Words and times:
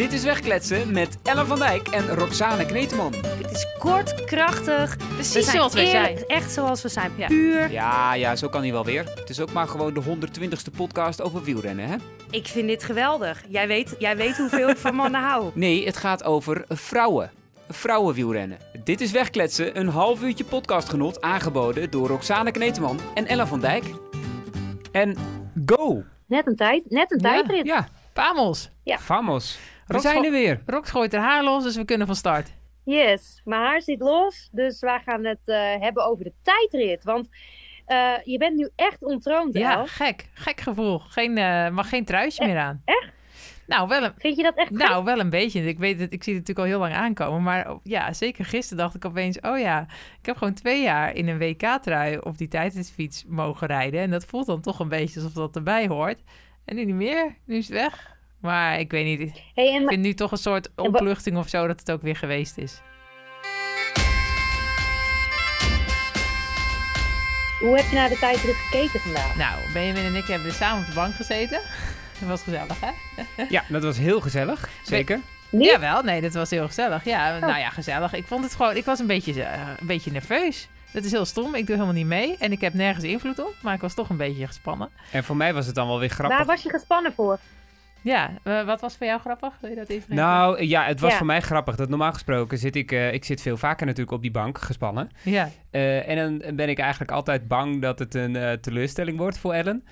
Dit 0.00 0.12
is 0.12 0.22
Wegkletsen 0.24 0.92
met 0.92 1.18
Ellen 1.22 1.46
van 1.46 1.58
Dijk 1.58 1.88
en 1.88 2.08
Roxane 2.08 2.66
Kneteman. 2.66 3.12
Het 3.14 3.50
is 3.50 3.66
kort, 3.78 4.24
krachtig. 4.24 4.96
Precies 5.14 5.34
we 5.46 5.50
zoals 5.50 5.74
we 5.74 5.86
zijn. 5.86 6.26
Echt 6.26 6.52
zoals 6.52 6.82
we 6.82 6.88
zijn. 6.88 7.12
Ja. 7.16 7.26
Puur. 7.26 7.70
Ja, 7.70 8.14
ja, 8.14 8.36
zo 8.36 8.48
kan 8.48 8.62
hij 8.62 8.72
wel 8.72 8.84
weer. 8.84 9.04
Het 9.14 9.30
is 9.30 9.40
ook 9.40 9.52
maar 9.52 9.68
gewoon 9.68 9.94
de 9.94 10.02
120ste 10.02 10.76
podcast 10.76 11.22
over 11.22 11.42
wielrennen, 11.42 11.86
hè? 11.88 11.96
Ik 12.30 12.46
vind 12.46 12.68
dit 12.68 12.82
geweldig. 12.82 13.42
Jij 13.48 13.66
weet, 13.66 13.96
jij 13.98 14.16
weet 14.16 14.36
hoeveel 14.36 14.68
ik 14.68 14.76
van 14.76 14.94
mannen 14.94 15.20
hou. 15.20 15.50
Nee, 15.54 15.86
het 15.86 15.96
gaat 15.96 16.24
over 16.24 16.64
vrouwen. 16.68 17.30
Vrouwenwielrennen. 17.68 18.58
Dit 18.84 19.00
is 19.00 19.10
Wegkletsen, 19.10 19.78
een 19.78 19.88
half 19.88 20.22
uurtje 20.22 20.44
podcastgenot 20.44 21.20
aangeboden 21.20 21.90
door 21.90 22.08
Roxane 22.08 22.50
Kneteman 22.50 23.00
en 23.14 23.26
Ellen 23.26 23.48
van 23.48 23.60
Dijk. 23.60 23.84
En 24.92 25.16
go! 25.66 26.02
Net 26.26 26.46
een 26.46 26.56
tijd, 26.56 26.90
net 26.90 27.12
een 27.12 27.18
Ja. 27.22 27.30
tijdrit. 27.30 27.66
Ja, 27.66 27.88
Pamos. 28.12 28.70
vamos. 28.84 29.58
We 29.58 29.69
Rox- 29.92 30.02
zijn 30.04 30.24
er 30.24 30.30
weer. 30.30 30.60
Rox 30.66 30.90
gooit 30.90 31.12
haar 31.12 31.22
haar 31.22 31.44
los, 31.44 31.62
dus 31.64 31.76
we 31.76 31.84
kunnen 31.84 32.06
van 32.06 32.16
start. 32.16 32.52
Yes, 32.84 33.40
mijn 33.44 33.62
haar 33.62 33.82
zit 33.82 34.00
los, 34.00 34.48
dus 34.52 34.80
wij 34.80 35.00
gaan 35.04 35.24
het 35.24 35.40
eh, 35.44 35.74
hebben 35.80 36.04
over 36.06 36.24
de 36.24 36.32
tijdrit. 36.42 37.04
Want 37.04 37.28
eh, 37.86 38.12
je 38.24 38.38
bent 38.38 38.56
nu 38.56 38.70
echt 38.76 39.02
ontroond, 39.04 39.54
Ja, 39.54 39.86
gek. 39.86 40.28
Gek 40.34 40.60
gevoel. 40.60 40.98
Geen, 40.98 41.38
eh, 41.38 41.68
mag 41.70 41.88
geen 41.88 42.04
truisje 42.04 42.44
meer 42.44 42.58
aan. 42.58 42.82
echt? 42.84 43.08
Nou, 43.66 43.88
wel 43.88 44.02
een, 44.02 44.12
Vind 44.16 44.36
je 44.36 44.42
dat 44.42 44.54
echt 44.56 44.68
gek? 44.76 44.88
nou, 44.88 45.04
wel 45.04 45.18
een 45.20 45.30
beetje. 45.30 45.62
Ik 45.66 45.78
weet 45.78 46.00
het, 46.00 46.12
ik 46.12 46.22
zie 46.22 46.34
het 46.34 46.46
natuurlijk 46.48 46.58
al 46.74 46.78
heel 46.80 46.88
lang 46.90 47.02
aankomen. 47.04 47.42
Maar 47.42 47.70
oh, 47.70 47.80
ja, 47.82 48.12
zeker 48.12 48.44
gisteren 48.44 48.82
dacht 48.82 48.94
ik 48.94 49.04
opeens... 49.04 49.40
Oh 49.40 49.58
ja, 49.58 49.86
ik 50.20 50.26
heb 50.26 50.36
gewoon 50.36 50.54
twee 50.54 50.82
jaar 50.82 51.14
in 51.14 51.28
een 51.28 51.38
WK-trui 51.38 52.18
op 52.18 52.38
die 52.38 52.48
tijdritfiets 52.48 53.24
mogen 53.28 53.66
rijden. 53.66 54.00
En 54.00 54.10
dat 54.10 54.24
voelt 54.24 54.46
dan 54.46 54.60
toch 54.60 54.78
een 54.78 54.88
beetje 54.88 55.20
alsof 55.20 55.34
dat 55.34 55.56
erbij 55.56 55.86
hoort. 55.86 56.22
En 56.64 56.76
nu 56.76 56.84
niet 56.84 56.94
meer. 56.94 57.36
Nu 57.44 57.56
is 57.56 57.68
het 57.68 57.76
weg. 57.76 58.18
Maar 58.40 58.78
ik 58.78 58.90
weet 58.90 59.04
niet. 59.04 59.20
Ik 59.20 59.42
Hey, 59.54 59.74
en, 59.74 59.88
vind 59.88 60.02
nu 60.02 60.14
toch 60.14 60.32
een 60.32 60.38
soort 60.38 60.70
opluchting 60.76 61.36
of 61.36 61.48
zo 61.48 61.66
dat 61.66 61.78
het 61.78 61.90
ook 61.90 62.02
weer 62.02 62.16
geweest 62.16 62.58
is. 62.58 62.80
hoe 67.60 67.76
heb 67.76 67.86
je 67.88 67.94
naar 67.96 68.08
de 68.08 68.18
tijdrit 68.18 68.54
gekeken 68.54 69.00
vandaag? 69.00 69.36
Nou, 69.36 69.72
Benjamin 69.72 70.04
en 70.04 70.14
ik 70.14 70.26
hebben 70.26 70.52
samen 70.52 70.80
op 70.80 70.86
de 70.86 70.94
bank 70.94 71.14
gezeten. 71.14 71.60
Dat 72.20 72.28
was 72.28 72.42
gezellig, 72.42 72.80
hè? 72.80 72.90
Ja, 73.48 73.64
dat 73.68 73.82
was 73.82 73.98
heel 73.98 74.20
gezellig. 74.20 74.68
Zeker. 74.82 75.20
Niet? 75.50 75.68
Jawel, 75.68 76.02
nee, 76.02 76.20
dat 76.20 76.32
was 76.32 76.50
heel 76.50 76.66
gezellig. 76.66 77.04
Ja, 77.04 77.38
nou 77.38 77.58
ja, 77.58 77.70
gezellig. 77.70 78.12
Ik 78.12 78.26
vond 78.26 78.44
het 78.44 78.54
gewoon, 78.54 78.76
ik 78.76 78.84
was 78.84 78.98
een 78.98 79.06
beetje, 79.06 79.42
eh, 79.42 79.68
een 79.80 79.86
beetje 79.86 80.12
nerveus. 80.12 80.68
Dat 80.92 81.04
is 81.04 81.10
heel 81.10 81.24
stom. 81.24 81.54
Ik 81.54 81.66
doe 81.66 81.74
helemaal 81.74 81.94
niet 81.94 82.06
mee. 82.06 82.36
En 82.38 82.52
ik 82.52 82.60
heb 82.60 82.74
nergens 82.74 83.04
invloed 83.04 83.38
op. 83.38 83.54
Maar 83.62 83.74
ik 83.74 83.80
was 83.80 83.94
toch 83.94 84.08
een 84.08 84.16
beetje 84.16 84.46
gespannen. 84.46 84.88
En 85.12 85.24
voor 85.24 85.36
mij 85.36 85.54
was 85.54 85.66
het 85.66 85.74
dan 85.74 85.86
wel 85.86 85.98
weer 85.98 86.08
grappig. 86.08 86.36
Waar 86.36 86.46
was 86.46 86.62
je 86.62 86.70
gespannen 86.70 87.12
voor? 87.12 87.38
Ja, 88.02 88.30
eh, 88.42 88.64
wat 88.64 88.80
was 88.80 88.96
voor 88.96 89.06
jou 89.06 89.20
grappig? 89.20 89.52
Wil 89.60 89.70
je 89.70 89.76
dat 89.76 89.88
even 89.88 90.14
Nou 90.14 90.64
ja, 90.64 90.84
het 90.84 91.00
was 91.00 91.10
Ja. 91.10 91.16
voor 91.16 91.26
mij 91.26 91.40
grappig. 91.40 91.76
Dat 91.76 91.88
normaal 91.88 92.12
gesproken 92.12 92.58
zit 92.58 92.76
ik, 92.76 92.92
eh, 92.92 93.12
ik 93.12 93.24
zit 93.24 93.42
veel 93.42 93.56
vaker 93.56 93.86
natuurlijk 93.86 94.16
op 94.16 94.22
die 94.22 94.30
bank 94.30 94.58
gespannen. 94.58 95.08
Ja, 95.22 95.50
Eh, 95.70 96.08
en 96.08 96.16
dan 96.40 96.56
ben 96.56 96.68
ik 96.68 96.78
eigenlijk 96.78 97.10
altijd 97.10 97.48
bang 97.48 97.82
dat 97.82 97.98
het 97.98 98.14
een 98.14 98.58
teleurstelling 98.60 99.18
wordt 99.18 99.38
voor 99.38 99.52
Ellen. 99.52 99.84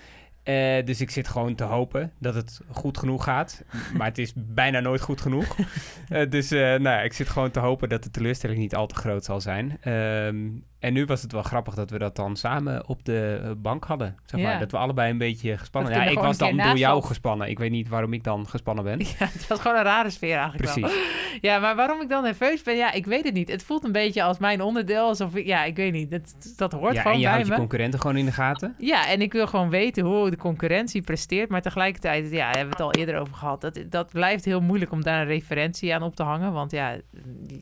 Dus 0.84 1.00
ik 1.00 1.10
zit 1.10 1.28
gewoon 1.28 1.54
te 1.54 1.64
hopen 1.64 2.12
dat 2.18 2.34
het 2.34 2.60
goed 2.70 2.98
genoeg 2.98 3.24
gaat. 3.24 3.62
maar 3.96 4.06
het 4.06 4.18
is 4.18 4.32
bijna 4.36 4.80
nooit 4.80 5.00
goed 5.00 5.20
genoeg. 5.20 5.56
Dus 6.28 6.50
nou 6.50 6.82
ja, 6.82 7.00
ik 7.00 7.12
zit 7.12 7.28
gewoon 7.28 7.50
te 7.50 7.60
hopen 7.60 7.88
dat 7.88 8.02
de 8.02 8.10
teleurstelling 8.10 8.58
niet 8.58 8.74
al 8.74 8.86
te 8.86 8.94
groot 8.94 9.24
zal 9.24 9.40
zijn. 9.40 9.78
Ehm, 9.80 10.36
en 10.78 10.92
nu 10.92 11.04
was 11.04 11.22
het 11.22 11.32
wel 11.32 11.42
grappig 11.42 11.74
dat 11.74 11.90
we 11.90 11.98
dat 11.98 12.16
dan 12.16 12.36
samen 12.36 12.88
op 12.88 13.04
de 13.04 13.40
eh, 13.42 13.50
bank 13.56 13.84
hadden. 13.84 14.16
Zeg 14.24 14.40
maar. 14.40 14.52
Ja. 14.52 14.58
Dat 14.58 14.70
we 14.70 14.76
allebei 14.76 15.10
een 15.10 15.18
beetje 15.18 15.58
gespannen. 15.58 15.92
Ja, 15.92 16.02
ik 16.04 16.18
was 16.18 16.38
dan 16.38 16.56
door 16.56 16.78
jou 16.78 17.02
gespannen. 17.02 17.48
Ik 17.48 17.58
weet 17.58 17.70
niet 17.70 17.88
waarom 17.88 18.12
ik 18.12 18.24
dan 18.24 18.48
gespannen 18.48 18.84
ben. 18.84 18.98
ja, 19.18 19.26
het 19.32 19.46
was 19.46 19.60
gewoon 19.60 19.76
een 19.76 19.82
rare 19.82 20.10
sfeer 20.10 20.36
eigenlijk 20.36 20.74
wel. 20.74 20.74
Precies. 20.88 21.16
Ja, 21.40 21.58
maar 21.58 21.76
waarom 21.76 22.00
ik 22.00 22.08
dan 22.08 22.22
nerveus 22.22 22.62
ben, 22.62 22.76
ja, 22.76 22.92
ik 22.92 23.06
weet 23.06 23.24
het 23.24 23.34
niet. 23.34 23.48
Het 23.50 23.62
voelt 23.62 23.84
een 23.84 23.92
beetje 23.92 24.22
als 24.22 24.38
mijn 24.38 24.62
onderdeel. 24.62 25.06
Alsof 25.06 25.34
ik, 25.34 25.46
ja, 25.46 25.64
ik 25.64 25.76
weet 25.76 25.92
niet. 25.92 26.10
Dat, 26.10 26.34
dat 26.56 26.72
hoort 26.72 26.94
Ja, 26.94 27.00
gewoon 27.00 27.12
en 27.12 27.18
je 27.18 27.24
bij 27.24 27.32
houdt 27.32 27.46
je 27.46 27.52
me. 27.52 27.58
concurrenten 27.58 28.00
gewoon 28.00 28.16
in 28.16 28.24
de 28.24 28.32
gaten. 28.32 28.74
Ja, 28.78 29.08
en 29.08 29.20
ik 29.20 29.32
wil 29.32 29.46
gewoon 29.46 29.70
weten 29.70 30.04
hoe 30.04 30.30
de 30.30 30.36
concurrentie 30.36 31.02
presteert. 31.02 31.48
Maar 31.48 31.62
tegelijkertijd, 31.62 32.30
ja, 32.30 32.46
hebben 32.46 32.64
we 32.64 32.70
het 32.70 32.80
al 32.80 32.92
eerder 32.92 33.18
over 33.20 33.34
gehad. 33.34 33.60
Dat, 33.60 33.80
dat 33.88 34.10
blijft 34.12 34.44
heel 34.44 34.60
moeilijk 34.60 34.92
om 34.92 35.02
daar 35.02 35.20
een 35.20 35.26
referentie 35.26 35.94
aan 35.94 36.02
op 36.02 36.16
te 36.16 36.22
hangen. 36.22 36.52
Want 36.52 36.70
ja, 36.70 36.96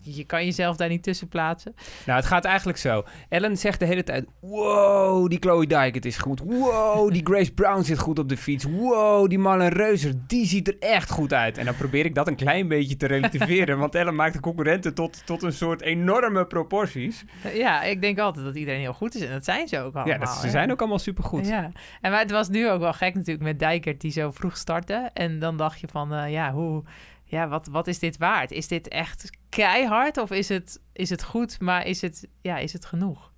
je 0.03 0.25
kan 0.25 0.45
jezelf 0.45 0.77
daar 0.77 0.89
niet 0.89 1.03
tussen 1.03 1.29
plaatsen. 1.29 1.75
Nou, 2.07 2.19
het 2.19 2.29
gaat 2.29 2.45
eigenlijk 2.45 2.79
zo. 2.79 3.05
Ellen 3.29 3.57
zegt 3.57 3.79
de 3.79 3.87
hele 3.87 4.05
tijd: 4.05 4.27
Wow, 4.41 5.29
die 5.29 5.39
Chloe 5.39 5.67
Dijk, 5.67 5.95
het 5.95 6.05
is 6.05 6.17
goed. 6.17 6.41
Wow, 6.41 7.13
die 7.13 7.25
Grace 7.25 7.53
Brown 7.53 7.83
zit 7.83 7.99
goed 7.99 8.19
op 8.19 8.29
de 8.29 8.37
fiets. 8.37 8.65
Wow, 8.65 9.29
die 9.29 9.39
Marlen 9.39 9.69
Reuser, 9.69 10.13
die 10.27 10.47
ziet 10.47 10.69
er 10.69 10.77
echt 10.79 11.11
goed 11.11 11.33
uit. 11.33 11.59
En 11.59 11.65
dan 11.65 11.77
probeer 11.77 12.05
ik 12.05 12.15
dat 12.15 12.29
een 12.29 12.37
klein 12.37 12.69
beetje 12.69 12.97
te 12.97 13.07
relativeren. 13.07 13.79
want 13.79 13.95
Ellen 13.95 14.15
maakt 14.15 14.33
de 14.33 14.41
concurrenten 14.41 14.95
tot, 14.95 15.27
tot 15.27 15.43
een 15.43 15.53
soort 15.53 15.83
enorme 15.83 16.47
proporties. 16.47 17.25
Ja, 17.55 17.83
ik 17.83 18.01
denk 18.01 18.19
altijd 18.19 18.45
dat 18.45 18.57
iedereen 18.57 18.81
heel 18.81 18.93
goed 18.93 19.15
is. 19.15 19.23
En 19.23 19.33
dat 19.33 19.45
zijn 19.45 19.69
ze 19.69 19.79
ook 19.79 19.95
allemaal. 19.95 20.13
ja, 20.13 20.19
dat, 20.19 20.29
ze 20.29 20.45
hè. 20.45 20.51
zijn 20.51 20.71
ook 20.71 20.81
allemaal 20.81 20.99
supergoed. 20.99 21.47
Ja, 21.47 21.71
en 22.01 22.11
maar 22.11 22.21
het 22.21 22.31
was 22.31 22.49
nu 22.49 22.71
ook 22.71 22.81
wel 22.81 22.93
gek 22.93 23.15
natuurlijk 23.15 23.45
met 23.45 23.59
Dijkert 23.59 24.01
die 24.01 24.11
zo 24.11 24.31
vroeg 24.31 24.57
startte. 24.57 25.11
En 25.15 25.39
dan 25.39 25.57
dacht 25.57 25.81
je 25.81 25.89
van, 25.89 26.15
eh, 26.15 26.33
ja, 26.33 26.53
hoe, 26.53 26.83
ja 27.27 27.49
wat, 27.49 27.67
wat 27.67 27.87
is 27.87 27.99
dit 27.99 28.19
waard? 28.19 28.51
Is 28.51 28.69
dit 28.69 28.89
echt 28.89 29.31
keihard 29.49 30.19
of 30.19 30.31
is 30.31 30.49
het, 30.49 30.81
is 30.93 31.11
het 31.11 31.23
goed, 31.23 31.61
maar 31.61 31.87
is 31.87 32.01
het, 32.01 32.29
ja, 32.41 32.59
is 32.59 32.73
het 32.73 32.85
genoeg? 32.85 33.33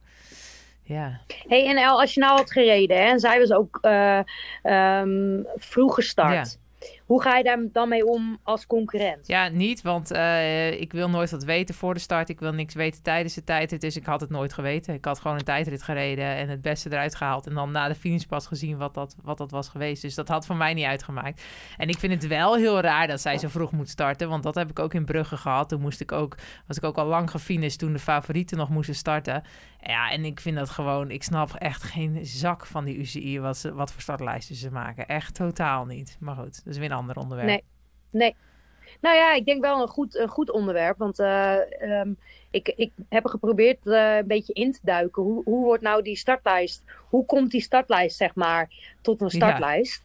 Ja, 0.82 1.21
Hey, 1.49 1.66
en 1.66 1.76
El, 1.76 2.00
als 2.00 2.15
je 2.15 2.21
nou 2.21 2.37
had 2.37 2.53
gereden 2.53 2.97
hè, 2.97 3.03
en 3.03 3.21
zij 3.21 3.38
was 3.38 3.53
ook 3.53 3.78
eh, 3.81 4.21
ehm, 4.62 5.43
vroeg 5.56 5.94
gestart. 5.94 6.59
Hoe 7.08 7.22
ga 7.22 7.36
je 7.36 7.44
daar 7.44 7.58
dan 7.72 7.88
mee 7.88 8.06
om 8.06 8.38
als 8.42 8.66
concurrent? 8.66 9.26
ja 9.26 9.48
niet, 9.48 9.82
want 9.82 10.10
eh, 10.10 10.80
ik 10.80 10.92
wil 10.92 11.10
nooit 11.10 11.30
wat 11.30 11.44
weten 11.44 11.74
voor 11.74 11.94
de 11.94 12.00
start. 12.00 12.28
Ik 12.28 12.41
wil 12.41 12.52
niks 12.52 12.74
weten 12.74 13.02
tijdens 13.02 13.34
de 13.34 13.44
tijdrit, 13.44 13.80
dus 13.80 13.96
ik 13.96 14.04
had 14.04 14.20
het 14.20 14.30
nooit 14.30 14.52
geweten. 14.52 14.94
Ik 14.94 15.04
had 15.04 15.20
gewoon 15.20 15.36
een 15.36 15.44
tijdrit 15.44 15.82
gereden 15.82 16.24
en 16.24 16.48
het 16.48 16.60
beste 16.60 16.92
eruit 16.92 17.14
gehaald. 17.14 17.46
En 17.46 17.54
dan 17.54 17.70
na 17.70 17.88
de 17.88 17.94
finish 17.94 18.24
pas 18.24 18.46
gezien 18.46 18.76
wat 18.76 18.94
dat, 18.94 19.16
wat 19.22 19.38
dat 19.38 19.50
was 19.50 19.69
geweest. 19.69 20.02
Dus 20.02 20.14
dat 20.14 20.28
had 20.28 20.46
voor 20.46 20.56
mij 20.56 20.74
niet 20.74 20.84
uitgemaakt. 20.84 21.42
En 21.76 21.88
ik 21.88 21.98
vind 21.98 22.12
het 22.12 22.26
wel 22.26 22.56
heel 22.56 22.80
raar 22.80 23.06
dat 23.06 23.20
zij 23.20 23.38
zo 23.38 23.48
vroeg 23.48 23.72
moet 23.72 23.88
starten. 23.88 24.28
Want 24.28 24.42
dat 24.42 24.54
heb 24.54 24.70
ik 24.70 24.78
ook 24.78 24.94
in 24.94 25.04
Brugge 25.04 25.36
gehad. 25.36 25.69
Toen 25.69 25.80
moest 25.80 26.00
ik 26.00 26.12
ook, 26.12 26.36
was 26.66 26.76
ik 26.76 26.84
ook 26.84 26.98
al 26.98 27.06
lang 27.06 27.30
gefinished 27.30 27.78
toen 27.78 27.92
de 27.92 27.98
favorieten 27.98 28.56
nog 28.56 28.69
moesten 28.69 28.94
starten. 28.94 29.42
Ja, 29.80 30.10
en 30.10 30.25
ik 30.25 30.40
vind 30.40 30.56
dat 30.56 30.70
gewoon... 30.70 31.10
Ik 31.10 31.22
snap 31.22 31.54
echt 31.54 31.82
geen 31.82 32.26
zak 32.26 32.66
van 32.66 32.84
die 32.84 32.98
UCI 32.98 33.40
wat, 33.40 33.56
ze, 33.56 33.75
wat 33.75 33.92
voor 33.92 34.02
startlijsten 34.02 34.54
ze 34.54 34.70
maken. 34.70 35.06
Echt 35.06 35.34
totaal 35.34 35.84
niet. 35.84 36.16
Maar 36.20 36.34
goed, 36.34 36.62
weer 36.64 36.90
een 36.90 36.97
ander 36.98 37.16
onderwerp. 37.16 37.48
Nee. 37.48 37.64
Nee. 38.10 38.34
Nou 39.00 39.16
ja, 39.16 39.34
ik 39.34 39.44
denk 39.47 39.62
wel 39.64 39.81
een 39.82 39.88
goed, 39.88 40.16
een 40.19 40.28
goed 40.28 40.50
onderwerp. 40.50 40.98
Want 40.98 41.19
eh, 41.19 41.82
ehm, 42.00 42.12
ik, 42.50 42.69
ik 42.76 42.92
heb 43.09 43.26
geprobeerd 43.26 43.86
eh, 43.86 44.16
een 44.16 44.26
beetje 44.26 44.53
in 44.53 44.72
te 44.72 44.78
duiken. 44.82 45.22
Hoe, 45.22 45.42
hoe 45.44 45.64
wordt 45.64 45.82
nou 45.82 46.03
die 46.03 46.16
startlijst? 46.16 46.84
Hoe 47.08 47.25
komt 47.25 47.50
die 47.50 47.60
startlijst, 47.60 48.16
zeg 48.16 48.34
maar, 48.34 48.70
tot 49.03 49.20
een 49.20 49.28
Ja. 49.31 49.37
startlijst? 49.37 50.04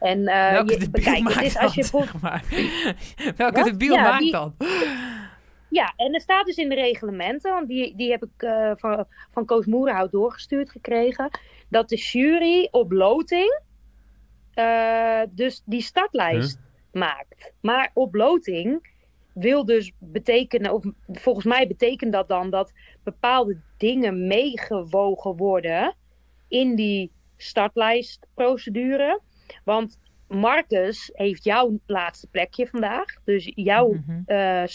En 0.00 0.26
eh, 0.26 0.50
Welke 0.52 0.80
je, 0.80 0.90
bekijk, 0.90 1.14
het 1.16 1.22
maakt 1.24 1.42
is 1.42 1.58
als 1.58 1.74
je 1.74 1.80
dat, 1.80 1.90
voor- 1.90 2.02
zeg 2.04 2.20
maar. 2.20 2.44
Welke 3.36 3.54
Wat? 3.60 3.64
debiel 3.64 3.94
Ja, 3.94 4.02
maakt 4.02 4.22
die- 4.22 4.32
dat? 4.32 4.52
Ja, 5.68 5.92
en 5.96 6.14
er 6.14 6.20
staat 6.20 6.46
dus 6.46 6.56
in 6.56 6.68
de 6.68 6.74
reglementen, 6.74 7.52
want 7.52 7.68
die, 7.68 7.96
die 7.96 8.10
heb 8.10 8.22
ik 8.24 8.48
van, 8.78 9.04
van 9.32 9.44
Koos 9.44 9.66
Moerenhout 9.66 10.10
doorgestuurd 10.12 10.70
gekregen, 10.70 11.30
dat 11.68 11.88
de 11.88 11.96
jury 11.96 12.68
op 12.70 12.92
loting 12.92 13.60
eh, 14.56 15.20
dus 15.30 15.62
die 15.64 15.80
startlijst 15.80 16.58
maakt. 16.92 17.52
Maar 17.60 17.90
op 17.94 18.14
loting 18.14 18.94
wil 19.34 19.64
dus 19.64 19.92
betekenen, 19.98 20.72
of 20.72 20.84
volgens 21.06 21.44
mij 21.44 21.66
betekent 21.66 22.12
dat 22.12 22.28
dan 22.28 22.50
dat 22.50 22.72
bepaalde 23.02 23.60
dingen 23.76 24.26
meegewogen 24.26 25.36
worden 25.36 25.96
in 26.48 26.74
die 26.74 27.12
startlijstprocedure. 27.36 29.20
Want 29.64 29.98
Marcus 30.28 31.10
heeft 31.12 31.44
jouw 31.44 31.78
laatste 31.86 32.26
plekje 32.26 32.66
vandaag. 32.66 33.04
Dus 33.24 33.52
jouw 33.54 33.92
Mhm. 33.92 34.20
eh, 34.26 34.62
eh, 34.62 34.68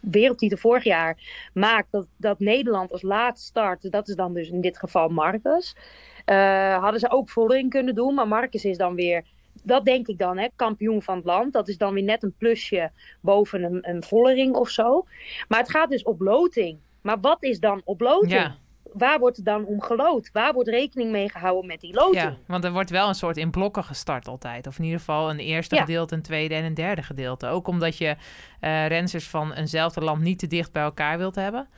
wereldtitel 0.00 0.58
vorig 0.58 0.84
jaar 0.84 1.16
maakt 1.54 1.86
dat, 1.90 2.06
dat 2.16 2.38
Nederland 2.38 2.92
als 2.92 3.02
laatst 3.02 3.46
start. 3.46 3.90
Dat 3.92 4.08
is 4.08 4.14
dan 4.14 4.34
dus 4.34 4.48
in 4.48 4.60
dit 4.60 4.78
geval 4.78 5.08
Marcus. 5.08 5.76
Eh, 6.24 6.78
hadden 6.78 7.00
ze 7.00 7.10
ook 7.10 7.28
Vollering 7.30 7.70
kunnen 7.70 7.94
doen, 7.94 8.14
maar 8.14 8.28
Marcus 8.28 8.64
is 8.64 8.76
dan 8.76 8.94
weer, 8.94 9.24
dat 9.62 9.84
denk 9.84 10.06
ik 10.08 10.18
dan, 10.18 10.38
hè, 10.38 10.46
kampioen 10.56 11.02
van 11.02 11.16
het 11.16 11.24
land. 11.24 11.52
Dat 11.52 11.68
is 11.68 11.78
dan 11.78 11.94
weer 11.94 12.02
net 12.02 12.22
een 12.22 12.34
plusje 12.38 12.90
boven 13.20 13.62
een, 13.62 13.88
een 13.88 14.02
Vollering 14.02 14.54
of 14.54 14.68
zo. 14.68 15.06
Maar 15.48 15.58
het 15.58 15.70
gaat 15.70 15.90
dus 15.90 16.02
op 16.02 16.20
loting. 16.20 16.78
Maar 17.00 17.20
wat 17.20 17.42
is 17.42 17.60
dan 17.60 17.82
op 17.84 18.00
loting? 18.00 18.32
Ja, 18.32 18.56
Waar 18.92 19.18
wordt 19.18 19.44
dan 19.44 19.64
om 19.64 19.82
geloot? 19.82 20.30
Waar 20.32 20.52
wordt 20.52 20.68
rekening 20.68 21.10
mee 21.10 21.30
gehouden 21.30 21.66
met 21.66 21.80
die 21.80 21.94
loting? 21.94 22.22
ja, 22.22 22.36
want 22.46 22.64
er 22.64 22.72
wordt 22.72 22.90
wel 22.90 23.08
een 23.08 23.14
soort 23.14 23.36
in 23.36 23.50
blokken 23.50 23.84
gestart 23.84 24.28
altijd. 24.28 24.66
Of 24.66 24.78
in 24.78 24.84
ieder 24.84 24.98
geval 24.98 25.30
een 25.30 25.38
eerste 25.38 25.74
Ja. 25.74 25.80
gedeelte, 25.80 26.14
een 26.14 26.22
tweede 26.22 26.54
en 26.54 26.64
een 26.64 26.74
derde 26.74 27.02
gedeelte. 27.02 27.46
Ook 27.46 27.66
omdat 27.68 27.98
je 27.98 28.16
eh 28.60 28.86
rensters 28.86 29.28
van 29.28 29.52
eenzelfde 29.52 30.00
land 30.00 30.20
niet 30.22 30.38
te 30.38 30.46
dicht 30.46 30.72
bij 30.72 30.82
elkaar 30.82 31.18
wilt 31.18 31.34
hebben. 31.34 31.68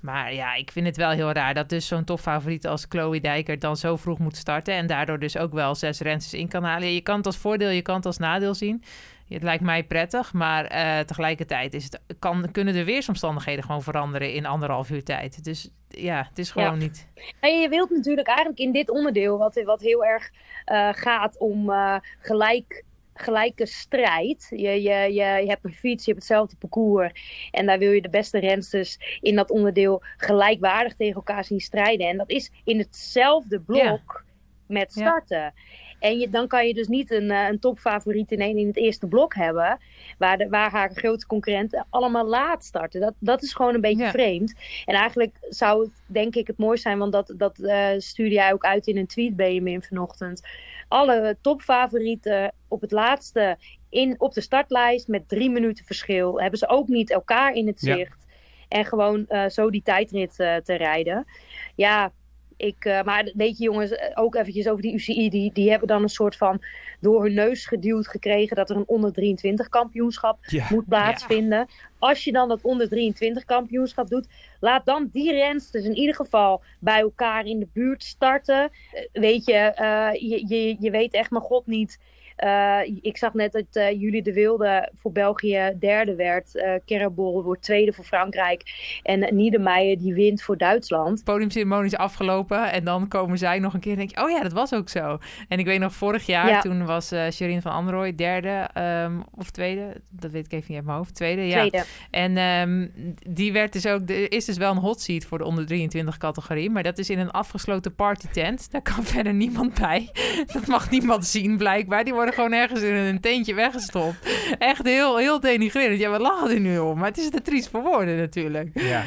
Maar 0.00 0.34
ja, 0.34 0.54
ik 0.54 0.70
vind 0.70 0.86
het 0.86 0.96
wel 0.96 1.10
heel 1.10 1.32
raar 1.32 1.54
dat 1.54 1.68
dus 1.68 1.86
zo'n 1.86 2.04
topfavoriet 2.04 2.66
als 2.66 2.86
Chloe 2.88 3.20
Dijker 3.20 3.58
dan 3.58 3.76
zo 3.76 3.96
vroeg 3.96 4.18
moet 4.18 4.36
starten. 4.36 4.74
En 4.74 4.86
daardoor 4.86 5.18
dus 5.18 5.36
ook 5.36 5.52
wel 5.52 5.74
zes 5.74 6.00
renses 6.00 6.34
in 6.34 6.48
kan 6.48 6.64
halen. 6.64 6.92
Je 6.94 7.00
kan 7.00 7.16
het 7.16 7.26
als 7.26 7.36
voordeel, 7.36 7.68
je 7.68 7.82
kan 7.82 7.96
het 7.96 8.06
als 8.06 8.18
nadeel 8.18 8.54
zien. 8.54 8.82
Het 9.28 9.42
lijkt 9.42 9.62
mij 9.62 9.84
prettig, 9.84 10.32
maar 10.32 10.72
uh, 10.72 11.00
tegelijkertijd 11.00 11.74
is 11.74 11.84
het, 11.84 12.00
kan, 12.18 12.50
kunnen 12.52 12.74
de 12.74 12.84
weersomstandigheden 12.84 13.64
gewoon 13.64 13.82
veranderen 13.82 14.32
in 14.32 14.46
anderhalf 14.46 14.90
uur 14.90 15.04
tijd. 15.04 15.44
Dus 15.44 15.70
ja, 15.88 16.26
het 16.28 16.38
is 16.38 16.50
gewoon 16.50 16.78
niet. 16.78 17.08
En 17.40 17.60
je 17.60 17.68
wilt 17.68 17.90
natuurlijk 17.90 18.26
eigenlijk 18.26 18.58
in 18.58 18.72
dit 18.72 18.90
onderdeel, 18.90 19.38
wat, 19.38 19.62
wat 19.64 19.80
heel 19.80 20.04
erg 20.04 20.30
uh, 20.72 20.88
gaat 20.92 21.38
om 21.38 21.70
uh, 21.70 21.96
gelijk 22.18 22.84
gelijke 23.14 23.66
strijd. 23.66 24.46
Je, 24.50 24.82
je, 24.82 25.12
je, 25.12 25.40
je 25.42 25.46
hebt 25.46 25.64
een 25.64 25.74
fiets, 25.74 26.04
je 26.04 26.10
hebt 26.10 26.24
hetzelfde 26.24 26.56
parcours. 26.56 27.48
En 27.50 27.66
daar 27.66 27.78
wil 27.78 27.90
je 27.90 28.02
de 28.02 28.08
beste 28.08 28.38
rensters 28.38 29.18
in 29.20 29.34
dat 29.34 29.50
onderdeel 29.50 30.02
gelijkwaardig 30.16 30.94
tegen 30.94 31.14
elkaar 31.14 31.44
zien 31.44 31.60
strijden. 31.60 32.08
En 32.08 32.16
dat 32.16 32.30
is 32.30 32.50
in 32.64 32.78
hetzelfde 32.78 33.60
blok 33.60 34.24
met 34.68 34.92
starten. 34.92 35.38
Ja. 35.38 35.52
En 35.98 36.18
je, 36.18 36.28
dan 36.28 36.46
kan 36.46 36.66
je 36.66 36.74
dus 36.74 36.86
niet 36.86 37.10
een, 37.10 37.30
een 37.30 37.58
topfavoriet 37.58 38.32
in, 38.32 38.40
in 38.40 38.66
het 38.66 38.76
eerste 38.76 39.06
blok 39.06 39.34
hebben. 39.34 39.78
Waar, 40.18 40.38
de, 40.38 40.48
waar 40.48 40.70
haar 40.70 40.90
grote 40.94 41.26
concurrenten 41.26 41.86
allemaal 41.90 42.26
laat 42.26 42.64
starten. 42.64 43.00
Dat, 43.00 43.14
dat 43.18 43.42
is 43.42 43.54
gewoon 43.54 43.74
een 43.74 43.80
beetje 43.80 44.04
ja. 44.04 44.10
vreemd. 44.10 44.54
En 44.84 44.94
eigenlijk 44.94 45.36
zou 45.48 45.82
het 45.82 46.02
denk 46.06 46.34
ik 46.34 46.46
het 46.46 46.58
mooi 46.58 46.78
zijn. 46.78 46.98
Want 46.98 47.12
dat, 47.12 47.34
dat 47.36 47.58
uh, 47.58 47.88
stuurde 47.96 48.34
jij 48.34 48.52
ook 48.52 48.64
uit 48.64 48.86
in 48.86 48.96
een 48.96 49.06
tweet, 49.06 49.36
Benjamin, 49.36 49.82
vanochtend 49.82 50.42
alle 50.88 51.36
topfavorieten 51.40 52.52
op 52.68 52.80
het 52.80 52.90
laatste 52.90 53.56
in, 53.88 54.14
op 54.18 54.34
de 54.34 54.40
startlijst 54.40 55.08
met 55.08 55.28
drie 55.28 55.50
minuten 55.50 55.84
verschil. 55.84 56.40
Hebben 56.40 56.58
ze 56.58 56.68
ook 56.68 56.88
niet 56.88 57.10
elkaar 57.10 57.52
in 57.52 57.66
het 57.66 57.80
zicht. 57.80 58.24
Ja. 58.26 58.34
En 58.68 58.84
gewoon 58.84 59.24
uh, 59.28 59.48
zo 59.48 59.70
die 59.70 59.82
tijdrit 59.82 60.38
uh, 60.38 60.56
te 60.56 60.74
rijden. 60.74 61.26
Ja, 61.74 62.12
ik, 62.56 62.84
uh, 62.84 63.02
maar 63.02 63.30
weet 63.34 63.58
je 63.58 63.64
jongens, 63.64 64.14
ook 64.14 64.34
eventjes 64.34 64.68
over 64.68 64.82
die 64.82 64.94
UCI. 64.94 65.30
Die, 65.30 65.50
die 65.52 65.70
hebben 65.70 65.88
dan 65.88 66.02
een 66.02 66.08
soort 66.08 66.36
van 66.36 66.62
door 67.00 67.22
hun 67.22 67.34
neus 67.34 67.66
geduwd 67.66 68.08
gekregen... 68.08 68.56
dat 68.56 68.70
er 68.70 68.76
een 68.76 68.86
onder 68.86 69.12
23 69.12 69.68
kampioenschap 69.68 70.38
ja. 70.40 70.66
moet 70.70 70.88
plaatsvinden. 70.88 71.58
Ja. 71.58 71.66
Als 71.98 72.24
je 72.24 72.32
dan 72.32 72.48
dat 72.48 72.62
onder 72.62 72.88
23 72.88 73.44
kampioenschap 73.44 74.08
doet... 74.08 74.26
laat 74.60 74.86
dan 74.86 75.08
die 75.12 75.32
rensters 75.32 75.84
in 75.84 75.96
ieder 75.96 76.14
geval 76.14 76.62
bij 76.80 77.00
elkaar 77.00 77.46
in 77.46 77.58
de 77.58 77.68
buurt 77.72 78.04
starten. 78.04 78.70
weet 79.12 79.44
je, 79.44 79.72
uh, 79.80 80.30
je, 80.30 80.44
je, 80.46 80.76
je 80.78 80.90
weet 80.90 81.12
echt 81.12 81.30
maar 81.30 81.40
god 81.40 81.66
niet... 81.66 81.98
Uh, 82.44 82.78
ik 83.00 83.16
zag 83.16 83.34
net 83.34 83.52
dat 83.52 83.64
uh, 83.72 83.90
Julie 83.90 84.22
de 84.22 84.32
Wilde 84.32 84.90
voor 84.94 85.12
België 85.12 85.76
derde 85.78 86.14
werd. 86.14 86.54
Uh, 86.54 86.72
Kerrebol 86.84 87.42
wordt 87.42 87.62
tweede 87.62 87.92
voor 87.92 88.04
Frankrijk. 88.04 88.62
En 89.02 89.34
Niedermeyer 89.34 89.98
die 89.98 90.14
wint 90.14 90.42
voor 90.42 90.56
Duitsland. 90.56 91.24
Podiumceremonie 91.24 91.86
is 91.86 91.96
afgelopen. 91.96 92.72
En 92.72 92.84
dan 92.84 93.08
komen 93.08 93.38
zij 93.38 93.58
nog 93.58 93.74
een 93.74 93.80
keer 93.80 93.92
en 93.92 93.98
denk 93.98 94.10
je... 94.10 94.22
oh 94.22 94.30
ja, 94.30 94.42
dat 94.42 94.52
was 94.52 94.74
ook 94.74 94.88
zo. 94.88 95.18
En 95.48 95.58
ik 95.58 95.66
weet 95.66 95.80
nog, 95.80 95.94
vorig 95.94 96.26
jaar 96.26 96.48
ja. 96.48 96.60
toen 96.60 96.84
was 96.84 97.12
uh, 97.12 97.30
Sherine 97.30 97.60
van 97.60 97.72
Androoy 97.72 98.14
derde 98.14 98.68
um, 98.78 99.24
of 99.34 99.50
tweede. 99.50 100.02
Dat 100.10 100.30
weet 100.30 100.44
ik 100.44 100.52
even 100.52 100.64
niet 100.68 100.76
uit 100.76 100.86
mijn 100.86 100.98
hoofd. 100.98 101.14
Tweede, 101.14 101.46
ja. 101.46 101.58
Tweede. 101.58 101.84
En 102.10 102.38
um, 102.38 102.92
die 103.30 103.52
werd 103.52 103.72
dus 103.72 103.86
ook... 103.86 104.10
Er 104.10 104.32
is 104.32 104.44
dus 104.44 104.56
wel 104.56 104.70
een 104.70 104.76
hot 104.76 105.00
seat 105.00 105.24
voor 105.24 105.38
de 105.38 105.44
onder 105.44 105.66
23 105.66 106.16
categorie. 106.16 106.70
Maar 106.70 106.82
dat 106.82 106.98
is 106.98 107.10
in 107.10 107.18
een 107.18 107.30
afgesloten 107.30 107.94
party 107.94 108.26
tent. 108.28 108.70
Daar 108.70 108.82
kan 108.82 109.04
verder 109.14 109.34
niemand 109.34 109.74
bij. 109.74 110.10
dat 110.52 110.66
mag 110.66 110.90
niemand 110.90 111.26
zien 111.26 111.56
blijkbaar. 111.56 112.04
Die 112.04 112.14
worden 112.14 112.25
gewoon 112.32 112.52
ergens 112.52 112.82
in 112.82 112.94
een 112.94 113.20
tentje 113.20 113.54
weggestopt. 113.54 114.16
Echt 114.58 114.84
heel, 114.84 115.16
heel 115.16 115.40
denigrerend. 115.40 116.00
Ja, 116.00 116.10
we 116.10 116.18
lachen 116.18 116.50
er 116.50 116.60
nu 116.60 116.78
om. 116.78 116.98
Maar 116.98 117.08
het 117.08 117.18
is 117.18 117.30
te 117.30 117.42
triest 117.42 117.68
voor 117.68 117.82
woorden 117.82 118.16
natuurlijk. 118.16 118.70
Ja. 118.74 119.04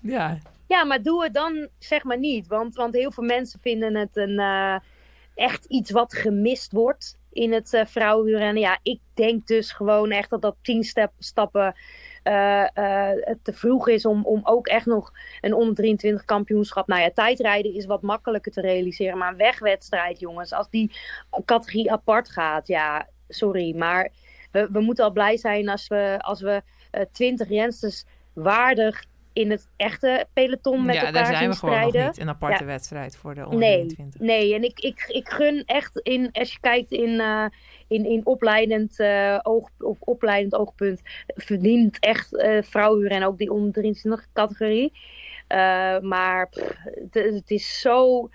Ja. 0.00 0.38
Ja, 0.66 0.84
maar 0.84 1.02
doe 1.02 1.22
het 1.22 1.34
dan 1.34 1.68
zeg 1.78 2.04
maar 2.04 2.18
niet. 2.18 2.46
Want, 2.46 2.74
want 2.74 2.94
heel 2.94 3.12
veel 3.12 3.24
mensen 3.24 3.60
vinden 3.62 3.96
het 3.96 4.16
een, 4.16 4.40
uh, 4.40 4.76
echt 5.34 5.64
iets 5.64 5.90
wat 5.90 6.14
gemist 6.14 6.72
wordt 6.72 7.18
in 7.32 7.52
het 7.52 7.72
uh, 7.72 7.84
vrouwenwielrennen. 7.84 8.62
Ja, 8.62 8.78
ik 8.82 9.00
denk 9.14 9.46
dus 9.46 9.72
gewoon 9.72 10.10
echt 10.10 10.30
dat 10.30 10.42
dat 10.42 10.56
tien 10.62 10.84
step, 10.84 11.12
stappen 11.18 11.74
uh, 12.30 12.66
uh, 12.74 13.34
te 13.42 13.52
vroeg 13.52 13.88
is 13.88 14.06
om, 14.06 14.24
om 14.24 14.40
ook 14.44 14.66
echt 14.66 14.86
nog 14.86 15.12
een 15.40 15.54
onder 15.54 15.74
23 15.74 16.24
kampioenschap. 16.24 16.86
Nou 16.86 17.00
ja, 17.00 17.10
tijdrijden 17.14 17.74
is 17.74 17.86
wat 17.86 18.02
makkelijker 18.02 18.52
te 18.52 18.60
realiseren. 18.60 19.18
Maar 19.18 19.30
een 19.30 19.36
wegwedstrijd, 19.36 20.20
jongens, 20.20 20.52
als 20.52 20.70
die 20.70 20.92
categorie 21.44 21.92
apart 21.92 22.30
gaat, 22.30 22.66
ja, 22.66 23.08
sorry. 23.28 23.76
Maar 23.76 24.08
we, 24.50 24.68
we 24.70 24.80
moeten 24.80 25.04
al 25.04 25.10
blij 25.10 25.36
zijn 25.36 25.68
als 25.68 25.88
we, 25.88 26.16
als 26.18 26.40
we 26.40 26.62
uh, 26.92 27.02
20 27.12 27.48
rensters 27.48 28.04
waardig 28.32 29.04
in 29.32 29.50
het 29.50 29.68
echte 29.76 30.26
peloton 30.32 30.84
met 30.84 30.94
ja, 30.94 31.00
elkaar 31.00 31.22
daar 31.22 31.36
zijn 31.36 31.48
we 31.48 31.56
strijden. 31.56 31.82
gewoon 31.82 31.96
nog 31.96 32.06
niet. 32.06 32.20
Een 32.20 32.28
aparte 32.28 32.64
ja. 32.64 32.70
wedstrijd 32.70 33.16
voor 33.16 33.34
de 33.34 33.44
onder 33.44 33.58
nee, 33.58 33.86
23. 33.86 34.20
Nee, 34.20 34.54
en 34.54 34.62
ik, 34.62 34.80
ik, 34.80 35.04
ik 35.08 35.28
gun 35.28 35.62
echt 35.66 36.00
in, 36.00 36.28
als 36.32 36.52
je 36.52 36.60
kijkt 36.60 36.90
in, 36.90 37.08
uh, 37.08 37.46
in, 37.88 38.04
in 38.04 38.26
opleidend, 38.26 38.98
uh, 38.98 39.38
oog, 39.42 39.68
of 39.78 40.00
opleidend 40.00 40.54
oogpunt, 40.54 41.00
verdient 41.26 41.98
echt 41.98 42.32
uh, 42.32 42.62
vrouwen 42.62 43.08
en 43.08 43.24
ook 43.24 43.38
die 43.38 43.52
onder 43.52 43.72
23 43.72 44.26
categorie. 44.32 44.92
maar 46.00 46.48
pff, 46.48 46.76
het, 46.84 47.14
het 47.14 47.50
is 47.50 47.80
zo, 47.80 48.28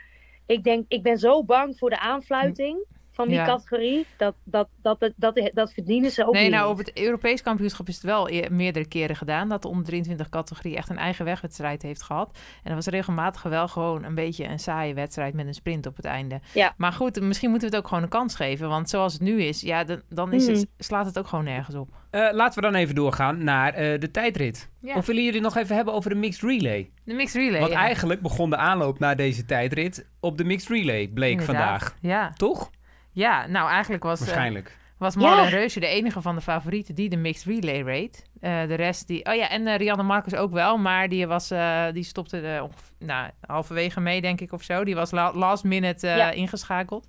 ik 0.45 0.63
denk, 0.63 0.85
ik 0.87 1.03
ben 1.03 1.17
zo 1.17 1.43
bang 1.43 1.77
voor 1.77 1.89
de 1.89 1.99
aanfluiting 1.99 2.85
van 3.15 3.27
die 3.27 3.35
ja. 3.35 3.45
categorie. 3.45 4.05
Dat, 4.17 4.35
dat, 4.43 4.67
dat, 4.81 4.99
dat, 4.99 5.13
dat, 5.15 5.51
dat 5.53 5.73
verdienen 5.73 6.11
ze 6.11 6.27
ook 6.27 6.33
nee, 6.33 6.43
niet. 6.43 6.51
nou 6.51 6.69
op 6.69 6.77
het 6.77 6.99
Europees 6.99 7.41
kampioenschap 7.41 7.87
is 7.87 7.95
het 7.95 8.03
wel 8.03 8.29
e 8.29 8.49
meerdere 8.49 8.87
keren 8.87 9.15
gedaan... 9.15 9.49
dat 9.49 9.61
de 9.61 9.67
onder 9.67 9.85
23 9.85 10.29
categorie 10.29 10.75
echt 10.75 10.89
een 10.89 10.97
eigen 10.97 11.25
wegwedstrijd 11.25 11.81
heeft 11.81 12.03
gehad. 12.03 12.29
En 12.33 12.63
dat 12.63 12.73
was 12.73 12.93
regelmatig 12.93 13.43
wel 13.43 13.67
gewoon 13.67 14.03
een 14.03 14.15
beetje 14.15 14.45
een 14.45 14.59
saaie 14.59 14.93
wedstrijd... 14.93 15.33
met 15.33 15.47
een 15.47 15.53
sprint 15.53 15.85
op 15.85 15.95
het 15.95 16.05
einde. 16.05 16.39
Ja. 16.53 16.73
Maar 16.77 16.93
goed, 16.93 17.21
misschien 17.21 17.49
moeten 17.49 17.69
we 17.69 17.75
het 17.75 17.83
ook 17.83 17.89
gewoon 17.89 18.03
een 18.03 18.09
kans 18.09 18.35
geven. 18.35 18.69
Want 18.69 18.89
zoals 18.89 19.13
het 19.13 19.21
nu 19.21 19.41
is, 19.41 19.61
ja, 19.61 19.83
dan, 19.83 20.01
dan 20.09 20.33
is 20.33 20.47
het, 20.47 20.67
slaat 20.77 21.05
het 21.05 21.19
ook 21.19 21.27
gewoon 21.27 21.45
nergens 21.45 21.75
op. 21.75 21.89
Uh, 22.11 22.27
laten 22.31 22.61
we 22.61 22.71
dan 22.71 22.75
even 22.75 22.95
doorgaan 22.95 23.43
naar 23.43 23.81
uh, 23.81 23.99
de 23.99 24.11
tijdrit. 24.11 24.69
Ja. 24.81 24.95
Of 24.95 25.05
willen 25.05 25.23
jullie 25.23 25.41
nog 25.41 25.55
even 25.55 25.75
hebben 25.75 25.93
over 25.93 26.09
de 26.09 26.15
mixed 26.15 26.49
relay? 26.49 26.91
De 27.03 27.13
mixed 27.13 27.41
relay, 27.41 27.59
Want 27.59 27.71
ja. 27.71 27.79
eigenlijk 27.79 28.21
begon 28.21 28.49
de 28.49 28.57
aanloop 28.57 28.99
naar 28.99 29.15
deze 29.15 29.45
tijdrit 29.45 30.07
op 30.19 30.37
de 30.37 30.43
mixed 30.43 30.69
relay, 30.69 31.07
bleek 31.07 31.39
Inderdaad. 31.39 31.55
vandaag. 31.55 31.95
Ja. 32.01 32.33
Toch? 32.33 32.69
Ja, 33.15 33.47
nou 33.47 33.69
eigenlijk 33.69 34.03
was, 34.03 34.19
Waarschijnlijk. 34.19 34.67
Uh, 34.67 34.73
was 34.97 35.15
Marlen 35.15 35.43
ja. 35.43 35.49
Reusje 35.49 35.79
de 35.79 35.87
enige 35.87 36.21
van 36.21 36.35
de 36.35 36.41
favorieten 36.41 36.95
die 36.95 37.09
de 37.09 37.17
mixed 37.17 37.45
relay 37.45 37.81
reed. 37.81 38.25
Uh, 38.41 38.67
de 38.67 38.73
rest 38.73 39.07
die... 39.07 39.25
Oh 39.25 39.35
ja, 39.35 39.49
en 39.49 39.61
uh, 39.61 39.75
Rianne 39.75 40.03
Marcus 40.03 40.35
ook 40.35 40.51
wel, 40.51 40.77
maar 40.77 41.09
die, 41.09 41.27
was, 41.27 41.51
uh, 41.51 41.85
die 41.93 42.03
stopte 42.03 42.41
de, 42.41 42.67
nou, 42.99 43.29
halverwege 43.45 43.99
mee, 43.99 44.21
denk 44.21 44.41
ik, 44.41 44.51
of 44.51 44.63
zo. 44.63 44.83
Die 44.83 44.95
was 44.95 45.11
la 45.11 45.33
last 45.33 45.63
minute 45.63 46.07
ja. 46.07 46.31
ingeschakeld. 46.31 47.07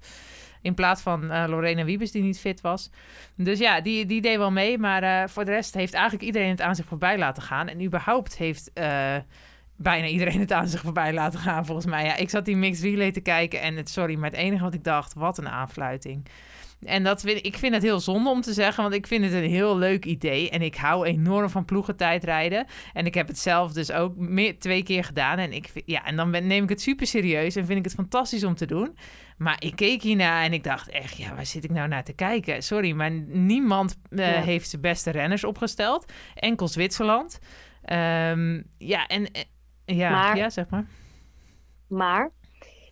In 0.62 0.74
plaats 0.74 1.02
van 1.02 1.48
Lorena 1.48 1.84
Wiebes, 1.84 2.12
die 2.12 2.22
niet 2.22 2.40
fit 2.40 2.60
was. 2.60 2.90
Dus 3.36 3.58
ja, 3.58 3.80
die, 3.80 4.06
die 4.06 4.20
deed 4.20 4.36
wel 4.36 4.50
mee. 4.50 4.78
Maar 4.78 5.30
voor 5.30 5.44
de 5.44 5.50
rest 5.50 5.74
heeft 5.74 5.94
eigenlijk 5.94 6.24
iedereen 6.24 6.50
het 6.50 6.60
aan 6.60 6.74
zich 6.74 6.84
voorbij 6.86 7.18
laten 7.18 7.42
gaan. 7.42 7.68
En 7.68 7.82
überhaupt 7.82 8.36
heeft 8.36 8.70
bijna 9.76 10.06
iedereen 10.06 10.40
het 10.40 10.52
aan 10.52 10.68
zich 10.68 10.80
voorbij 10.80 11.12
laten 11.12 11.40
gaan, 11.40 11.66
volgens 11.66 11.86
mij. 11.86 12.04
Ja, 12.04 12.16
ik 12.16 12.30
zat 12.30 12.44
die 12.44 12.56
mixed 12.56 12.84
relay 12.84 13.12
te 13.12 13.20
kijken 13.20 13.60
en 13.60 13.76
het, 13.76 13.90
sorry, 13.90 14.14
maar 14.14 14.30
het 14.30 14.38
enige 14.38 14.62
wat 14.62 14.74
ik 14.74 14.84
dacht, 14.84 15.14
wat 15.14 15.38
een 15.38 15.48
aanfluiting. 15.48 16.28
En 16.84 17.04
dat 17.04 17.20
vind, 17.20 17.46
ik 17.46 17.56
vind 17.56 17.74
het 17.74 17.82
heel 17.82 18.00
zonde 18.00 18.30
om 18.30 18.40
te 18.40 18.52
zeggen, 18.52 18.82
want 18.82 18.94
ik 18.94 19.06
vind 19.06 19.24
het 19.24 19.32
een 19.32 19.50
heel 19.50 19.78
leuk 19.78 20.04
idee. 20.04 20.50
En 20.50 20.62
ik 20.62 20.76
hou 20.76 21.06
enorm 21.06 21.50
van 21.50 21.64
ploegentijdrijden. 21.64 22.66
En 22.92 23.06
ik 23.06 23.14
heb 23.14 23.28
het 23.28 23.38
zelf 23.38 23.72
dus 23.72 23.92
ook 23.92 24.16
meer, 24.16 24.58
twee 24.58 24.82
keer 24.82 25.04
gedaan. 25.04 25.38
En, 25.38 25.52
ik, 25.52 25.70
ja, 25.84 26.04
en 26.04 26.16
dan 26.16 26.30
ben, 26.30 26.46
neem 26.46 26.62
ik 26.62 26.68
het 26.68 26.80
super 26.80 27.06
serieus 27.06 27.56
en 27.56 27.66
vind 27.66 27.78
ik 27.78 27.84
het 27.84 27.94
fantastisch 27.94 28.44
om 28.44 28.54
te 28.54 28.66
doen. 28.66 28.96
Maar 29.36 29.56
ik 29.58 29.76
keek 29.76 30.02
hiernaar 30.02 30.44
en 30.44 30.52
ik 30.52 30.64
dacht 30.64 30.88
echt, 30.88 31.16
ja, 31.16 31.34
waar 31.34 31.46
zit 31.46 31.64
ik 31.64 31.70
nou 31.70 31.88
naar 31.88 32.04
te 32.04 32.12
kijken? 32.12 32.62
Sorry, 32.62 32.92
maar 32.92 33.10
niemand 33.26 33.96
uh, 34.10 34.32
ja. 34.32 34.40
heeft 34.40 34.70
zijn 34.70 34.82
beste 34.82 35.10
renners 35.10 35.44
opgesteld. 35.44 36.12
Enkel 36.34 36.68
Zwitserland. 36.68 37.38
Um, 37.92 38.64
ja, 38.78 39.06
en 39.06 39.28
ja, 39.86 40.10
maar, 40.10 40.36
ja, 40.36 40.50
zeg 40.50 40.68
maar. 40.68 40.86
Maar, 41.86 42.30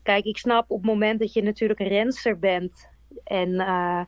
kijk, 0.03 0.25
ik 0.25 0.39
snap 0.39 0.71
op 0.71 0.77
het 0.77 0.87
moment 0.87 1.21
dat 1.21 1.33
je 1.33 1.43
natuurlijk 1.43 1.81
een 1.81 1.89
renster 1.89 2.39
bent 2.39 2.89
en 3.25 3.49
uh, 3.49 4.01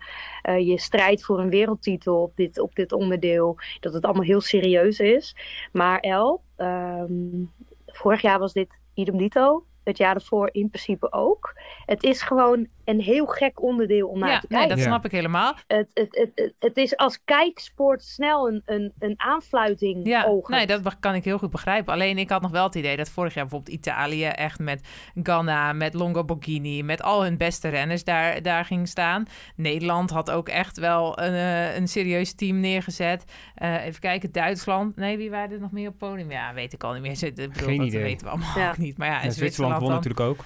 uh, 0.48 0.66
je 0.66 0.78
strijdt 0.78 1.24
voor 1.24 1.40
een 1.40 1.50
wereldtitel 1.50 2.22
op 2.22 2.36
dit, 2.36 2.58
op 2.58 2.74
dit 2.74 2.92
onderdeel, 2.92 3.58
dat 3.80 3.92
het 3.92 4.04
allemaal 4.04 4.22
heel 4.22 4.40
serieus 4.40 4.98
is. 4.98 5.36
Maar 5.72 6.00
El, 6.00 6.42
um, 6.56 7.52
vorig 7.86 8.22
jaar 8.22 8.38
was 8.38 8.52
dit 8.52 8.78
idem 8.94 9.16
dito, 9.16 9.64
het 9.84 9.98
jaar 9.98 10.14
ervoor 10.14 10.48
in 10.52 10.68
principe 10.68 11.12
ook. 11.12 11.54
Het 11.86 12.02
is 12.02 12.22
gewoon 12.22 12.68
een 12.86 13.00
heel 13.00 13.26
gek 13.26 13.62
onderdeel 13.62 14.08
om 14.08 14.18
naar 14.18 14.30
Ja, 14.30 14.38
te 14.40 14.46
nee, 14.48 14.58
kijken. 14.58 14.76
dat 14.76 14.84
Ja. 14.84 14.90
snap 14.92 15.04
ik 15.04 15.10
helemaal. 15.10 15.54
Het, 15.66 15.90
het, 15.94 16.30
het, 16.34 16.52
het, 16.58 16.76
is 16.76 16.96
als 16.96 17.20
kijksport 17.24 18.02
snel 18.02 18.48
een, 18.48 18.62
een, 18.66 18.92
een 18.98 19.14
aanfluiting 19.16 20.06
Ja, 20.06 20.24
ogen. 20.24 20.54
nee, 20.54 20.66
dat 20.66 20.98
kan 21.00 21.14
ik 21.14 21.24
heel 21.24 21.38
goed 21.38 21.50
begrijpen. 21.50 21.92
Alleen 21.92 22.18
ik 22.18 22.30
had 22.30 22.42
nog 22.42 22.50
wel 22.50 22.64
het 22.64 22.74
idee 22.74 22.96
dat 22.96 23.08
vorig 23.08 23.34
jaar 23.34 23.44
bijvoorbeeld 23.44 23.76
Italië 23.76 24.24
echt 24.24 24.58
met 24.58 24.88
Ganna, 25.22 25.72
met 25.72 25.94
Longo 25.94 26.24
Borghini, 26.24 26.82
met 26.82 27.02
al 27.02 27.22
hun 27.22 27.36
beste 27.36 27.68
renners 27.68 28.04
daar, 28.04 28.42
daar 28.42 28.64
ging 28.64 28.88
staan. 28.88 29.24
Nederland 29.56 30.10
had 30.10 30.30
ook 30.30 30.48
echt 30.48 30.78
wel 30.78 31.20
een, 31.20 31.34
eh, 31.34 31.76
een 31.76 31.88
serieus 31.88 32.34
team 32.34 32.60
neergezet. 32.60 33.24
Eh, 33.54 33.84
even 33.84 34.00
kijken, 34.00 34.32
Duitsland. 34.32 34.96
Nee, 34.96 35.16
wie 35.16 35.30
waren 35.30 35.50
er 35.52 35.60
nog 35.60 35.70
meer 35.72 35.88
op 35.88 35.98
podium? 35.98 36.30
Ja, 36.30 36.54
weet 36.54 36.72
ik 36.72 36.84
al 36.84 36.92
niet 36.92 37.02
meer. 37.02 37.22
Ik 37.26 37.34
bedoel, 37.34 37.52
Geen 37.68 37.76
dat 37.78 37.86
idee. 37.86 38.02
weten 38.02 38.26
we 38.26 38.32
allemaal 38.32 38.58
Ja. 38.58 38.68
ook 38.70 38.78
niet. 38.78 38.98
Maar 38.98 39.08
ja, 39.08 39.14
Ja, 39.14 39.22
en 39.22 39.32
Zwitserland 39.32 39.74
won 39.78 39.84
dan. 39.86 39.94
natuurlijk 39.96 40.20
ook. 40.28 40.44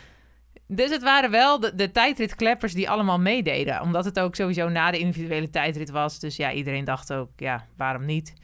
Dus 0.72 0.90
het 0.90 1.02
waren 1.02 1.30
wel 1.30 1.60
de, 1.60 1.74
de 1.74 1.90
tijdritkleppers 1.90 2.72
die 2.74 2.90
allemaal 2.90 3.18
meededen. 3.20 3.80
Omdat 3.80 4.04
het 4.04 4.20
ook 4.20 4.34
sowieso 4.34 4.68
na 4.68 4.90
de 4.90 4.98
individuele 4.98 5.50
tijdrit 5.50 5.90
was. 5.90 6.18
Dus 6.18 6.36
ja, 6.36 6.52
iedereen 6.52 6.84
dacht 6.84 7.12
ook, 7.12 7.30
ja, 7.36 7.66
waarom 7.76 8.04
niet? 8.04 8.34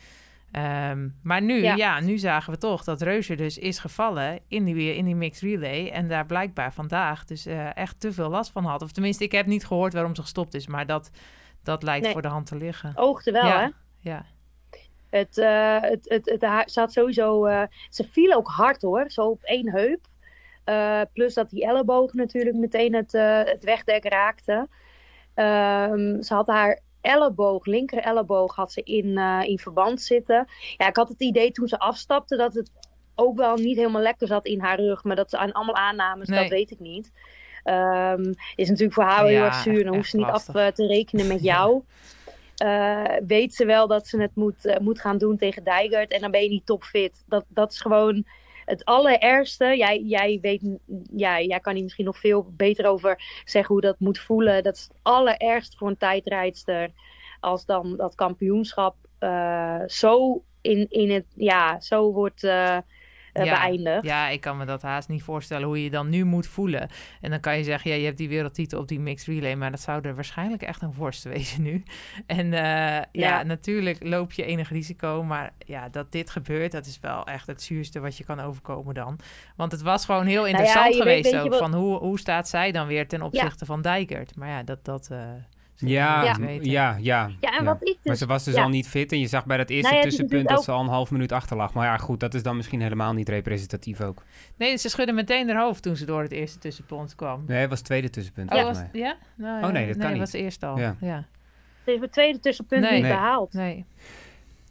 Ehm, 0.53 1.09
maar 1.23 1.43
nu, 1.43 1.63
ja. 1.63 1.75
Ja. 1.75 2.01
nu 2.01 2.19
zagen 2.19 2.53
we 2.53 2.59
toch 2.59 2.85
dat 2.85 3.03
Reuser 3.03 3.37
dus 3.37 3.59
is 3.59 3.79
gevallen 3.79 4.39
in 4.49 4.65
die, 4.65 4.97
in 4.97 5.05
die 5.05 5.15
mixed 5.15 5.43
relay. 5.43 5.89
En 5.91 6.09
daar 6.09 6.27
blijkbaar 6.27 6.73
vandaag 6.73 7.25
dus 7.25 7.47
eh, 7.47 7.77
echt 7.77 8.01
te 8.01 8.13
veel 8.13 8.29
last 8.29 8.51
van 8.51 8.65
had. 8.65 8.83
Of 8.83 8.93
tenminste, 8.93 9.25
ik 9.25 9.33
heb 9.33 9.47
niet 9.47 9.67
gehoord 9.67 9.93
waarom 9.93 10.15
ze 10.15 10.23
gestopt 10.23 10.55
is. 10.55 10.67
Maar 10.67 10.87
dat, 10.87 11.11
dat 11.63 11.83
lijkt 11.83 12.05
Nee. 12.05 12.13
voor 12.13 12.23
de 12.23 12.29
hand 12.29 12.47
te 12.47 12.57
liggen. 12.57 12.93
Oogde 12.95 13.31
wel, 13.33 13.45
Ja. 13.47 13.61
hè? 13.61 13.69
Ja, 14.11 14.25
Het, 15.11 15.39
eh, 15.39 15.81
het, 15.81 16.09
het, 16.09 16.37
het, 16.41 16.71
ze 16.73 16.81
had 16.81 16.93
sowieso... 16.93 17.45
eh, 17.45 17.63
ze 17.91 18.05
viel 18.11 18.33
ook 18.35 18.49
hard, 18.49 18.83
hoor. 18.83 19.11
Zo 19.11 19.23
op 19.23 19.43
één 19.43 19.71
heup. 19.71 20.07
Eh, 20.67 21.01
plus 21.13 21.35
dat 21.35 21.51
die 21.51 21.65
elleboog 21.67 22.13
natuurlijk 22.13 22.57
meteen 22.57 22.95
het, 22.95 23.15
eh, 23.15 23.41
het 23.45 23.65
wegdek 23.65 24.05
raakte. 24.05 24.69
Ehm, 25.35 26.23
ze 26.23 26.35
had 26.35 26.47
haar 26.47 26.81
elleboog, 27.01 27.67
linker 27.67 27.99
elleboog, 27.99 28.55
had 28.55 28.73
ze 28.73 28.83
in, 28.83 29.19
eh, 29.19 29.41
in 29.45 29.59
verband 29.59 30.01
zitten. 30.03 30.47
Ja, 30.77 30.89
ik 30.89 30.97
had 30.97 31.09
het 31.09 31.21
idee 31.21 31.51
toen 31.51 31.69
ze 31.69 31.79
afstapte 31.79 32.37
dat 32.37 32.55
het 32.55 32.71
ook 33.15 33.37
wel 33.37 33.57
niet 33.57 33.77
helemaal 33.77 34.03
lekker 34.03 34.27
zat 34.27 34.47
in 34.47 34.61
haar 34.61 34.81
rug. 34.81 35.05
Maar 35.05 35.17
dat 35.17 35.31
ze 35.31 35.39
aan 35.39 35.53
allemaal 35.53 35.75
aannames, 35.75 36.29
Nee. 36.29 36.41
dat 36.41 36.49
weet 36.49 36.71
ik 36.71 36.81
niet. 36.81 37.13
Ehm, 37.63 38.33
is 38.55 38.69
natuurlijk 38.69 38.95
voor 38.95 39.05
haar 39.05 39.27
heel 39.27 39.43
erg 39.43 39.55
zuur. 39.55 39.85
Dan 39.85 39.95
hoeft 39.95 39.99
echt 39.99 40.11
ze 40.11 40.17
niet 40.17 40.27
lastig. 40.27 40.55
af 40.55 40.73
te 40.73 40.87
rekenen 40.87 41.27
met 41.27 41.43
jou. 41.43 41.83
Weet 43.27 43.55
ze 43.55 43.65
wel 43.67 43.87
dat 43.87 44.07
ze 44.07 44.21
het 44.21 44.35
moet, 44.35 44.79
moet 44.81 45.01
gaan 45.01 45.19
doen 45.19 45.37
tegen 45.37 45.65
Dijgert. 45.65 46.11
En 46.11 46.21
dan 46.21 46.31
ben 46.31 46.43
je 46.43 46.49
niet 46.49 46.67
topfit. 46.67 47.25
Dat, 47.27 47.45
dat 47.49 47.73
is 47.73 47.81
gewoon 47.81 48.25
het 48.67 48.85
allerergste. 48.85 49.77
Jij, 49.77 50.01
jij, 50.01 50.39
weet, 50.41 50.79
ja, 51.13 51.41
jij 51.41 51.61
kan 51.61 51.75
hier 51.75 51.83
misschien 51.83 52.05
nog 52.05 52.19
veel 52.19 52.53
beter 52.57 52.87
over 52.87 53.43
zeggen 53.45 53.75
hoe 53.75 53.83
dat 53.83 53.99
moet 53.99 54.19
voelen. 54.19 54.63
Dat 54.63 54.75
is 54.75 54.83
het 54.83 54.99
allerergste 55.03 55.77
voor 55.77 55.89
een 55.89 55.97
tijdrijdster. 55.97 56.91
Als 57.41 57.65
dan 57.65 57.97
dat 57.97 58.15
kampioenschap 58.15 58.97
eh, 59.19 59.81
zo, 59.87 60.43
in, 60.61 60.87
in 60.89 61.11
het, 61.11 61.27
ja, 61.37 61.81
zo 61.81 62.13
wordt 62.13 62.45
eh, 62.45 62.79
eh, 63.39 63.45
Ja. 63.45 63.99
Ja, 64.03 64.29
ik 64.29 64.41
kan 64.41 64.57
me 64.57 64.65
dat 64.65 64.83
haast 64.83 65.09
niet 65.09 65.23
voorstellen 65.23 65.67
hoe 65.67 65.83
je 65.83 65.91
dan 65.91 66.09
nu 66.09 66.25
moet 66.25 66.47
voelen. 66.47 66.89
En 67.21 67.31
dan 67.31 67.41
kan 67.41 67.57
je 67.59 67.65
zeggen, 67.65 67.91
ja, 67.91 67.97
je 67.97 68.05
hebt 68.05 68.19
die 68.19 68.29
wereldtitel 68.29 68.81
op 68.81 68.89
die 68.89 69.01
mixed 69.01 69.35
relay, 69.35 69.55
maar 69.55 69.71
dat 69.71 69.81
zou 69.81 70.01
er 70.03 70.15
waarschijnlijk 70.15 70.63
echt 70.63 70.83
een 70.83 70.95
worst 70.95 71.23
wezen 71.25 71.63
nu. 71.63 71.83
En 72.27 72.53
eh, 72.53 72.61
ja. 72.61 73.05
Ja. 73.13 73.43
natuurlijk 73.43 74.05
loop 74.05 74.33
je 74.33 74.45
enig 74.45 74.69
risico, 74.71 75.23
maar 75.25 75.53
ja, 75.59 75.89
dat 75.89 76.13
dit 76.13 76.31
gebeurt, 76.31 76.73
dat 76.73 76.87
is 76.87 76.99
wel 77.01 77.27
echt 77.27 77.47
het 77.47 77.63
zuurste 77.63 78.01
wat 78.01 78.17
je 78.17 78.25
kan 78.25 78.41
overkomen 78.41 78.95
dan. 78.95 79.19
Want 79.57 79.73
het 79.73 79.83
was 79.83 80.05
gewoon 80.05 80.27
heel 80.27 80.47
interessant 80.47 80.79
Nou 80.81 80.93
weet- 80.93 81.03
geweest 81.03 81.31
weet 81.31 81.41
ook, 81.41 81.49
wat- 81.51 81.59
van 81.59 81.75
hoe, 81.75 81.99
hoe 81.99 82.19
staat 82.19 82.49
zij 82.49 82.73
dan 82.73 82.87
weer 82.87 83.09
ten 83.09 83.23
opzichte 83.23 83.65
van 83.67 83.83
Dijkert. 83.83 84.37
Maar 84.37 84.49
ja, 84.49 84.63
dat... 84.63 84.85
dat 84.85 85.09
eh, 85.11 85.19
Ja, 85.77 86.23
ja, 86.25 86.37
weten. 86.39 86.71
ja, 86.71 86.97
ja. 87.01 87.31
Ja, 87.41 87.59
en 87.59 87.65
wat 87.65 87.89
ik 87.89 87.97
Maar 88.05 88.17
ze 88.17 88.27
was 88.27 88.45
dus 88.45 88.55
ja. 88.55 88.63
al 88.63 88.69
niet 88.69 88.89
fit 88.89 89.13
en 89.13 89.21
je 89.21 89.27
zag 89.27 89.47
bij 89.47 89.57
dat 89.57 89.71
eerste 89.71 89.91
Nou 89.93 90.03
tussenpunt 90.03 90.49
dat 90.49 90.65
ze 90.65 90.71
al 90.71 90.81
een 90.81 90.89
half 90.89 91.11
minuut 91.11 91.33
achter 91.33 91.57
lag. 91.57 91.73
Maar 91.75 91.87
ja, 91.87 91.97
goed, 91.97 92.21
dat 92.21 92.35
is 92.35 92.43
dan 92.43 92.57
misschien 92.57 92.81
helemaal 92.81 93.13
niet 93.13 93.29
representatief 93.29 94.01
ook. 94.01 94.23
Nee, 94.57 94.77
ze 94.77 94.89
schudde 94.89 95.13
meteen 95.13 95.49
haar 95.49 95.63
hoofd 95.63 95.83
toen 95.83 95.97
ze 95.97 96.05
door 96.07 96.23
het 96.23 96.33
eerste 96.33 96.59
tussenpunt 96.59 97.15
kwam. 97.15 97.45
Nee, 97.47 97.59
het 97.61 97.69
was 97.69 97.79
het 97.79 97.87
tweede 97.87 98.11
tussenpunt 98.11 98.53
Oh, 98.55 98.63
was, 98.63 98.79
ja? 98.93 99.17
Nou, 99.35 99.65
Oh, 99.65 99.71
nee, 99.71 99.87
dat 99.87 99.95
kan 99.97 100.05
nee, 100.05 100.11
niet. 100.19 100.21
was 100.21 100.33
eerst 100.33 100.63
al. 100.63 100.79
Ja. 100.79 100.97
ja. 101.01 101.17
Het 101.17 101.25
heeft 101.85 102.01
het 102.01 102.13
tweede 102.13 102.41
tussenpunt 102.41 102.81
Nee. 102.83 102.93
niet 102.93 103.03
Nee. 103.03 103.13
behaald. 103.13 103.53
Nee. 103.53 103.85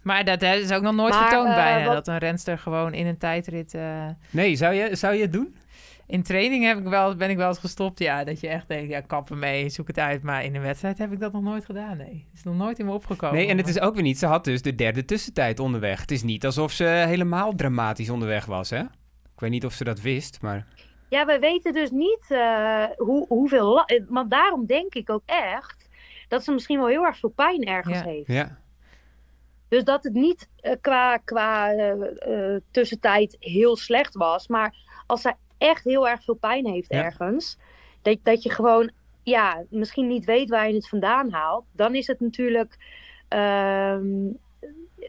Maar 0.01 0.23
dat 0.25 0.41
hè, 0.41 0.55
is 0.55 0.71
ook 0.71 0.81
nog 0.81 0.95
nooit 0.95 1.13
Maar, 1.13 1.27
vertoond 1.27 1.49
eh, 1.49 1.55
bijna. 1.55 1.85
wat- 1.85 1.93
Dat 1.95 2.07
een 2.07 2.17
renster 2.17 2.57
gewoon 2.57 2.93
in 2.93 3.05
een 3.07 3.17
tijdrit... 3.17 3.73
eh, 3.73 4.05
Nee, 4.29 4.55
zou 4.55 4.73
je, 4.73 4.95
zou 4.95 5.15
je 5.15 5.21
het 5.21 5.33
doen? 5.33 5.55
In 6.07 6.23
training 6.23 6.63
heb 6.63 6.77
ik 6.77 6.83
wel, 6.83 7.15
ben 7.15 7.29
ik 7.29 7.37
wel 7.37 7.47
eens 7.47 7.57
gestopt. 7.59 7.99
Ja, 7.99 8.23
dat 8.23 8.39
je 8.39 8.47
echt 8.47 8.67
denkt, 8.67 8.89
ja, 8.89 9.01
kap 9.01 9.29
ermee, 9.29 9.69
zoek 9.69 9.87
het 9.87 9.99
uit. 9.99 10.23
Maar 10.23 10.43
in 10.43 10.55
een 10.55 10.61
wedstrijd 10.61 10.97
heb 10.97 11.11
ik 11.11 11.19
dat 11.19 11.31
nog 11.31 11.41
nooit 11.41 11.65
gedaan, 11.65 11.97
nee. 11.97 12.25
Het 12.29 12.37
is 12.37 12.43
nog 12.43 12.55
nooit 12.55 12.79
in 12.79 12.85
me 12.85 12.91
opgekomen. 12.91 13.35
Nee, 13.35 13.47
en 13.47 13.57
het 13.57 13.67
is 13.67 13.79
ook 13.79 13.93
weer 13.93 14.03
niet. 14.03 14.19
Ze 14.19 14.25
had 14.25 14.43
dus 14.43 14.61
de 14.61 14.75
derde 14.75 15.05
tussentijd 15.05 15.59
onderweg. 15.59 16.01
Het 16.01 16.11
is 16.11 16.23
niet 16.23 16.45
alsof 16.45 16.71
ze 16.71 16.83
helemaal 16.83 17.55
dramatisch 17.55 18.09
onderweg 18.09 18.45
was, 18.45 18.69
hè? 18.69 18.79
Ik 19.33 19.41
weet 19.41 19.49
niet 19.49 19.65
of 19.65 19.73
ze 19.73 19.83
dat 19.83 20.01
wist, 20.01 20.41
maar... 20.41 20.67
Ja, 21.09 21.25
we 21.25 21.39
weten 21.39 21.73
dus 21.73 21.91
niet 21.91 22.25
eh, 22.29 22.83
hoe, 22.97 23.25
hoeveel... 23.27 23.85
Maar 24.07 24.27
daarom 24.27 24.65
denk 24.65 24.93
ik 24.93 25.09
ook 25.09 25.23
echt 25.25 25.89
dat 26.27 26.43
ze 26.43 26.51
misschien 26.51 26.77
wel 26.77 26.87
heel 26.87 27.05
erg 27.05 27.17
veel 27.17 27.29
pijn 27.29 27.63
ergens 27.63 27.97
Ja. 27.97 28.03
heeft. 28.03 28.27
Ja, 28.27 28.57
Dus 29.67 29.83
dat 29.83 30.03
het 30.03 30.13
niet 30.13 30.49
eh, 30.55 30.75
qua, 30.81 31.17
qua 31.17 31.71
eh, 31.71 31.91
eh, 32.55 32.61
tussentijd 32.71 33.35
heel 33.39 33.75
slecht 33.75 34.15
was. 34.15 34.47
Maar 34.47 34.75
als 35.07 35.21
zij 35.21 35.35
echt 35.57 35.83
heel 35.83 36.07
erg 36.07 36.23
veel 36.23 36.35
pijn 36.35 36.65
heeft 36.67 36.93
Ja. 36.93 37.03
ergens... 37.03 37.57
Dat, 38.01 38.17
dat 38.23 38.43
je 38.43 38.49
gewoon 38.49 38.91
ja, 39.23 39.63
misschien 39.69 40.07
niet 40.07 40.25
weet 40.25 40.49
waar 40.49 40.67
je 40.67 40.73
het 40.75 40.89
vandaan 40.89 41.31
haalt... 41.31 41.65
dan 41.71 41.95
is 41.95 42.07
het 42.07 42.19
natuurlijk... 42.19 42.77
ehm, 43.27 44.05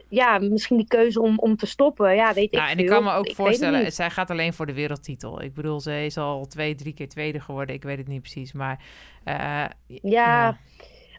ja, 0.09 0.37
misschien 0.39 0.77
die 0.77 0.87
keuze 0.87 1.21
om, 1.21 1.39
om 1.39 1.55
te 1.55 1.65
stoppen. 1.65 2.15
Ja, 2.15 2.33
weet 2.33 2.51
Ja, 2.51 2.65
ik 2.65 2.71
en 2.71 2.79
ik 2.79 2.85
kan 2.87 3.03
me 3.03 3.11
ook 3.11 3.31
voorstellen, 3.33 3.91
zij 3.91 4.09
gaat 4.09 4.29
alleen 4.29 4.53
voor 4.53 4.65
de 4.65 4.73
wereldtitel. 4.73 5.41
Ik 5.41 5.53
bedoel, 5.53 5.79
ze 5.79 6.05
is 6.05 6.17
al 6.17 6.45
twee, 6.45 6.75
drie 6.75 6.93
keer 6.93 7.09
tweede 7.09 7.39
geworden. 7.39 7.75
Ik 7.75 7.83
weet 7.83 7.97
het 7.97 8.07
niet 8.07 8.21
precies, 8.21 8.53
maar... 8.53 8.83
eh, 9.23 9.65
Ja, 9.87 10.57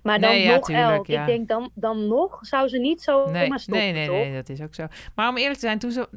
maar 0.02 0.20
dan 0.20 0.30
Nee, 0.30 0.42
ja, 0.42 0.54
nog 0.54 0.64
tuurlijk, 0.64 1.06
ja. 1.06 1.20
Ik 1.20 1.26
denk 1.26 1.49
dan, 1.49 1.70
dan 1.75 2.06
nog 2.06 2.38
zou 2.40 2.68
ze 2.68 2.78
niet 2.78 3.02
zo 3.02 3.30
nee, 3.30 3.49
maar 3.49 3.61
stoppen, 3.61 3.82
nee, 3.85 3.92
nee, 3.92 4.06
toch? 4.06 4.16
nee, 4.16 4.35
dat 4.35 4.49
is 4.49 4.61
ook 4.61 4.75
zo. 4.75 4.87
Maar 5.14 5.28
om 5.28 5.37
eerlijk 5.37 5.54
te 5.54 5.66
zijn, 5.66 5.78
toen 5.78 5.90
ze... 5.90 6.08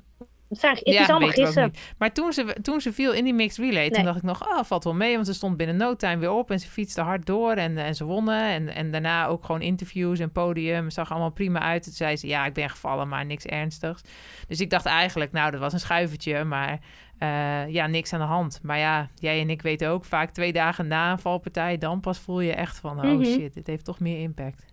Het, 0.52 0.62
het 0.62 0.82
ja, 0.84 1.02
is 1.02 1.10
allemaal 1.10 1.30
gissen. 1.30 1.74
Maar 1.98 2.12
toen 2.14 2.34
ze, 2.34 2.56
toen 2.62 2.82
ze 2.82 2.94
viel 2.94 3.12
in 3.14 3.24
die 3.24 3.34
mixed 3.34 3.66
relay, 3.66 3.88
toen 3.88 3.96
Nee. 3.96 4.06
dacht 4.06 4.18
ik 4.18 4.24
nog, 4.24 4.50
ah, 4.50 4.64
valt 4.64 4.84
wel 4.84 4.94
mee. 4.94 5.14
Want 5.14 5.26
ze 5.28 5.34
stond 5.34 5.58
binnen 5.58 5.76
no 5.78 5.96
time 5.96 6.18
weer 6.18 6.32
op 6.32 6.52
en 6.52 6.60
ze 6.60 6.68
fietste 6.68 7.02
hard 7.02 7.26
door 7.26 7.52
en, 7.54 7.78
en 7.78 7.96
ze 7.96 8.04
wonnen. 8.06 8.44
En, 8.44 8.70
en 8.76 8.92
daarna 8.92 9.26
ook 9.28 9.44
gewoon 9.46 9.62
interviews 9.62 10.20
en 10.20 10.32
podium. 10.32 10.90
Zag 10.90 11.12
allemaal 11.12 11.32
prima 11.32 11.60
uit. 11.60 11.84
Toen 11.84 11.94
zei 11.94 12.18
ze, 12.18 12.28
ja, 12.28 12.46
ik 12.46 12.54
ben 12.54 12.70
gevallen, 12.70 13.08
maar 13.08 13.26
niks 13.26 13.46
ernstigs. 13.46 14.02
Dus 14.48 14.60
ik 14.62 14.70
dacht 14.70 14.86
eigenlijk, 14.86 15.32
nou, 15.32 15.52
dat 15.52 15.60
was 15.60 15.74
een 15.74 15.80
schuivertje, 15.80 16.44
maar 16.44 16.80
eh, 17.18 17.68
ja, 17.68 17.88
niks 17.88 18.14
aan 18.14 18.20
de 18.20 18.26
hand. 18.26 18.60
Maar 18.64 18.78
ja, 18.78 19.10
jij 19.16 19.42
en 19.42 19.50
ik 19.50 19.62
weten 19.62 19.90
ook 19.90 20.06
vaak 20.06 20.30
twee 20.32 20.54
dagen 20.54 20.88
na 20.88 21.12
een 21.12 21.20
valpartij, 21.20 21.78
dan 21.78 22.00
pas 22.00 22.20
voel 22.20 22.40
je 22.42 22.54
echt 22.54 22.80
van, 22.80 22.98
oh 22.98 23.04
Mhm. 23.12 23.24
shit, 23.24 23.54
dit 23.54 23.68
heeft 23.68 23.86
toch 23.86 24.00
meer 24.00 24.20
impact. 24.22 24.66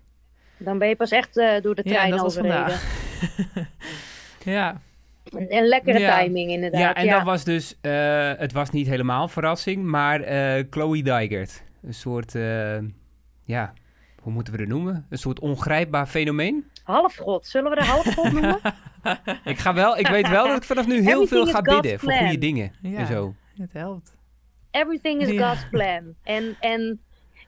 Dan 0.57 0.79
ben 0.79 0.89
je 0.89 0.97
pas 0.97 1.11
echt 1.11 1.37
eh, 1.37 1.61
door 1.63 1.75
de 1.75 1.83
Ja, 1.85 1.91
trein 1.95 2.11
dat 2.11 2.21
was 2.21 2.35
vandaag. 2.35 2.83
ja, 4.45 4.81
Een, 5.37 5.67
lekkere 5.67 5.99
Ja. 5.99 6.19
timing 6.19 6.51
inderdaad. 6.51 6.81
ja 6.81 6.95
en 6.95 7.09
dat 7.09 7.23
was 7.23 7.45
dus... 7.45 7.77
eh, 7.81 8.33
het 8.37 8.53
was 8.53 8.71
niet 8.71 8.87
helemaal 8.87 9.29
verrassing, 9.29 9.85
maar 9.85 10.21
eh 10.21 10.65
Chloe 10.71 11.03
Dijgert. 11.03 11.63
Een 11.83 11.95
soort... 11.95 12.35
eh, 12.35 12.79
ja, 13.45 13.73
hoe 14.23 14.33
moeten 14.33 14.53
we 14.55 14.61
het 14.61 14.69
noemen? 14.69 15.07
Een 15.11 15.19
soort 15.19 15.41
ongrijpbaar 15.41 16.07
fenomeen. 16.07 16.65
Halfgod. 16.85 17.47
Zullen 17.47 17.71
we 17.71 17.77
de 17.77 17.85
halfgod 17.85 18.33
noemen? 18.33 18.59
Ik, 19.45 19.59
ga 19.59 19.75
wel, 19.75 19.99
ik 19.99 20.07
weet 20.07 20.29
wel 20.29 20.47
dat 20.47 20.57
ik 20.57 20.63
vanaf 20.65 20.87
nu 20.87 20.95
heel 20.95 21.03
Everything 21.23 21.29
veel 21.29 21.47
ga 21.47 21.61
bidden 21.61 21.99
voor 21.99 22.13
goede 22.13 22.39
dingen. 22.39 22.73
Ja. 22.83 22.99
En 22.99 23.07
zo. 23.07 23.35
het 23.59 23.73
helpt. 23.73 24.17
Everything 24.71 25.21
is 25.23 25.31
Ja. 25.31 25.49
God's 25.49 25.69
plan. 25.71 26.15
En 26.25 26.57
en 26.61 27.01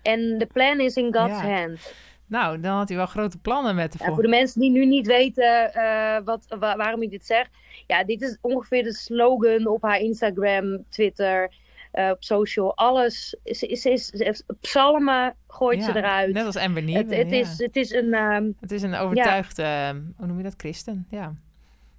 en 0.03 0.37
the 0.39 0.47
plan 0.53 0.81
is 0.81 0.95
in 0.97 1.15
God's 1.15 1.43
Ja. 1.43 1.51
hand. 1.51 1.95
Nou, 2.31 2.61
dan 2.61 2.77
had 2.77 2.89
hij 2.89 2.97
wel 2.97 3.07
grote 3.07 3.39
plannen 3.39 3.75
met 3.75 3.93
Ja, 3.93 3.99
ervoor. 3.99 4.15
voor 4.15 4.23
de 4.23 4.29
mensen 4.29 4.61
die 4.61 4.71
nu 4.71 4.87
niet 4.87 5.07
weten 5.07 5.73
eh, 5.75 6.17
wat, 6.25 6.45
wa- 6.59 6.77
waarom 6.77 7.03
ik 7.03 7.11
dit 7.11 7.27
zeg. 7.27 7.49
Ja, 7.87 8.05
dit 8.05 8.23
is 8.23 8.39
ongeveer 8.41 8.83
de 8.83 8.93
slogan 8.95 9.67
op 9.67 9.83
haar 9.83 9.99
Instagram, 9.99 10.85
Twitter, 10.89 11.53
eh, 11.93 12.11
op 12.11 12.25
social. 12.25 12.77
Alles. 12.77 13.37
Ze 13.45 13.67
is, 13.67 13.85
is, 13.85 14.11
is, 14.11 14.43
psalmen 14.61 15.35
gooit 15.49 15.83
ze 15.83 15.89
Ja, 15.93 15.97
eruit. 15.97 16.33
Net 16.33 16.47
als 16.47 16.57
Amber 16.57 16.83
Nieuwe, 16.83 16.99
het, 17.01 17.17
het, 17.17 17.31
ja. 17.31 17.37
is, 17.37 17.59
het 17.59 17.77
is 17.77 17.91
een 17.93 18.13
ehm, 18.15 18.51
Het 18.61 18.71
is 18.73 18.83
een 18.83 18.95
overtuigd, 18.95 19.59
eh, 19.59 19.89
hoe 20.17 20.27
noem 20.27 20.37
je 20.37 20.43
dat, 20.43 20.55
christen? 20.57 21.07
Ja. 21.11 21.35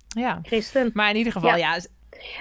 Ja, 0.07 0.39
christen. 0.43 0.89
maar 0.93 1.09
in 1.09 1.15
ieder 1.15 1.31
geval, 1.33 1.49
Ja. 1.49 1.55
ja, 1.55 1.79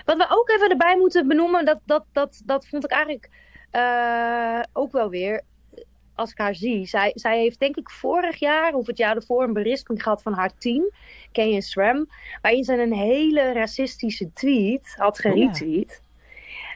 Wat 0.04 0.16
we 0.16 0.26
ook 0.30 0.48
even 0.50 0.70
erbij 0.70 0.96
moeten 0.98 1.28
benoemen, 1.28 1.64
dat, 1.64 1.80
dat, 1.84 2.04
dat, 2.12 2.42
dat 2.44 2.66
vond 2.66 2.84
ik 2.84 2.90
eigenlijk 2.90 3.28
eh, 3.70 4.60
ook 4.72 4.92
wel 4.92 5.08
weer, 5.10 5.42
als 6.20 6.30
ik 6.30 6.38
haar 6.38 6.54
zie. 6.54 6.86
Zij, 6.86 7.12
zij 7.14 7.38
heeft 7.40 7.58
denk 7.58 7.76
ik 7.76 7.90
vorig 7.90 8.36
jaar 8.38 8.74
of 8.74 8.86
het 8.86 8.98
jaar 8.98 9.16
ervoor 9.16 9.42
een 9.42 9.52
berisping 9.52 10.02
gehad 10.02 10.22
van 10.22 10.32
haar 10.32 10.50
team, 10.58 10.90
Kenyon 11.32 11.62
SRAM, 11.62 12.08
waarin 12.42 12.64
ze 12.64 12.82
een 12.82 12.92
hele 12.92 13.52
racistische 13.52 14.32
tweet 14.32 14.94
had 14.96 15.18
Oh 15.18 15.24
ja. 15.24 15.30
geretweet. 15.30 16.02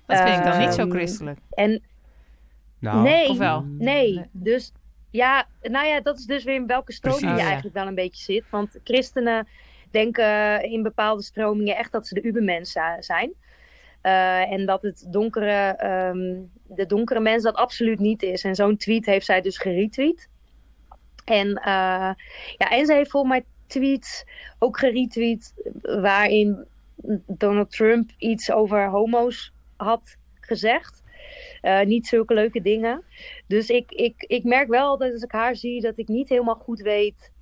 dat 0.07 0.19
vind 0.21 0.39
ik 0.39 0.45
dan 0.45 0.59
niet 0.59 0.73
zo 0.75 0.81
Ehm, 0.81 0.91
christelijk. 0.91 1.39
En 1.51 1.83
Nou, 2.79 3.03
nee, 3.03 3.29
of 3.29 3.39
wel? 3.39 3.65
nee. 3.79 4.21
Dus 4.33 4.73
ja, 5.11 5.47
nou 5.63 5.87
ja, 5.87 6.01
dat 6.01 6.19
is 6.19 6.25
dus 6.25 6.45
weer 6.45 6.55
in 6.55 6.67
welke 6.67 6.93
stroming 6.93 7.21
Precies. 7.21 7.37
je 7.39 7.43
ja. 7.45 7.51
eigenlijk 7.53 7.77
wel 7.77 7.87
een 7.87 7.95
beetje 7.95 8.23
zit. 8.25 8.45
Want 8.51 8.79
christenen 8.85 9.49
denken 9.91 10.63
in 10.63 10.83
bepaalde 10.83 11.23
stromingen 11.23 11.77
echt 11.77 11.93
dat 11.93 12.07
ze 12.07 12.15
de 12.15 12.23
ubermens 12.23 12.75
eh, 12.75 12.93
zijn. 13.01 13.33
Eh, 14.05 14.53
en 14.53 14.67
dat 14.67 14.83
het 14.83 15.07
donkere, 15.09 15.75
ehm, 15.77 16.41
de 16.67 16.87
donkere 16.87 17.21
mens 17.21 17.43
dat 17.43 17.55
absoluut 17.55 17.99
niet 17.99 18.23
is. 18.23 18.45
En 18.45 18.55
zo'n 18.55 18.77
tweet 18.77 19.07
heeft 19.07 19.27
zij 19.27 19.41
dus 19.41 19.59
geretweet. 19.59 20.29
En, 21.25 21.55
eh, 21.55 22.13
ja, 22.57 22.71
en 22.71 22.87
ze 22.87 22.93
heeft 22.93 23.11
volgens 23.11 23.33
mij 23.33 23.45
tweets 23.67 24.25
ook 24.59 24.79
geretweet 24.79 25.55
waarin 25.83 26.65
Donald 27.27 27.71
Trump 27.71 28.11
iets 28.19 28.51
over 28.51 28.89
homo's 28.89 29.53
had 29.77 30.17
gezegd. 30.41 31.03
Eh, 31.61 31.81
niet 31.81 32.07
zulke 32.07 32.35
leuke 32.35 32.63
dingen. 32.63 33.05
Dus 33.47 33.69
ik, 33.69 33.93
ik, 33.93 34.23
ik 34.23 34.45
merk 34.45 34.69
wel 34.69 34.87
altijd 34.87 35.13
als 35.13 35.23
ik 35.23 35.33
haar 35.33 35.57
zie 35.57 35.81
dat 35.81 35.99
ik 35.99 36.09
niet 36.09 36.29
helemaal 36.29 36.55
goed 36.55 36.81
weet 36.81 37.33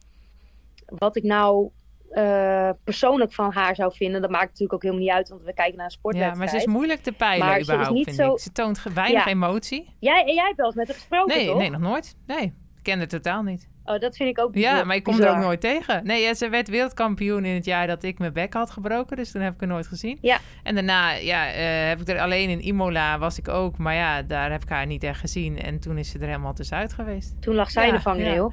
wat 0.87 1.16
ik 1.16 1.23
nou 1.23 1.71
eh, 2.12 2.71
persoonlijk 2.85 3.33
van 3.33 3.52
haar 3.52 3.75
zou 3.75 3.92
vinden. 3.95 4.21
Dat 4.21 4.31
maakt 4.31 4.45
natuurlijk 4.47 4.73
ook 4.73 4.83
helemaal 4.83 5.04
niet 5.04 5.12
uit, 5.14 5.28
want 5.28 5.42
we 5.42 5.54
kijken 5.54 5.76
naar 5.76 5.85
een 5.85 5.90
Ja, 5.92 5.99
sportwedstrijd. 5.99 6.38
maar 6.38 6.49
ze 6.61 6.66
is 6.66 6.66
moeilijk 6.73 7.00
te 7.02 7.12
peilen 7.12 7.47
Maar 7.47 7.57
ze 7.57 7.62
überhaupt, 7.62 7.95
niet 7.95 8.04
vind 8.04 8.16
zo- 8.16 8.33
ik. 8.33 8.38
Ze 8.38 8.52
toont 8.52 8.83
weinig 8.95 9.25
Ja. 9.25 9.31
emotie. 9.31 9.95
Jij, 9.99 10.23
jij 10.35 10.45
hebt 10.45 10.57
wel 10.57 10.66
eens 10.66 10.75
met 10.75 10.87
haar 10.87 10.97
gesproken, 10.97 11.37
Nee, 11.37 11.47
toch? 11.47 11.59
nee, 11.59 11.71
nog 11.71 11.81
nooit. 11.81 12.16
Nee, 12.26 12.42
ik 12.76 12.83
ken 12.83 12.99
haar 12.99 13.07
totaal 13.09 13.42
niet. 13.42 13.71
Oh, 13.85 13.99
dat 13.99 14.16
vind 14.16 14.28
ik 14.28 14.38
ook 14.45 14.54
Ja, 14.54 14.85
maar 14.85 14.97
ik 14.97 15.02
kom 15.02 15.21
er 15.21 15.31
ook 15.31 15.37
nooit 15.37 15.61
tegen. 15.61 16.04
Nee, 16.07 16.23
ja, 16.23 16.35
ze 16.35 16.49
werd 16.49 16.69
wereldkampioen 16.69 17.45
in 17.45 17.54
het 17.54 17.64
jaar 17.64 17.87
dat 17.87 18.02
ik 18.02 18.19
mijn 18.19 18.33
bek 18.33 18.52
had 18.52 18.71
gebroken. 18.71 19.16
Dus 19.16 19.31
toen 19.33 19.42
heb 19.42 19.54
ik 19.54 19.61
haar 19.61 19.69
nooit 19.69 19.87
gezien. 19.87 20.19
Ja. 20.21 20.38
En 20.62 20.75
daarna 20.75 21.12
ja, 21.12 21.47
eh, 21.52 21.88
heb 21.88 22.00
ik 22.00 22.09
er 22.09 22.21
alleen 22.21 22.49
in 22.50 22.61
Imola 22.66 23.19
was 23.19 23.38
ik 23.38 23.49
ook. 23.49 23.78
Maar 23.78 23.95
ja, 23.95 24.23
daar 24.23 24.50
heb 24.50 24.62
ik 24.62 24.69
haar 24.69 24.87
niet 24.87 25.02
echt 25.04 25.21
gezien. 25.21 25.59
En 25.62 25.81
toen 25.81 25.99
is 25.99 26.11
ze 26.11 26.19
er 26.19 26.26
helemaal 26.26 26.52
tussenuit 26.54 26.92
geweest. 26.92 27.42
Toen 27.42 27.54
lag 27.54 27.71
zij 27.71 27.87
Ja, 27.87 27.92
de 27.92 28.00
vangrail. 28.00 28.52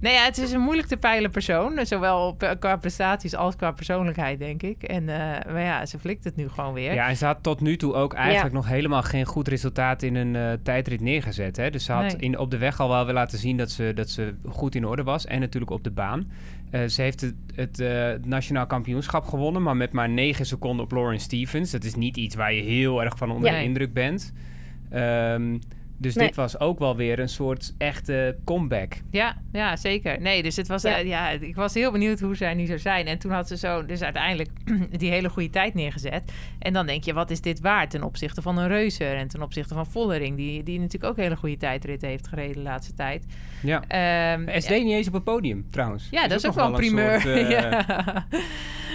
Nee, 0.00 0.12
ja, 0.12 0.24
het 0.24 0.38
is 0.38 0.52
een 0.52 0.60
moeilijk 0.60 0.88
te 0.88 0.96
peilen 0.96 1.30
persoon. 1.30 1.86
Zowel 1.86 2.36
qua 2.58 2.76
prestaties 2.76 3.34
als 3.34 3.56
qua 3.56 3.70
persoonlijkheid, 3.72 4.38
denk 4.38 4.62
ik. 4.62 4.82
En 4.82 5.08
eh, 5.08 5.52
maar 5.52 5.62
ja, 5.62 5.86
ze 5.86 5.98
flikt 5.98 6.24
het 6.24 6.36
nu 6.36 6.48
gewoon 6.48 6.72
weer. 6.72 6.94
Ja, 6.94 7.08
en 7.08 7.16
ze 7.16 7.24
had 7.26 7.42
tot 7.42 7.60
nu 7.60 7.76
toe 7.76 7.94
ook 7.94 8.12
eigenlijk 8.14 8.54
nog 8.54 8.68
helemaal 8.68 9.02
geen 9.02 9.24
goed 9.24 9.48
resultaat 9.48 10.02
in 10.02 10.14
een 10.14 10.36
eh, 10.36 10.52
tijdrit 10.62 11.00
neergezet. 11.00 11.56
Hè? 11.56 11.70
Dus 11.70 11.84
ze 11.84 11.92
had 11.92 12.02
Nee. 12.02 12.16
in, 12.16 12.38
op 12.38 12.50
de 12.50 12.58
weg 12.58 12.80
al 12.80 12.88
wel 12.88 13.04
weer 13.04 13.14
laten 13.14 13.38
zien 13.38 13.56
dat 13.56 13.70
ze, 13.70 13.92
dat 13.94 14.08
ze 14.10 14.34
goed 14.48 14.74
in 14.74 14.86
orde 14.86 15.02
was. 15.02 15.26
En 15.26 15.40
natuurlijk 15.40 15.72
op 15.72 15.84
de 15.84 15.90
baan. 15.90 16.30
Eh, 16.70 16.84
ze 16.84 17.02
heeft 17.02 17.20
het, 17.20 17.34
het 17.54 18.26
nationaal 18.26 18.66
kampioenschap 18.66 19.24
gewonnen, 19.24 19.62
maar 19.62 19.76
met 19.76 19.92
maar 19.92 20.08
9 20.08 20.46
seconden 20.46 20.84
op 20.84 20.92
Lauren 20.92 21.20
Stevens. 21.20 21.70
Dat 21.70 21.84
is 21.84 21.94
niet 21.94 22.16
iets 22.16 22.34
waar 22.34 22.52
je 22.52 22.62
heel 22.62 23.02
erg 23.02 23.18
van 23.18 23.30
onder 23.30 23.50
Ja. 23.50 23.58
de 23.58 23.64
indruk 23.64 23.92
bent. 23.92 24.32
Ehm, 24.90 25.58
dus 26.00 26.14
Nee. 26.14 26.26
dit 26.26 26.36
was 26.36 26.58
ook 26.60 26.78
wel 26.78 26.96
weer 26.96 27.18
een 27.18 27.28
soort 27.28 27.74
echte 27.78 28.36
comeback. 28.44 28.92
Ja, 29.10 29.36
ja, 29.52 29.76
zeker. 29.76 30.20
Nee, 30.20 30.42
dus 30.42 30.56
het 30.56 30.68
was, 30.68 30.82
Ja. 30.82 30.96
ja, 30.96 31.28
ik 31.28 31.54
was 31.54 31.74
heel 31.74 31.90
benieuwd 31.92 32.20
hoe 32.20 32.36
zij 32.36 32.54
nu 32.54 32.66
zou 32.66 32.78
zijn. 32.78 33.06
En 33.06 33.18
toen 33.18 33.30
had 33.30 33.48
ze 33.48 33.56
zo, 33.56 33.86
dus 33.86 34.02
uiteindelijk 34.02 34.48
die 34.98 35.10
hele 35.10 35.28
goede 35.28 35.50
tijd 35.50 35.74
neergezet. 35.74 36.32
En 36.58 36.72
dan 36.72 36.86
denk 36.86 37.04
je, 37.04 37.12
wat 37.12 37.30
is 37.30 37.40
dit 37.40 37.60
waard 37.60 37.90
ten 37.90 38.02
opzichte 38.02 38.42
van 38.42 38.58
een 38.58 38.68
Reuser 38.68 39.16
en 39.16 39.28
ten 39.28 39.42
opzichte 39.42 39.74
van 39.74 39.86
Vollering, 39.86 40.36
die, 40.36 40.62
die 40.62 40.78
natuurlijk 40.78 41.12
ook 41.12 41.16
een 41.16 41.22
hele 41.22 41.36
goede 41.36 41.56
tijdrit 41.56 42.02
heeft 42.02 42.28
gereden 42.28 42.54
de 42.56 42.62
laatste 42.62 42.94
tijd. 42.94 43.24
Ja. 43.62 43.82
Ehm, 43.88 44.60
SD 44.60 44.70
niet 44.70 44.92
eens 44.92 45.06
op 45.06 45.12
het 45.12 45.24
podium, 45.24 45.66
trouwens. 45.70 46.08
ja, 46.10 46.28
dat 46.28 46.38
is 46.38 46.46
ook 46.46 46.54
wel 46.54 46.66
een 46.66 46.72
primeur. 46.72 47.20
soort, 47.20 47.34
eh, 47.36 47.50
ja. 47.50 47.84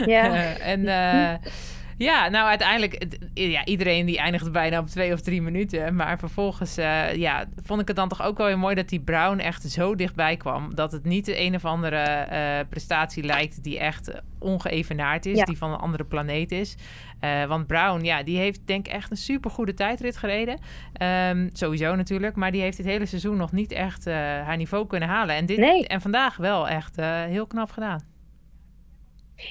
Ja. 0.06 0.34
Eh, 0.34 0.68
en 0.68 0.88
eh, 0.88 1.52
ja, 1.98 2.28
nou 2.30 2.48
uiteindelijk, 2.48 2.94
het- 3.00 3.18
ja, 3.34 3.66
iedereen 3.66 4.06
die 4.06 4.18
eindigt 4.18 4.52
bijna 4.52 4.80
op 4.80 4.88
twee 4.88 5.14
of 5.14 5.22
drie 5.22 5.42
minuten. 5.42 5.96
Maar 5.96 6.20
vervolgens, 6.20 6.78
eh, 6.78 7.16
ja, 7.16 7.46
vond 7.64 7.82
ik 7.82 7.88
het 7.88 7.96
dan 7.96 8.10
toch 8.10 8.22
ook 8.24 8.38
wel 8.38 8.48
weer 8.48 8.60
mooi 8.60 8.76
dat 8.76 8.90
die 8.90 9.00
Brown 9.00 9.38
echt 9.40 9.64
zo 9.72 9.96
dichtbij 9.96 10.38
kwam. 10.38 10.76
Dat 10.76 10.92
het 10.92 11.04
niet 11.06 11.26
de 11.26 11.40
een 11.40 11.56
of 11.56 11.66
andere 11.66 11.98
eh, 11.98 12.60
prestatie 12.70 13.24
lijkt 13.24 13.64
die 13.64 13.80
echt 13.80 14.12
ongeëvenaard 14.40 15.26
is, 15.26 15.38
Ja. 15.38 15.46
die 15.46 15.58
van 15.58 15.72
een 15.72 15.78
andere 15.80 16.04
planeet 16.06 16.52
is. 16.52 16.76
Eh, 17.20 17.46
want 17.46 17.68
Brown, 17.68 18.04
ja, 18.04 18.24
die 18.24 18.38
heeft 18.38 18.60
denk 18.68 18.88
ik 18.88 18.94
echt 18.94 19.12
een 19.12 19.18
supergoede 19.18 19.74
tijdrit 19.74 20.18
gereden. 20.18 20.60
Ehm, 20.94 21.50
sowieso 21.54 21.96
natuurlijk, 21.96 22.36
maar 22.36 22.52
die 22.52 22.62
heeft 22.62 22.78
dit 22.78 22.86
hele 22.86 23.06
seizoen 23.06 23.38
nog 23.38 23.52
niet 23.52 23.72
echt 23.72 24.06
haar 24.06 24.58
niveau 24.58 24.88
kunnen 24.88 25.10
halen. 25.10 25.36
En, 25.36 25.46
dit, 25.46 25.58
Nee. 25.58 25.88
en 25.88 26.02
vandaag 26.02 26.38
wel 26.38 26.68
echt 26.68 26.96
heel 27.28 27.48
knap 27.48 27.72
gedaan. 27.72 28.14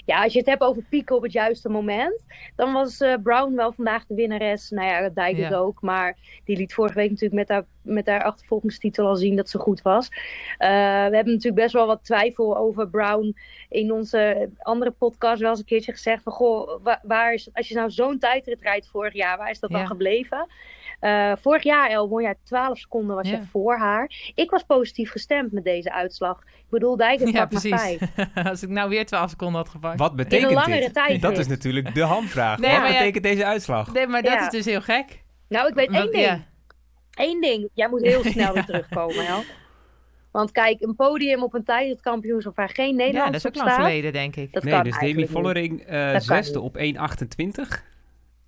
Ja, 0.04 0.22
als 0.22 0.32
je 0.32 0.38
het 0.38 0.48
hebt 0.48 0.62
over 0.62 0.82
pieken 0.88 1.16
op 1.16 1.22
het 1.22 1.32
juiste 1.32 1.68
moment, 1.68 2.24
dan 2.56 2.72
was 2.72 3.00
eh, 3.00 3.14
Brown 3.22 3.54
wel 3.54 3.72
vandaag 3.72 4.06
de 4.06 4.14
winnares. 4.14 4.70
Nou 4.70 4.86
ja, 4.88 5.08
dat 5.08 5.36
Ja. 5.36 5.54
ook, 5.56 5.80
maar 5.82 6.16
die 6.44 6.56
liet 6.56 6.74
vorige 6.74 6.94
week 6.94 7.10
natuurlijk 7.10 7.34
met 7.34 7.48
haar, 7.48 7.64
met 7.82 8.06
haar 8.06 8.22
achtervolgingstitel 8.22 9.06
al 9.06 9.16
zien 9.16 9.36
dat 9.36 9.48
ze 9.48 9.58
goed 9.58 9.82
was. 9.82 10.08
Eh, 10.58 10.68
we 10.68 11.14
hebben 11.14 11.26
natuurlijk 11.32 11.54
best 11.62 11.72
wel 11.72 11.86
wat 11.86 12.04
twijfel 12.04 12.56
over 12.56 12.88
Brown 12.88 13.36
in 13.68 13.92
onze 13.92 14.48
andere 14.59 14.90
podcast 14.90 15.40
wel 15.40 15.50
eens 15.50 15.59
een 15.59 15.64
keertje 15.64 15.92
gezegd 15.92 16.22
van, 16.22 16.32
goh, 16.32 16.82
wa- 16.82 17.00
waar 17.02 17.32
is, 17.32 17.48
als 17.52 17.68
je 17.68 17.74
nou 17.74 17.90
zo'n 17.90 18.18
tijdrit 18.18 18.62
rijdt 18.62 18.88
vorig 18.88 19.12
jaar, 19.14 19.38
waar 19.38 19.50
is 19.50 19.61
dat 19.61 19.70
Ja. 19.70 19.76
dan 19.76 19.87
gebleven? 19.87 20.46
Eh, 21.04 21.32
vorig 21.40 21.62
jaar, 21.62 21.90
El, 21.90 22.08
won 22.08 22.22
jij 22.22 22.34
12 22.42 22.78
seconden, 22.78 23.16
was 23.16 23.28
Ja. 23.28 23.36
je 23.36 23.42
voor 23.42 23.76
haar. 23.78 24.32
Ik 24.34 24.50
was 24.50 24.62
positief 24.62 25.10
gestemd 25.10 25.52
met 25.52 25.64
deze 25.64 25.92
uitslag. 25.92 26.38
Ik 26.40 26.70
bedoel, 26.70 26.96
Dijk 26.96 27.18
het 27.20 27.28
Ja, 27.28 27.34
maar 27.38 27.48
precies. 27.48 27.80
vijf. 27.80 28.00
Als 28.50 28.62
ik 28.62 28.68
nou 28.68 28.88
weer 28.88 29.06
12 29.06 29.30
seconden 29.30 29.56
had 29.56 29.68
gepakt. 29.68 29.98
Wat 29.98 30.16
betekent 30.16 30.52
langere 30.52 30.80
dit? 30.80 30.94
tijd 30.94 31.22
Dat 31.22 31.30
dus. 31.30 31.40
is 31.40 31.46
natuurlijk 31.46 31.94
de 31.94 32.02
hamvraag. 32.02 32.58
Nee, 32.58 32.70
Wat 32.70 32.80
maar 32.80 32.90
ja- 32.92 32.98
betekent 32.98 33.22
deze 33.24 33.44
uitslag? 33.44 33.92
Nee, 33.92 34.06
maar 34.06 34.22
dat 34.22 34.32
Ja. 34.32 34.40
is 34.46 34.48
dus 34.50 34.64
heel 34.64 34.80
gek. 34.80 35.22
Nou, 35.48 35.68
ik 35.68 35.74
weet 35.74 35.90
één 35.90 36.10
ding. 36.10 36.24
ja. 36.24 36.40
Eén 37.14 37.40
ding. 37.40 37.68
Jij 37.74 37.88
moet 37.88 38.02
heel 38.02 38.22
snel 38.32 38.52
weer 38.52 38.64
terugkomen, 38.64 39.26
Hel. 39.26 39.42
Want 40.30 40.52
kijk, 40.52 40.80
een 40.80 40.94
podium 40.96 41.42
op 41.42 41.54
een 41.54 41.64
tijdritkampioenschap 41.64 42.56
waar 42.56 42.68
geen 42.68 42.84
Ja, 42.86 42.96
dat 42.96 43.04
Nederlanders 43.06 43.44
is 43.44 43.50
ook 43.60 43.66
lang 43.66 44.12
denk 44.12 44.36
ik. 44.36 44.52
Dat 44.52 44.62
nee, 44.62 44.72
kan 44.74 44.82
dus 44.84 44.98
Demi. 44.98 45.26
Vollering 45.26 45.80
eh 45.80 46.18
zesde 46.18 46.60
op 46.60 46.76
1,28. 46.76 47.82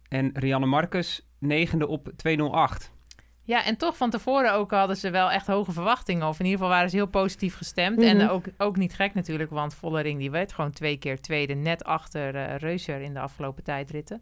En 0.08 0.30
Rianne 0.34 0.66
Marcus 0.66 1.25
negende 1.46 1.86
op 1.86 2.10
2,08. 2.10 2.94
Ja, 3.42 3.64
en 3.64 3.76
toch 3.76 3.96
van 3.96 4.10
tevoren 4.10 4.52
ook 4.52 4.70
hadden 4.70 4.96
ze 4.96 5.10
wel 5.10 5.30
echt 5.30 5.46
hoge 5.46 5.72
verwachtingen. 5.72 6.28
Of 6.28 6.38
in 6.38 6.44
ieder 6.44 6.58
geval 6.58 6.74
waren 6.74 6.90
ze 6.90 6.96
heel 6.96 7.06
positief 7.06 7.56
gestemd. 7.56 7.96
Mhm. 7.96 8.06
En 8.06 8.28
ook, 8.28 8.44
ook 8.58 8.76
niet 8.76 8.94
gek 8.94 9.14
natuurlijk, 9.14 9.50
want 9.50 9.74
Vollering 9.74 10.18
die 10.18 10.30
werd 10.30 10.52
gewoon 10.52 10.70
twee 10.70 10.96
keer 10.96 11.20
tweede. 11.20 11.54
Net 11.54 11.84
achter 11.84 12.34
eh 12.34 12.56
Reuser 12.56 13.00
in 13.00 13.14
de 13.14 13.20
afgelopen 13.20 13.62
tijdritten. 13.64 14.20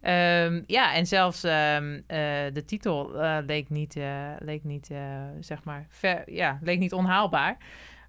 Ehm, 0.00 0.62
ja, 0.66 0.94
en 0.94 1.06
zelfs 1.06 1.44
ehm, 1.44 2.00
eh, 2.06 2.18
de 2.52 2.64
titel 2.66 3.22
eh, 3.22 3.36
leek 3.46 3.68
niet, 3.68 3.96
eh, 3.96 4.30
leek 4.38 4.64
niet 4.64 4.90
eh, 4.90 4.98
zeg 5.40 5.64
maar, 5.64 5.86
ver, 5.88 6.32
ja, 6.32 6.58
leek 6.62 6.78
niet 6.78 6.92
onhaalbaar. 6.92 7.56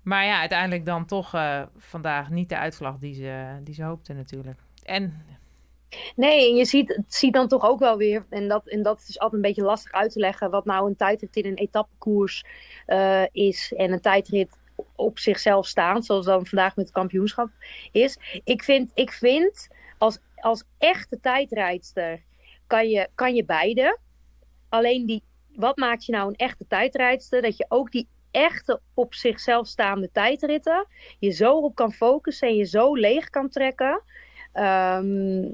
Maar 0.03 0.25
ja, 0.25 0.39
uiteindelijk 0.39 0.85
dan 0.85 1.05
toch 1.05 1.33
eh, 1.33 1.61
vandaag 1.77 2.29
niet 2.29 2.49
de 2.49 2.57
uitslag 2.57 2.97
die 2.97 3.13
ze, 3.13 3.59
die 3.63 3.73
ze 3.73 3.83
hoopten 3.83 4.15
natuurlijk. 4.15 4.59
En 4.83 5.25
Nee, 6.15 6.49
en 6.49 6.55
je 6.55 6.65
ziet, 6.65 7.01
ziet 7.07 7.33
dan 7.33 7.47
toch 7.47 7.63
ook 7.63 7.79
wel 7.79 7.97
weer, 7.97 8.25
en 8.29 8.47
dat, 8.47 8.67
en 8.67 8.83
dat 8.83 9.05
is 9.07 9.19
altijd 9.19 9.33
een 9.33 9.49
beetje 9.49 9.63
lastig 9.63 9.91
uit 9.91 10.11
te 10.11 10.19
leggen, 10.19 10.49
wat 10.49 10.65
nou 10.65 10.87
een 10.87 10.95
tijdrit 10.95 11.35
in 11.35 11.45
een 11.45 11.55
etappekoers 11.55 12.45
eh, 12.85 13.23
is 13.31 13.73
en 13.75 13.91
een 13.91 14.01
tijdrit 14.01 14.57
op 14.95 15.19
zichzelf 15.19 15.67
staand, 15.67 16.05
zoals 16.05 16.25
dan 16.25 16.45
vandaag 16.45 16.75
met 16.75 16.85
het 16.85 16.93
kampioenschap 16.93 17.49
is. 17.91 18.41
Ik 18.43 18.63
vind, 18.63 18.91
ik 18.93 19.11
vind 19.11 19.67
als, 19.97 20.19
als 20.35 20.63
echte 20.77 21.19
tijdrijdster 21.19 22.23
kan 22.67 22.89
je, 22.89 23.07
kan 23.15 23.35
je 23.35 23.45
beide. 23.45 23.97
Alleen 24.69 25.05
die, 25.05 25.23
wat 25.55 25.77
maakt 25.77 26.05
je 26.05 26.11
nou 26.11 26.27
een 26.27 26.35
echte 26.35 26.65
tijdrijdster? 26.67 27.41
Dat 27.41 27.57
je 27.57 27.65
ook 27.67 27.91
die 27.91 28.07
echte 28.31 28.79
op 28.93 29.13
zichzelf 29.13 29.67
staande 29.67 30.09
tijdritten 30.11 30.87
je 31.19 31.29
zo 31.29 31.57
op 31.57 31.75
kan 31.75 31.91
focussen 31.91 32.47
en 32.47 32.55
je 32.55 32.63
zo 32.63 32.95
leeg 32.95 33.29
kan 33.29 33.49
trekken. 33.49 34.03
Ehm, 34.53 35.45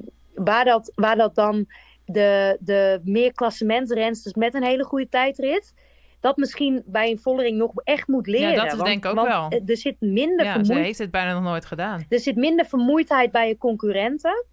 waar, 0.43 0.65
dat, 0.65 0.91
waar 0.95 1.15
dat 1.15 1.35
dan 1.35 1.65
de, 2.05 2.57
de 2.59 3.01
meer 3.03 3.33
klassementsrensters 3.33 4.33
met 4.33 4.53
een 4.53 4.63
hele 4.63 4.83
goede 4.83 5.09
tijdrit... 5.09 5.73
dat 6.19 6.37
misschien 6.37 6.83
bij 6.85 7.09
een 7.09 7.19
Vollering 7.19 7.57
nog 7.57 7.71
echt 7.83 8.07
moet 8.07 8.27
leren. 8.27 8.55
dat 8.55 8.65
is 8.65 8.71
Want- 8.73 8.85
denk 8.85 9.03
ik 9.05 9.09
ook 9.09 9.15
want 9.15 9.27
wel. 9.27 9.61
Er 9.65 9.77
zit 9.77 9.95
minder 9.99 10.45
ja, 10.45 10.63
ze 10.63 10.73
heeft 10.73 10.97
het 10.97 11.11
bijna 11.11 11.33
nog 11.33 11.43
nooit 11.43 11.65
gedaan. 11.65 12.05
er 12.09 12.19
zit 12.19 12.35
minder 12.35 12.65
vermoeidheid 12.65 13.31
bij 13.31 13.47
je 13.47 13.57
concurrenten. 13.57 14.45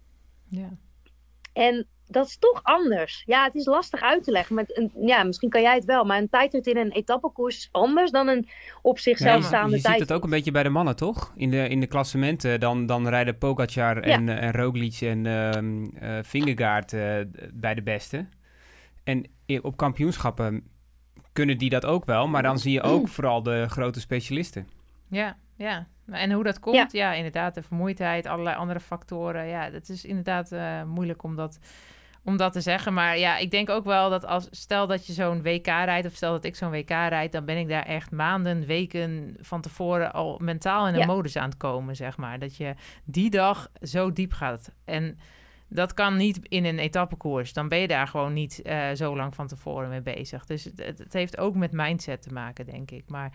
Ja. 0.49 0.69
En 1.53 1.87
dat 2.07 2.27
is 2.27 2.37
toch 2.37 2.59
anders. 2.63 3.23
Ja, 3.25 3.43
het 3.43 3.55
is 3.55 3.65
lastig 3.65 4.01
uit 4.01 4.23
te 4.23 4.31
leggen. 4.31 4.55
Met 4.55 4.77
een, 4.77 4.91
ja, 5.07 5.23
misschien 5.23 5.49
kan 5.49 5.61
jij 5.61 5.75
het 5.75 5.85
wel. 5.85 6.05
Maar 6.05 6.17
een 6.17 6.29
tijdrit 6.29 6.67
in 6.67 6.77
een 6.77 6.91
etappekoers 6.91 7.57
is 7.57 7.69
anders 7.71 8.11
dan 8.11 8.27
een 8.27 8.47
op 8.81 8.99
zichzelf 8.99 9.41
Ja, 9.41 9.47
staande 9.47 9.75
je 9.75 9.81
ziet 9.81 9.99
het 9.99 10.11
ook 10.11 10.23
een 10.23 10.29
beetje 10.29 10.51
bij 10.51 10.63
de 10.63 10.69
mannen, 10.69 10.95
toch? 10.95 11.33
In 11.35 11.49
de, 11.49 11.67
in 11.67 11.79
de 11.79 11.87
klassementen, 11.87 12.59
dan, 12.59 12.85
dan 12.85 13.07
rijden 13.07 13.37
Pogacar 13.37 13.97
en, 13.97 14.29
eh, 14.29 14.43
en 14.43 14.51
Roglic 14.51 15.01
en 15.01 15.25
ehm 15.25 15.85
eh, 15.99 16.17
Vingegaard 16.21 16.93
eh, 16.93 17.15
bij 17.53 17.73
de 17.73 17.83
beste. 17.83 18.25
En 19.03 19.25
op 19.61 19.77
kampioenschappen 19.77 20.63
kunnen 21.33 21.57
die 21.57 21.69
dat 21.69 21.85
ook 21.85 22.05
wel, 22.05 22.27
maar 22.27 22.43
dan 22.43 22.59
zie 22.59 22.71
je 22.71 22.81
ook 22.81 23.07
vooral 23.07 23.43
de 23.43 23.65
grote 23.69 23.99
specialisten. 23.99 24.67
Ja, 25.09 25.37
ja. 25.55 25.87
En 26.11 26.31
hoe 26.31 26.43
dat 26.43 26.59
komt, 26.59 26.91
ja, 26.91 27.13
inderdaad, 27.13 27.55
de 27.55 27.63
vermoeidheid, 27.63 28.25
allerlei 28.25 28.55
andere 28.55 28.79
factoren. 28.79 29.47
Ja, 29.47 29.69
dat 29.69 29.89
is 29.89 30.05
inderdaad 30.05 30.51
eh, 30.51 30.83
moeilijk 30.83 31.23
om 31.23 31.35
dat, 31.35 31.59
om 32.27 32.37
dat 32.37 32.53
te 32.53 32.61
zeggen. 32.61 32.93
Maar 32.93 33.17
ja, 33.17 33.37
ik 33.37 33.51
denk 33.51 33.69
ook 33.69 33.85
wel 33.85 34.09
dat 34.09 34.25
als 34.25 34.47
stel 34.51 34.87
dat 34.87 35.05
je 35.07 35.13
zo'n 35.13 35.41
WK 35.41 35.65
rijdt, 35.65 36.07
of 36.07 36.13
stel 36.13 36.31
dat 36.31 36.43
ik 36.43 36.55
zo'n 36.55 36.71
WK 36.71 36.89
rijd, 36.89 37.31
dan 37.31 37.45
ben 37.45 37.57
ik 37.57 37.67
daar 37.67 37.85
echt 37.85 38.11
maanden, 38.11 38.65
weken 38.65 39.35
van 39.39 39.61
tevoren 39.61 40.13
al 40.13 40.39
mentaal 40.41 40.87
in 40.87 40.95
Ja. 40.95 41.05
modus 41.05 41.35
aan 41.37 41.49
het 41.49 41.57
komen, 41.57 41.95
zeg 41.95 42.17
maar. 42.17 42.39
Dat 42.39 42.57
je 42.57 42.73
die 43.03 43.29
dag 43.29 43.67
zo 43.81 44.13
diep 44.13 44.33
gaat. 44.33 44.71
En 44.85 45.17
dat 45.69 45.93
kan 45.93 46.15
niet 46.17 46.39
in 46.43 46.65
een 46.65 46.79
etappekoers. 46.79 47.53
Dan 47.53 47.67
ben 47.67 47.79
je 47.79 47.87
daar 47.87 48.07
gewoon 48.07 48.33
niet 48.33 48.61
eh, 48.61 48.87
zo 48.93 49.15
lang 49.15 49.35
van 49.35 49.47
tevoren 49.47 49.89
mee 49.89 50.01
bezig. 50.01 50.45
Dus 50.45 50.63
het, 50.63 50.97
het- 50.97 51.13
heeft 51.13 51.37
ook 51.37 51.55
met 51.55 51.71
mindset 51.71 52.21
te 52.21 52.33
maken, 52.33 52.65
denk 52.65 52.91
ik. 52.91 53.03
Maar 53.07 53.31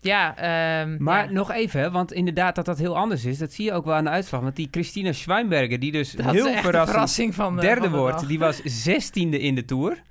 ja, 0.00 0.36
ehm, 0.36 1.02
Maar 1.02 1.24
ja. 1.24 1.30
nog 1.30 1.50
even, 1.50 1.92
want 1.92 2.12
inderdaad 2.12 2.54
dat 2.54 2.64
dat 2.64 2.78
heel 2.78 2.96
anders 2.96 3.24
is. 3.24 3.38
Dat 3.38 3.52
zie 3.52 3.64
je 3.64 3.72
ook 3.72 3.84
wel 3.84 3.94
aan 3.94 4.04
de 4.04 4.10
uitslag. 4.10 4.40
Want 4.40 4.56
die 4.56 4.68
Christina 4.70 5.12
Schweinberger, 5.12 5.78
die 5.78 5.92
dus 5.92 6.10
dat 6.12 6.30
heel 6.30 6.44
verrassend 6.46 6.88
verrassing 6.90 7.34
van 7.34 7.54
de, 7.56 7.60
derde 7.60 7.80
van 7.80 7.92
de 7.92 7.98
wordt, 7.98 8.28
die 8.28 8.38
was 8.38 8.62
zestiende 8.84 9.38
in 9.40 9.54
de 9.54 9.64
Tour. 9.64 10.02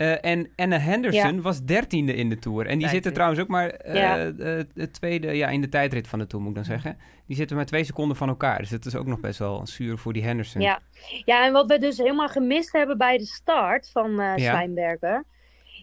Eh, 0.00 0.24
en 0.30 0.48
Anna 0.56 0.78
Henderson 0.78 1.40
was 1.42 1.62
dertiende 1.64 2.14
in 2.14 2.28
de 2.28 2.38
Tour. 2.38 2.58
En 2.58 2.64
die 2.64 2.72
Tijdrit. 2.72 2.90
zitten 2.92 3.12
trouwens 3.12 3.40
ook 3.40 3.48
maar 3.48 3.94
Ja. 3.96 4.26
eh, 4.38 4.62
het 4.74 4.92
tweede, 4.92 5.32
ja, 5.36 5.48
in 5.48 5.60
de 5.60 5.68
tijdrit 5.68 6.08
van 6.08 6.18
de 6.18 6.26
Tour 6.26 6.44
moet 6.44 6.56
ik 6.56 6.58
dan 6.66 6.72
zeggen. 6.72 6.98
Die 7.26 7.36
zitten 7.36 7.56
maar 7.56 7.66
twee 7.66 7.84
seconden 7.84 8.16
van 8.16 8.28
elkaar. 8.28 8.58
Dus 8.58 8.68
dat 8.70 8.84
is 8.86 8.96
ook 8.96 9.06
nog 9.06 9.20
best 9.20 9.38
wel 9.38 9.66
zuur 9.66 9.98
voor 9.98 10.12
die 10.12 10.22
Henderson. 10.24 10.62
Ja. 10.62 10.80
ja, 11.24 11.46
en 11.46 11.52
wat 11.52 11.66
we 11.70 11.78
dus 11.78 11.98
helemaal 11.98 12.28
gemist 12.28 12.72
hebben 12.72 12.98
bij 12.98 13.18
de 13.18 13.24
start 13.26 13.90
van. 13.92 14.10
Zwijnberger, 14.36 15.24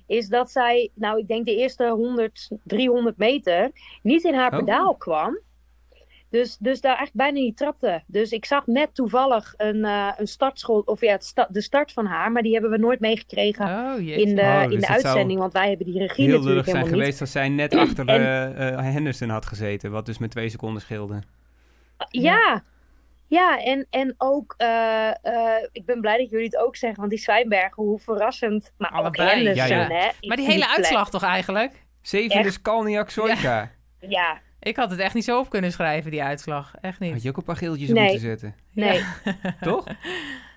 is 0.08 0.28
dat 0.28 0.52
zij, 0.52 0.90
nou 0.94 1.20
ik 1.20 1.28
denk 1.28 1.46
de 1.46 1.56
eerste 1.56 1.90
100, 1.90 2.50
300 2.64 3.18
meter, 3.18 3.72
niet 4.02 4.24
in 4.24 4.34
haar 4.34 4.52
Oh. 4.54 4.60
pedaal 4.60 4.96
kwam. 4.96 5.40
Dus, 6.30 6.58
dus 6.58 6.82
daar 6.82 7.00
echt 7.00 7.14
bijna 7.14 7.40
niet 7.40 7.58
trapte. 7.58 8.04
Dus 8.08 8.32
ik 8.32 8.46
zag 8.46 8.66
net 8.66 8.96
toevallig 8.96 9.54
een, 9.58 9.86
eh 9.86 10.12
een 10.18 10.28
startschool, 10.28 10.80
of 10.86 11.02
ja, 11.02 11.20
sta- 11.20 11.48
de 11.50 11.62
start 11.62 11.92
van 11.92 12.06
haar, 12.06 12.32
maar 12.32 12.42
die 12.42 12.54
hebben 12.54 12.72
we 12.72 12.78
nooit 12.78 13.00
meegekregen 13.00 13.66
Oh, 13.66 14.00
in 14.00 14.36
de, 14.36 14.42
Oh, 14.42 14.62
in 14.64 14.70
dus 14.70 14.70
de 14.70 14.76
het 14.76 14.86
zou 14.86 14.92
uitzending, 15.04 15.40
want 15.40 15.54
wij 15.54 15.68
hebben 15.70 15.86
die 15.86 16.00
regie 16.00 16.26
Heel 16.26 16.38
natuurlijk 16.38 16.66
zijn 16.66 16.76
helemaal 16.78 16.96
niet. 16.98 17.04
geweest 17.04 17.22
als 17.22 17.32
zij 17.32 17.50
net 17.50 17.76
achter 17.76 18.08
En- 18.08 18.56
eh, 18.56 18.68
eh, 18.74 18.80
Henderson 18.94 19.30
had 19.30 19.46
gezeten. 19.46 19.92
Wat 19.92 20.06
dus 20.06 20.18
met 20.18 20.32
twee 20.32 20.50
seconden 20.50 20.82
scheelde. 20.82 21.22
Ja, 22.10 22.64
ja 23.28 23.64
en, 23.64 23.88
en 23.90 24.16
ook, 24.18 24.54
eh, 24.58 25.08
eh, 25.10 25.64
ik 25.72 25.86
ben 25.86 26.02
blij 26.02 26.18
dat 26.18 26.30
jullie 26.30 26.46
het 26.46 26.58
ook 26.58 26.76
zeggen, 26.76 27.00
want 27.00 27.10
die 27.12 27.20
Zwijnbergen, 27.20 27.84
hoe 27.84 28.00
verrassend, 28.00 28.72
maar 28.78 28.90
Allebei, 28.92 29.28
ook 29.30 29.34
Henderson, 29.36 29.68
ja, 29.78 29.88
hè. 29.88 30.10
Maar 30.28 30.38
die 30.38 30.46
hele 30.46 30.66
plek. 30.66 30.76
uitslag 30.78 31.10
toch 31.10 31.24
eigenlijk? 31.24 31.86
Zevende 32.02 32.44
Echt? 32.44 32.54
Skalniak 32.54 33.10
Soika. 33.10 33.72
Ja, 34.00 34.40
Ik 34.60 34.76
had 34.76 34.90
het 34.92 35.00
echt 35.00 35.14
niet 35.14 35.24
zo 35.24 35.40
op 35.40 35.50
kunnen 35.50 35.72
schrijven, 35.72 36.12
die 36.12 36.24
uitslag. 36.24 36.74
Echt 36.82 37.00
niet. 37.00 37.12
Had 37.12 37.22
je 37.22 37.30
ook 37.30 37.38
een 37.38 37.44
paar 37.44 37.56
geeltjes 37.56 37.90
Nee. 37.90 38.04
moeten 38.04 38.22
zetten. 38.22 38.56
nee. 38.74 39.04
Toch? 39.62 39.86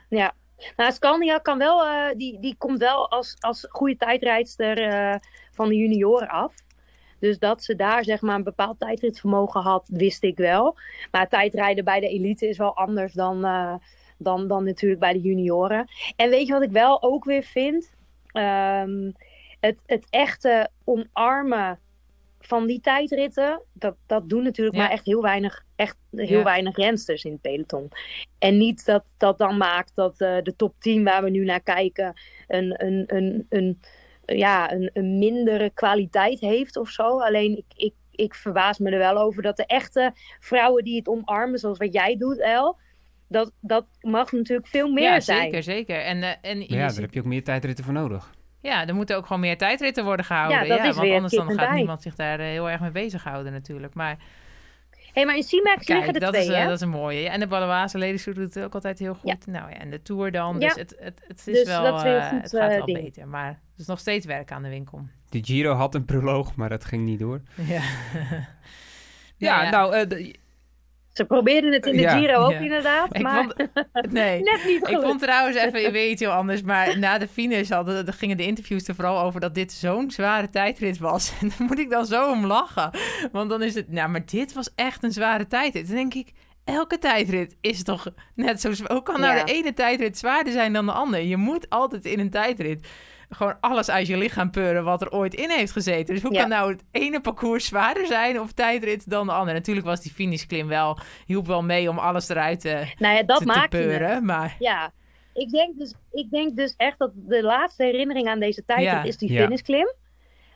Ja. 0.09 0.33
Nou, 0.77 0.93
Scania 0.93 1.39
kan 1.39 1.59
wel, 1.59 1.87
eh, 1.87 2.17
die, 2.17 2.41
die 2.41 2.55
komt 2.59 2.79
wel 2.79 3.11
als, 3.11 3.37
als 3.41 3.67
goede 3.69 3.97
tijdrijdster 3.97 4.79
eh, 4.83 5.17
van 5.51 5.69
de 5.69 5.77
junioren 5.77 6.29
af. 6.29 6.55
Dus 7.19 7.39
dat 7.39 7.63
ze 7.63 7.77
daar 7.77 8.05
zeg 8.05 8.21
maar 8.21 8.35
een 8.35 8.45
bepaald 8.45 8.79
tijdritvermogen 8.79 9.61
had, 9.61 9.89
wist 9.93 10.23
ik 10.23 10.37
wel. 10.37 10.77
Maar 11.11 11.29
tijdrijden 11.29 11.85
bij 11.85 12.01
de 12.01 12.09
elite 12.09 12.49
is 12.49 12.57
wel 12.59 12.77
anders 12.77 13.13
dan, 13.13 13.45
eh, 13.45 13.75
dan, 14.19 14.49
dan 14.49 14.65
natuurlijk 14.65 15.01
bij 15.01 15.13
de 15.13 15.21
junioren. 15.21 15.89
En 16.17 16.31
weet 16.31 16.47
je 16.47 16.53
wat 16.53 16.63
ik 16.63 16.71
wel 16.71 17.03
ook 17.03 17.25
weer 17.25 17.43
vind? 17.43 17.95
Ehm, 18.27 19.11
het, 19.61 19.83
het 19.87 20.07
echte 20.11 20.69
omarmen 20.85 21.79
van 22.43 22.67
die 22.67 22.81
tijdritten, 22.81 23.63
dat, 23.73 23.97
dat 24.07 24.29
doen 24.29 24.43
natuurlijk 24.43 24.77
Ja. 24.77 24.83
maar 24.83 24.91
echt 24.91 25.05
heel 25.05 25.23
weinig, 25.23 25.65
echt 25.77 25.97
heel 26.11 26.39
Ja. 26.39 26.45
weinig 26.45 26.77
rensters 26.77 27.25
in 27.25 27.33
het 27.33 27.41
peloton. 27.41 27.89
En 28.39 28.57
niet 28.59 28.85
dat 28.85 29.05
dat 29.17 29.39
dan 29.39 29.57
maakt 29.57 29.93
dat 29.95 30.21
eh, 30.21 30.37
de 30.43 30.57
top 30.57 30.75
10 30.79 31.05
waar 31.05 31.23
we 31.23 31.31
nu 31.31 31.45
naar 31.45 31.63
kijken 31.63 32.15
een, 32.47 32.85
een, 32.85 33.05
een, 33.07 33.47
een, 33.49 33.81
ja, 34.25 34.73
een, 34.73 34.91
een 34.93 35.19
mindere 35.19 35.71
kwaliteit 35.75 36.41
heeft 36.41 36.77
of 36.77 36.89
zo. 36.89 37.21
Alleen 37.21 37.57
ik, 37.57 37.65
ik, 37.77 37.95
ik 38.11 38.35
verbaas 38.35 38.79
me 38.79 38.91
er 38.91 38.99
wel 38.99 39.17
over 39.19 39.43
dat 39.43 39.57
de 39.57 39.67
echte 39.67 40.13
vrouwen 40.41 40.85
die 40.85 40.97
het 40.97 41.09
omarmen, 41.09 41.59
zoals 41.59 41.79
wat 41.79 41.93
jij 41.93 42.17
doet, 42.17 42.39
El, 42.41 42.77
dat, 43.29 43.53
dat 43.61 43.87
mag 44.01 44.33
natuurlijk 44.33 44.69
veel 44.69 44.89
meer 44.93 45.03
ja, 45.13 45.21
zijn. 45.21 45.43
zeker, 45.43 45.63
zeker. 45.63 46.01
En, 46.01 46.23
eh, 46.23 46.31
en 46.51 46.59
ja, 46.61 46.65
ziet- 46.67 46.71
daar 46.71 47.05
heb 47.05 47.15
je 47.15 47.21
ook 47.21 47.27
meer 47.27 47.45
tijdritten 47.45 47.85
voor 47.85 47.95
nodig. 47.95 48.31
Ja, 48.61 48.87
er 48.87 48.95
moeten 48.95 49.17
ook 49.17 49.27
gewoon 49.27 49.41
meer 49.41 49.59
tijdritten 49.59 50.05
worden 50.05 50.25
gehouden. 50.25 50.63
Ja, 50.63 50.69
dat 50.77 50.79
is 50.79 50.95
want 50.95 51.07
weer 51.07 51.15
anders 51.15 51.33
dan 51.35 51.53
gaat 51.59 51.75
niemand 51.75 52.03
zich 52.03 52.15
daar 52.15 52.41
eh, 52.41 52.47
heel 52.47 52.71
erg 52.71 52.81
mee 52.81 52.91
bezighouden 52.91 53.53
natuurlijk. 53.53 53.95
Maar 53.95 54.17
hey, 55.13 55.25
maar 55.27 55.37
in 55.37 55.45
C-Max 55.45 55.89
liggen 55.89 56.15
er 56.15 56.21
dat 56.21 56.33
twee, 56.33 56.43
is, 56.45 56.51
eh, 56.53 56.59
hè? 56.59 56.65
dat 56.65 56.75
is 56.75 56.81
een 56.81 56.89
mooie. 56.89 57.21
Ja, 57.21 57.31
en 57.31 57.41
de 57.41 57.47
Baloise 57.47 57.99
Ladies 57.99 58.25
doet 58.25 58.37
het 58.37 58.61
ook 58.61 58.75
altijd 58.75 58.99
heel 58.99 59.15
goed. 59.15 59.47
Nou 59.47 59.71
ja, 59.71 59.77
en 59.77 59.91
de 59.91 60.03
Tour 60.03 60.31
dan. 60.33 60.59
Ja. 60.61 60.69
Dus 60.69 60.77
het, 60.77 60.97
het, 60.99 61.23
het 61.27 61.39
is 61.39 61.45
Dus 61.45 61.67
wel, 61.67 61.83
dat 61.83 61.95
is 61.97 62.03
heel 62.03 62.17
eh, 62.17 62.29
goed, 62.29 62.43
het 62.43 62.51
gaat 62.51 62.69
wel 62.77 62.85
ding. 62.85 63.03
beter. 63.03 63.29
Maar 63.29 63.49
er 63.49 63.59
is 63.79 63.87
nog 63.87 63.99
steeds 63.99 64.27
werk 64.27 64.53
aan 64.53 64.63
de 64.63 64.69
winkel. 64.69 65.07
De 65.29 65.39
Giro 65.45 65.73
had 65.75 65.95
een 65.95 66.05
proloog, 66.05 66.55
maar 66.55 66.69
dat 66.69 66.85
ging 66.85 67.05
niet 67.05 67.19
door. 67.19 67.41
Ja, 67.55 67.81
Ja, 69.37 69.71
nou, 69.71 69.95
eh, 69.95 70.09
de- 70.09 70.35
Ze 71.21 71.27
probeerden 71.27 71.73
het 71.73 71.87
in 71.87 71.93
de 71.97 72.01
Ja. 72.01 72.19
Giro 72.19 72.35
ook 72.45 72.51
Ja. 72.51 72.59
inderdaad, 72.59 73.17
ik 73.17 73.23
maar 73.23 73.43
vond... 73.45 73.55
Nee. 74.13 74.43
net 74.43 74.61
niet 74.67 74.89
Ik 74.89 74.99
vond 75.01 75.21
trouwens 75.21 75.57
even 75.57 75.93
weer 75.93 76.11
iets 76.11 76.21
heel 76.21 76.31
anders, 76.31 76.63
maar 76.63 76.99
na 76.99 77.19
de 77.19 77.29
finish 77.29 77.69
hadden, 77.69 78.05
dan 78.05 78.15
gingen 78.15 78.37
de 78.37 78.47
interviews 78.47 78.89
er 78.89 78.95
vooral 78.95 79.21
over 79.21 79.41
dat 79.41 79.55
dit 79.55 79.73
zo'n 79.73 80.11
zware 80.11 80.49
tijdrit 80.51 80.99
was. 80.99 81.33
En 81.41 81.53
dan 81.59 81.67
moet 81.67 81.79
ik 81.79 81.91
dan 81.91 82.07
zo 82.07 82.31
om 82.31 82.47
lachen. 82.47 82.91
Want 83.33 83.51
dan 83.51 83.63
is 83.63 83.75
het, 83.75 83.93
nou, 83.93 84.09
maar 84.09 84.25
dit 84.27 84.53
was 84.53 84.71
echt 84.75 85.03
een 85.03 85.13
zware 85.13 85.47
tijdrit. 85.47 85.87
Dan 85.87 85.97
denk 85.97 86.15
ik, 86.15 86.33
elke 86.65 86.99
tijdrit 86.99 87.57
is 87.61 87.83
toch 87.83 88.07
net 88.35 88.61
zo 88.61 88.73
zwaar. 88.73 88.93
Hoe 88.93 89.03
kan 89.03 89.21
nou 89.21 89.37
Ja. 89.37 89.45
de 89.45 89.53
ene 89.53 89.73
tijdrit 89.73 90.19
zwaarder 90.19 90.53
zijn 90.53 90.73
dan 90.73 90.87
de 90.87 90.93
andere? 90.93 91.29
Je 91.29 91.37
moet 91.37 91.69
altijd 91.71 92.05
in 92.05 92.19
een 92.21 92.31
tijdrit 92.31 92.87
gewoon 93.31 93.57
alles 93.61 93.91
uit 93.91 94.07
je 94.07 94.17
lichaam 94.17 94.51
peuren 94.51 94.85
wat 94.85 95.01
er 95.03 95.11
ooit 95.13 95.35
in 95.35 95.51
heeft 95.51 95.73
gezeten. 95.73 96.15
Dus 96.15 96.23
hoe 96.23 96.33
Ja. 96.33 96.41
kan 96.41 96.49
nou 96.49 96.71
het 96.73 96.85
ene 96.91 97.21
parcours 97.21 97.65
zwaarder 97.67 98.07
zijn 98.07 98.41
of 98.41 98.53
tijdrit 98.53 99.11
dan 99.11 99.27
de 99.27 99.33
andere? 99.33 99.57
Natuurlijk 99.59 99.87
was 99.87 100.01
die 100.01 100.13
finishklim 100.13 100.67
wel, 100.69 100.99
hielp 101.27 101.47
wel 101.47 101.63
mee 101.63 101.89
om 101.91 101.99
alles 101.99 102.29
eruit 102.29 102.61
te, 102.61 102.85
Nou 102.99 103.15
ja, 103.17 103.23
dat 103.23 103.39
te, 103.39 103.45
te 103.45 103.49
maakt 103.49 103.73
je 103.73 103.79
het. 103.79 103.87
peuren. 103.89 104.25
Maar 104.25 104.57
Ja, 104.59 104.93
ik 105.35 105.51
denk, 105.51 105.79
dus, 105.79 105.95
ik 106.13 106.31
denk 106.31 106.57
dus 106.57 106.75
echt 106.77 106.99
dat 106.99 107.11
de 107.15 107.43
laatste 107.43 107.85
herinnering 107.85 108.29
aan 108.29 108.41
deze 108.41 108.65
tijdrit 108.65 108.87
Ja. 108.91 109.03
is 109.03 109.17
die 109.17 109.33
Ja. 109.33 109.43
finishklim. 109.45 109.93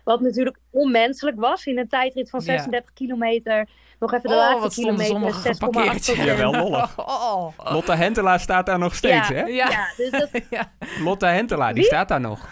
Wat 0.04 0.20
natuurlijk 0.20 0.58
onmenselijk 0.70 1.40
was 1.40 1.66
in 1.66 1.78
een 1.78 1.88
tijdrit 1.88 2.30
van 2.30 2.40
Ja. 2.40 2.46
36 2.46 2.92
kilometer. 2.92 3.68
Nog 4.04 4.12
even 4.12 4.28
de 4.28 4.34
Oh, 4.34 4.40
laatste 4.40 4.60
wat 4.60 4.72
stonden 4.72 5.04
kilometer. 5.04 5.32
sommigen 5.32 5.54
6,8 5.54 5.58
geparkeerd. 5.58 6.26
Ja, 6.26 6.36
wel 6.36 6.52
lollig. 6.54 6.98
Oh. 6.98 7.58
Lotta 7.72 7.96
Hentelaar 7.96 8.40
staat 8.40 8.66
daar 8.66 8.78
nog 8.78 8.94
steeds, 8.94 9.28
Ja. 9.28 9.34
hè? 9.34 9.42
Ja. 9.42 9.68
Ja, 9.70 9.86
dus 9.96 10.10
dat, 10.10 10.28
Ja. 10.50 10.72
Lotta 11.00 11.28
Hentelaar, 11.28 11.68
die 11.72 11.82
Wie? 11.82 11.84
staat 11.84 12.08
daar 12.08 12.20
nog. 12.20 12.48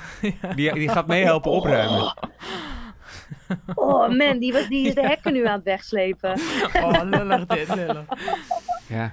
Die, 0.55 0.73
die 0.73 0.89
gaat 0.89 1.07
meehelpen 1.07 1.51
opruimen. 1.51 2.17
oh 3.75 4.09
man, 4.09 4.39
die, 4.39 4.53
was, 4.53 4.69
die 4.69 4.87
is 4.87 4.95
de 4.95 5.07
hekken 5.07 5.33
nu 5.33 5.47
aan 5.47 5.55
het 5.55 5.65
wegslepen. 5.65 6.41
Oh, 6.83 7.01
lullig 7.05 7.47
dit, 7.47 7.75
lullig. 7.75 8.05
Ja. 8.89 9.13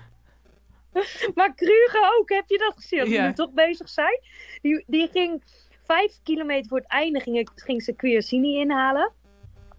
Maar 1.35 1.53
Kruger 1.55 2.11
ook, 2.19 2.29
heb 2.29 2.43
je 2.47 2.57
dat 2.57 2.73
gezien? 2.75 3.09
Ja. 3.09 3.25
nu 3.25 3.33
toch 3.33 3.51
bezig 3.51 3.89
zijn. 3.89 4.19
Die, 4.61 4.83
die 4.87 5.09
ging 5.11 5.43
vijf 5.85 6.11
kilometer 6.23 6.67
voor 6.69 6.77
het 6.77 6.87
einde 6.87 7.19
ging, 7.19 7.37
ik- 7.37 7.51
ging 7.55 7.83
ze 7.83 7.93
Quiasini 7.93 8.59
inhalen. 8.59 9.11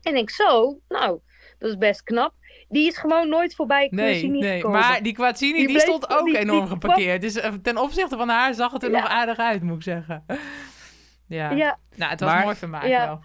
En 0.02 0.16
ik 0.16 0.30
zo, 0.30 0.78
nou, 0.88 1.20
dat 1.58 1.70
is 1.70 1.78
best 1.78 2.02
knap. 2.02 2.34
Die 2.70 2.86
is 2.86 2.96
gewoon 2.98 3.28
nooit 3.28 3.54
voorbij 3.54 3.88
Nee, 3.90 4.26
nee. 4.28 4.56
gekomen. 4.56 4.80
Maar 4.80 5.02
die 5.02 5.12
Quattini, 5.12 5.52
Die 5.52 5.60
die, 5.66 5.70
bleef- 5.76 5.82
stond 5.86 6.10
ook 6.10 6.24
die- 6.24 6.38
enorm 6.38 6.66
geparkeerd. 6.66 7.20
Dus 7.20 7.36
eh, 7.40 7.52
ten 7.62 7.78
opzichte 7.78 8.16
van 8.16 8.28
haar 8.28 8.54
zag 8.54 8.72
het 8.72 8.82
er 8.82 8.90
Ja. 8.90 9.00
nog 9.00 9.08
aardig 9.08 9.38
uit, 9.38 9.62
moet 9.62 9.76
ik 9.76 9.82
zeggen. 9.82 10.24
Ja. 11.26 11.50
Ja, 11.50 11.78
Nou, 11.96 12.10
het 12.10 12.20
was 12.20 12.30
Maar- 12.32 12.44
mooi 12.44 12.56
vermaak 12.56 12.86
Ja. 12.86 13.06
wel. 13.06 13.20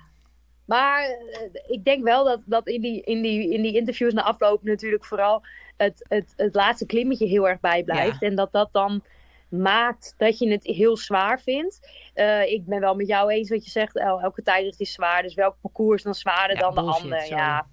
maar 0.65 1.01
eh, 1.03 1.49
ik 1.67 1.84
denk 1.84 2.03
wel 2.03 2.23
dat, 2.23 2.41
dat 2.45 2.67
in, 2.67 2.81
die, 2.81 3.01
in, 3.01 3.21
die, 3.21 3.53
in 3.53 3.62
die 3.62 3.75
interviews 3.77 4.13
na 4.13 4.21
afloop 4.23 4.63
natuurlijk 4.63 5.05
vooral 5.05 5.43
het, 5.77 6.05
het, 6.10 6.34
het 6.36 6.55
laatste 6.55 6.86
klimmetje 6.86 7.25
heel 7.27 7.49
erg 7.49 7.60
bijblijft. 7.60 8.21
En 8.21 8.36
dat 8.36 8.51
dat 8.51 8.69
dan 8.71 9.03
maakt 9.49 10.13
dat 10.17 10.38
je 10.39 10.49
het 10.51 10.63
heel 10.63 10.97
zwaar 10.97 11.41
vindt. 11.41 11.89
Eh, 12.13 12.51
ik 12.51 12.65
ben 12.65 12.79
wel 12.79 12.95
met 12.95 13.08
jou 13.08 13.31
eens 13.31 13.49
wat 13.49 13.65
je 13.65 13.71
zegt. 13.71 13.97
El- 13.97 14.21
elke 14.21 14.41
tijdrit 14.41 14.79
is 14.79 14.91
zwaar. 14.93 15.21
Dus 15.21 15.34
welk 15.34 15.55
parcours 15.62 15.97
is 15.97 16.03
dan 16.03 16.15
zwaarder 16.15 16.55
Ja, 16.58 16.62
dan 16.62 16.73
de 16.73 16.79
ander? 16.79 17.19
sorry. 17.19 17.27
Ja, 17.38 17.67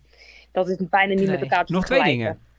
dat 0.52 0.68
is 0.68 0.76
bijna 0.90 1.14
niet 1.14 1.18
Nee. 1.22 1.30
met 1.30 1.40
elkaar 1.40 1.64
te 1.64 1.72
Nog 1.72 1.84
twee 1.84 1.98
vergelijken. 2.00 2.38
dingen. 2.38 2.50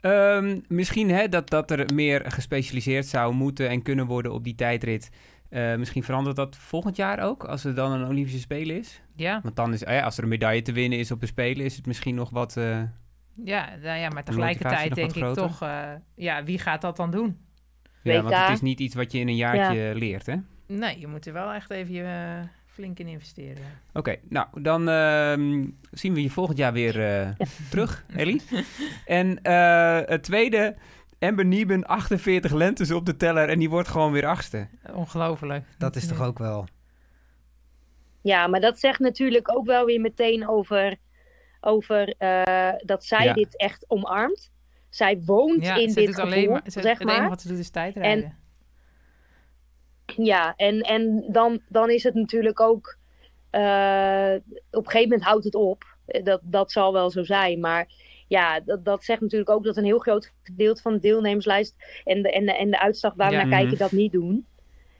Ehm, 0.00 0.60
misschien 0.68 1.10
hè, 1.10 1.28
dat, 1.28 1.50
dat 1.50 1.70
er 1.70 1.94
meer 1.94 2.22
gespecialiseerd 2.30 3.06
zou 3.06 3.34
moeten 3.34 3.68
en 3.68 3.82
kunnen 3.82 4.06
worden 4.06 4.32
op 4.32 4.44
die 4.44 4.54
tijdrit. 4.54 5.10
Eh, 5.48 5.74
misschien 5.74 6.02
verandert 6.02 6.36
dat 6.36 6.56
volgend 6.56 6.96
jaar 6.96 7.20
ook, 7.20 7.44
als 7.44 7.64
er 7.64 7.74
dan 7.74 7.92
een 7.92 8.06
Olympische 8.08 8.40
Spelen 8.40 8.76
is. 8.78 9.02
Ja, 9.16 9.40
Want 9.42 9.56
dan 9.56 9.72
is, 9.72 9.84
eh, 9.84 10.04
als 10.04 10.16
er 10.16 10.22
een 10.22 10.28
medaille 10.28 10.62
te 10.62 10.72
winnen 10.72 10.98
is 10.98 11.10
op 11.10 11.20
de 11.20 11.26
Spelen, 11.26 11.64
is 11.64 11.76
het 11.76 11.86
misschien 11.86 12.14
nog 12.14 12.30
wat... 12.30 12.56
eh, 12.56 12.82
ja, 13.44 13.68
nou 13.82 13.98
ja 13.98 14.08
maar 14.08 14.24
tegelijkertijd 14.24 14.94
denk 14.94 15.12
ik 15.14 15.34
toch... 15.34 15.62
eh, 15.62 15.88
ja, 16.14 16.44
wie 16.44 16.58
gaat 16.58 16.80
dat 16.80 16.96
dan 16.96 17.10
doen? 17.10 17.38
ja, 18.02 18.22
want 18.22 18.34
het 18.36 18.48
is 18.50 18.60
niet 18.60 18.80
iets 18.80 18.94
wat 18.94 19.12
je 19.12 19.18
in 19.18 19.28
een 19.28 19.36
jaartje 19.36 19.94
leert, 19.94 20.26
hè? 20.26 20.34
Nee, 20.66 20.98
je 20.98 21.06
moet 21.06 21.26
er 21.26 21.32
wel 21.32 21.52
echt 21.52 21.70
even 21.70 21.94
je, 21.94 22.40
flink 22.78 22.98
in 22.98 23.06
investeren. 23.08 23.56
ja. 23.62 23.98
Oké, 23.98 24.16
nou, 24.28 24.46
dan 24.62 24.88
ehm, 24.88 25.66
zien 25.90 26.14
we 26.14 26.22
je 26.22 26.30
volgend 26.30 26.58
jaar 26.58 26.72
weer 26.72 27.20
eh, 27.20 27.28
terug, 27.70 28.04
Ellie. 28.16 28.42
En 29.06 29.42
eh, 29.42 30.00
het 30.04 30.22
tweede, 30.22 30.76
Amber 31.18 31.44
Nieben 31.44 31.84
48 31.86 32.52
lentes 32.52 32.90
op 32.90 33.06
de 33.06 33.16
teller 33.16 33.48
en 33.48 33.58
die 33.58 33.70
wordt 33.70 33.88
gewoon 33.88 34.12
weer 34.12 34.26
achtste. 34.26 34.68
Ongelooflijk. 34.94 35.64
Dat 35.78 35.96
is 35.96 36.06
toch 36.08 36.22
ook 36.22 36.38
wel... 36.38 36.66
Ja, 38.22 38.46
maar 38.46 38.60
dat 38.60 38.78
zegt 38.78 38.98
natuurlijk 38.98 39.56
ook 39.56 39.66
wel 39.66 39.84
weer 39.84 40.00
meteen 40.00 40.48
over, 40.48 40.96
over 41.60 42.14
eh, 42.18 42.72
dat 42.84 43.04
zij 43.04 43.24
Ja. 43.24 43.32
dit 43.32 43.56
echt 43.56 43.84
omarmt. 43.88 44.50
Zij 44.88 45.22
woont 45.24 45.64
Ja, 45.64 45.74
in 45.76 45.92
dit 45.92 46.08
gevoel, 46.08 46.24
alleen 46.24 46.50
maar, 46.50 46.62
ze, 46.64 46.70
zeg 46.70 46.98
het 46.98 47.00
enige 47.00 47.20
maar. 47.20 47.28
wat 47.28 47.40
ze 47.40 47.48
doet 47.48 47.58
is 47.58 47.70
tijdrijden. 47.70 48.36
Ja, 50.16 50.54
en, 50.56 50.80
en 50.80 51.24
dan, 51.28 51.60
dan 51.68 51.90
is 51.90 52.02
het 52.02 52.14
natuurlijk 52.14 52.60
ook... 52.60 52.96
eh, 53.50 54.34
op 54.70 54.84
een 54.84 54.90
gegeven 54.90 55.08
moment 55.08 55.22
houdt 55.22 55.44
het 55.44 55.54
op. 55.54 55.84
Eh, 56.06 56.24
Dat, 56.24 56.40
dat 56.44 56.72
zal 56.72 56.92
wel 56.92 57.10
zo 57.10 57.22
zijn, 57.22 57.60
maar... 57.60 57.86
Ja, 58.28 58.60
dat, 58.60 58.84
dat 58.84 59.04
zegt 59.04 59.20
natuurlijk 59.20 59.50
ook 59.50 59.64
dat 59.64 59.76
een 59.76 59.84
heel 59.84 59.98
groot 59.98 60.32
gedeelte 60.42 60.82
van 60.82 60.92
de 60.92 60.98
deelnemerslijst 61.00 61.74
en 62.04 62.22
de, 62.22 62.32
en 62.32 62.46
de, 62.46 62.56
en 62.56 62.70
de 62.70 62.80
uitslag 62.80 63.14
waar 63.14 63.26
we 63.28 63.32
Ja. 63.34 63.38
naar 63.38 63.48
Mhm. 63.48 63.58
kijken 63.58 63.78
dat 63.78 63.92
niet 63.92 64.12
doen. 64.12 64.46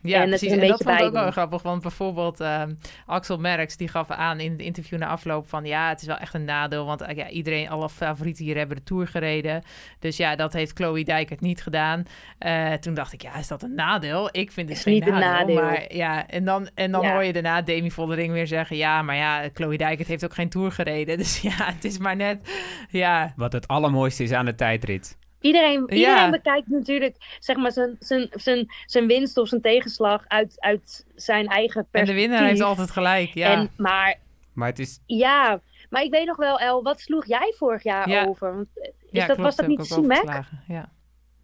Ja, 0.02 0.22
En 0.22 0.28
precies. 0.28 0.50
en 0.52 0.68
dat 0.68 0.82
vond 0.82 0.98
ik 1.00 1.04
ook 1.06 1.12
wel 1.12 1.30
grappig. 1.30 1.62
Want 1.62 1.82
bijvoorbeeld 1.82 2.40
ehm, 2.40 2.74
Axel 3.06 3.38
Merks, 3.38 3.76
die 3.76 3.88
gaf 3.88 4.10
aan 4.10 4.40
in 4.40 4.52
het 4.52 4.60
interview 4.60 4.98
na 4.98 5.06
afloop 5.06 5.48
van... 5.48 5.64
ja, 5.64 5.88
het 5.88 6.00
is 6.00 6.06
wel 6.06 6.16
echt 6.16 6.34
een 6.34 6.44
nadeel, 6.44 6.84
want 6.86 7.00
eh, 7.00 7.16
ja, 7.16 7.28
iedereen, 7.28 7.68
alle 7.68 7.88
favorieten 7.88 8.44
hier 8.44 8.56
hebben 8.56 8.76
de 8.76 8.82
Tour 8.82 9.06
gereden. 9.08 9.62
Dus 9.98 10.16
ja, 10.16 10.36
dat 10.36 10.52
heeft 10.52 10.76
Chloe 10.76 11.04
Dijkert 11.04 11.40
niet 11.40 11.62
gedaan. 11.62 12.02
Eh, 12.38 12.72
toen 12.72 12.94
dacht 12.94 13.12
ik, 13.12 13.22
ja, 13.22 13.34
is 13.36 13.48
dat 13.48 13.62
een 13.62 13.74
nadeel? 13.74 14.28
Ik 14.32 14.52
vind 14.52 14.68
het 14.68 14.78
Is 14.78 14.82
geen 14.84 14.94
niet 14.94 15.06
een 15.06 15.12
nadeel. 15.12 15.54
nadeel. 15.54 15.62
Maar 15.62 15.94
ja, 15.94 16.26
en 16.26 16.44
dan, 16.44 16.68
en 16.74 16.90
dan 16.92 17.02
Ja. 17.02 17.12
hoor 17.12 17.24
je 17.24 17.32
daarna 17.32 17.62
Demi 17.62 17.90
Vollering 17.90 18.32
weer 18.32 18.46
zeggen... 18.46 18.76
ja, 18.76 19.02
maar 19.02 19.16
ja, 19.16 19.48
Chloe 19.54 19.76
Dijkert 19.76 20.08
heeft 20.08 20.24
ook 20.24 20.34
geen 20.34 20.48
Tour 20.48 20.72
gereden. 20.72 21.16
Dus 21.28 21.40
ja, 21.40 21.54
het 21.72 21.84
is 21.84 21.98
maar 21.98 22.16
net... 22.16 22.50
Ja, 22.90 23.32
Wat 23.36 23.52
het 23.52 23.68
allermooiste 23.68 24.22
is 24.22 24.32
aan 24.32 24.44
de 24.44 24.54
tijdrit. 24.54 25.17
Iedereen, 25.40 25.84
Ja. 25.86 25.94
iedereen 25.96 26.30
bekijkt 26.30 26.68
natuurlijk 26.68 27.16
zeg 27.38 27.56
maar, 27.56 27.72
zijn, 27.72 27.96
zijn, 27.98 28.28
zijn, 28.32 28.66
zijn 28.86 29.06
winst 29.06 29.36
of 29.38 29.48
zijn 29.48 29.60
tegenslag 29.60 30.24
uit, 30.28 30.54
uit 30.60 31.06
zijn 31.14 31.46
eigen 31.46 31.80
en 31.80 31.82
de 31.82 31.88
perspectief. 31.90 32.26
winnaar 32.28 32.48
heeft 32.48 32.60
altijd 32.60 32.90
gelijk. 32.90 33.34
Ja, 33.34 33.52
En, 33.52 33.70
maar 33.76 34.18
Maar 34.52 34.68
het 34.68 34.78
is... 34.78 35.00
ja, 35.06 35.60
maar 35.90 36.02
ik 36.02 36.10
weet 36.10 36.26
nog 36.26 36.36
wel, 36.36 36.58
El, 36.58 36.82
wat 36.82 37.00
sloeg 37.00 37.26
jij 37.26 37.54
vorig 37.56 37.82
jaar 37.82 38.08
Ja. 38.08 38.24
over? 38.24 38.54
Want, 38.54 38.68
eh, 38.74 38.84
is 38.88 38.92
ja 39.10 39.26
dat, 39.26 39.36
klopt, 39.36 39.40
was 39.42 39.56
dat 39.56 39.66
niet 39.66 39.86
Simek? 39.86 40.10
overgeslagen. 40.10 40.62
Ja. 40.68 40.88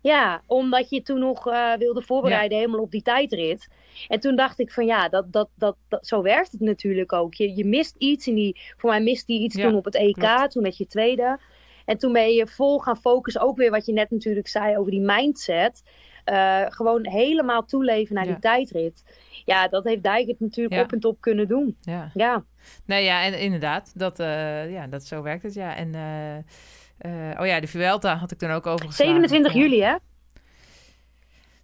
Ja, 0.00 0.42
omdat 0.46 0.90
je 0.90 1.02
toen 1.02 1.18
nog 1.18 1.46
eh, 1.48 1.72
wilde 1.78 2.02
voorbereiden 2.02 2.59
helemaal 2.59 2.80
op 2.80 2.90
die 2.90 3.02
tijdrit. 3.02 3.68
En 4.09 4.20
toen 4.20 4.37
dacht 4.37 4.59
ik 4.59 4.70
van 4.72 4.87
ja, 4.87 5.09
dat, 5.09 5.33
dat, 5.33 5.48
dat, 5.54 5.76
dat, 5.88 6.07
zo 6.07 6.22
werkt 6.22 6.52
het 6.52 6.61
natuurlijk 6.61 7.12
ook. 7.12 7.35
Je, 7.35 7.54
je 7.57 7.64
mist 7.64 7.94
iets 7.98 8.26
en 8.26 8.35
die, 8.35 8.61
voor 8.76 8.90
mij 8.90 9.00
mist 9.02 9.26
die 9.26 9.40
iets 9.40 9.57
Ja, 9.57 9.68
toen 9.68 9.76
op 9.76 9.85
het 9.85 9.94
EK, 9.94 10.14
klopt. 10.14 10.50
toen 10.50 10.62
werd 10.62 10.76
je 10.76 10.87
tweede. 10.87 11.38
En 11.84 11.98
toen 11.98 12.12
ben 12.12 12.32
je 12.32 12.46
vol 12.46 12.78
gaan 12.78 12.96
focussen, 12.96 13.42
ook 13.42 13.56
weer 13.56 13.70
wat 13.70 13.86
je 13.86 13.92
net 13.92 14.10
natuurlijk 14.10 14.48
zei 14.48 14.78
over 14.78 14.90
die 14.90 15.00
mindset. 15.00 15.82
Eh, 16.24 16.60
gewoon 16.68 17.06
helemaal 17.08 17.64
toeleven 17.64 18.14
naar 18.14 18.24
Ja. 18.24 18.30
die 18.30 18.40
tijdrit. 18.40 19.04
Ja, 19.44 19.68
dat 19.68 19.84
heeft 19.84 20.02
Dijkert 20.02 20.40
natuurlijk 20.40 20.74
Ja. 20.76 20.82
op 20.82 20.92
en 20.92 21.00
top 21.00 21.20
kunnen 21.20 21.48
doen. 21.48 21.76
ja. 21.80 22.10
Ja, 22.14 22.44
Nee, 22.86 23.04
ja, 23.04 23.22
en 23.24 23.38
inderdaad, 23.40 23.92
dat, 23.98 24.20
eh, 24.20 24.72
ja, 24.72 24.86
dat 24.86 25.04
zo 25.04 25.22
werkt 25.22 25.42
het, 25.42 25.54
ja. 25.54 25.76
En, 25.76 25.94
eh, 26.98 27.40
oh 27.40 27.46
ja, 27.46 27.60
de 27.60 27.66
Vuelta 27.66 28.14
had 28.16 28.30
ik 28.30 28.38
toen 28.38 28.50
ook 28.50 28.66
over 28.66 28.92
27 28.92 29.52
juli 29.52 29.82
hè? 29.82 29.94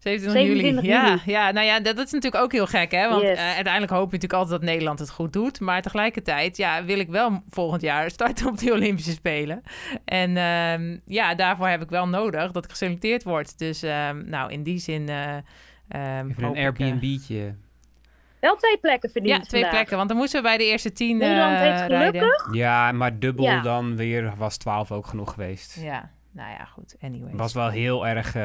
27 0.01 0.43
juli. 0.47 0.61
27 0.61 0.85
Ja, 0.85 1.09
juli. 1.09 1.21
ja, 1.25 1.51
nou 1.51 1.67
ja, 1.67 1.81
dat, 1.81 1.97
dat 1.97 2.07
is 2.07 2.13
natuurlijk 2.13 2.43
ook 2.45 2.53
heel 2.53 2.67
gek, 2.67 2.91
hè? 2.91 3.09
Want 3.09 3.23
Yes. 3.23 3.39
eh, 3.39 3.45
uiteindelijk 3.55 3.93
hoop 3.93 4.11
je 4.11 4.17
natuurlijk 4.17 4.33
altijd 4.43 4.61
dat 4.61 4.69
Nederland 4.71 4.99
het 4.99 5.11
goed 5.11 5.33
doet. 5.33 5.61
Maar 5.61 5.83
tegelijkertijd, 5.83 6.57
ja, 6.57 6.85
wil 6.85 6.99
ik 6.99 7.09
wel 7.09 7.43
volgend 7.51 7.83
jaar 7.83 8.11
starten 8.21 8.47
op 8.47 8.59
de 8.59 8.73
Olympische 8.73 9.11
Spelen. 9.13 9.63
En 10.05 10.37
ehm, 10.37 10.97
ja, 11.05 11.35
daarvoor 11.35 11.69
heb 11.69 11.83
ik 11.83 11.89
wel 11.91 12.09
nodig 12.09 12.53
dat 12.53 12.65
ik 12.65 12.71
geselecteerd 12.71 13.23
word. 13.23 13.59
Dus, 13.59 13.83
ehm, 13.83 14.25
nou, 14.29 14.53
in 14.53 14.63
die 14.63 14.79
zin... 14.79 15.09
eh, 15.09 15.37
ehm, 15.89 16.29
Even 16.31 16.45
een 16.45 16.55
eh, 16.55 16.63
Airbnb'tje. 16.65 17.55
Wel 18.41 18.57
twee 18.57 18.79
plekken 18.79 19.11
verdiend 19.11 19.37
ja, 19.37 19.43
twee 19.43 19.61
vandaag. 19.61 19.71
plekken. 19.79 19.97
Want 19.97 20.09
dan 20.09 20.19
moesten 20.19 20.43
we 20.43 20.49
bij 20.49 20.57
de 20.59 20.65
eerste 20.65 20.93
tien 20.93 21.17
Nederland 21.17 21.53
eh, 21.53 21.61
heeft 21.61 21.87
rijden. 21.91 22.21
gelukkig 22.21 22.55
Ja, 22.55 22.93
maar 22.93 23.19
dubbel 23.19 23.45
Ja. 23.45 23.61
dan 23.61 23.97
weer 23.97 24.33
was 24.37 24.57
12 24.57 24.93
ook 24.93 25.07
genoeg 25.07 25.33
geweest. 25.33 25.81
Ja, 25.81 26.11
nou 26.33 26.51
ja, 26.51 26.65
goed. 26.65 26.97
Anyway. 27.01 27.31
Was 27.33 27.53
wel 27.53 27.69
heel 27.69 28.07
erg... 28.07 28.37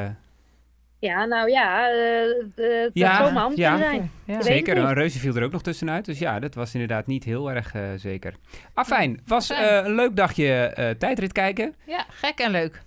Ja, 1.05 1.25
nou 1.25 1.49
ja, 1.49 1.89
eh 1.89 2.29
eh, 2.29 2.81
het 2.83 2.91
Ja, 2.93 3.15
zou 3.15 3.27
zomaar 3.27 3.43
anders 3.43 3.61
ja. 3.61 3.69
kunnen 3.71 3.89
zijn. 3.89 4.11
Ja. 4.25 4.41
zeker, 4.41 4.77
een 4.77 4.93
reuze 4.93 5.19
viel 5.19 5.35
er 5.35 5.43
ook 5.43 5.51
nog 5.51 5.61
tussenuit. 5.61 6.05
Dus 6.05 6.19
ja, 6.19 6.39
dat 6.39 6.55
was 6.55 6.73
inderdaad 6.73 7.07
niet 7.07 7.23
heel 7.23 7.51
erg 7.51 7.73
eh, 7.73 7.81
zeker. 7.95 8.33
Afijn, 8.73 9.21
was 9.25 9.49
eh, 9.49 9.81
een 9.83 9.95
leuk 9.95 10.15
dagje 10.15 10.53
eh, 10.53 10.89
tijdrit 10.89 11.31
kijken. 11.31 11.75
ja, 11.85 12.05
gek 12.09 12.39
en 12.39 12.51
leuk. 12.51 12.81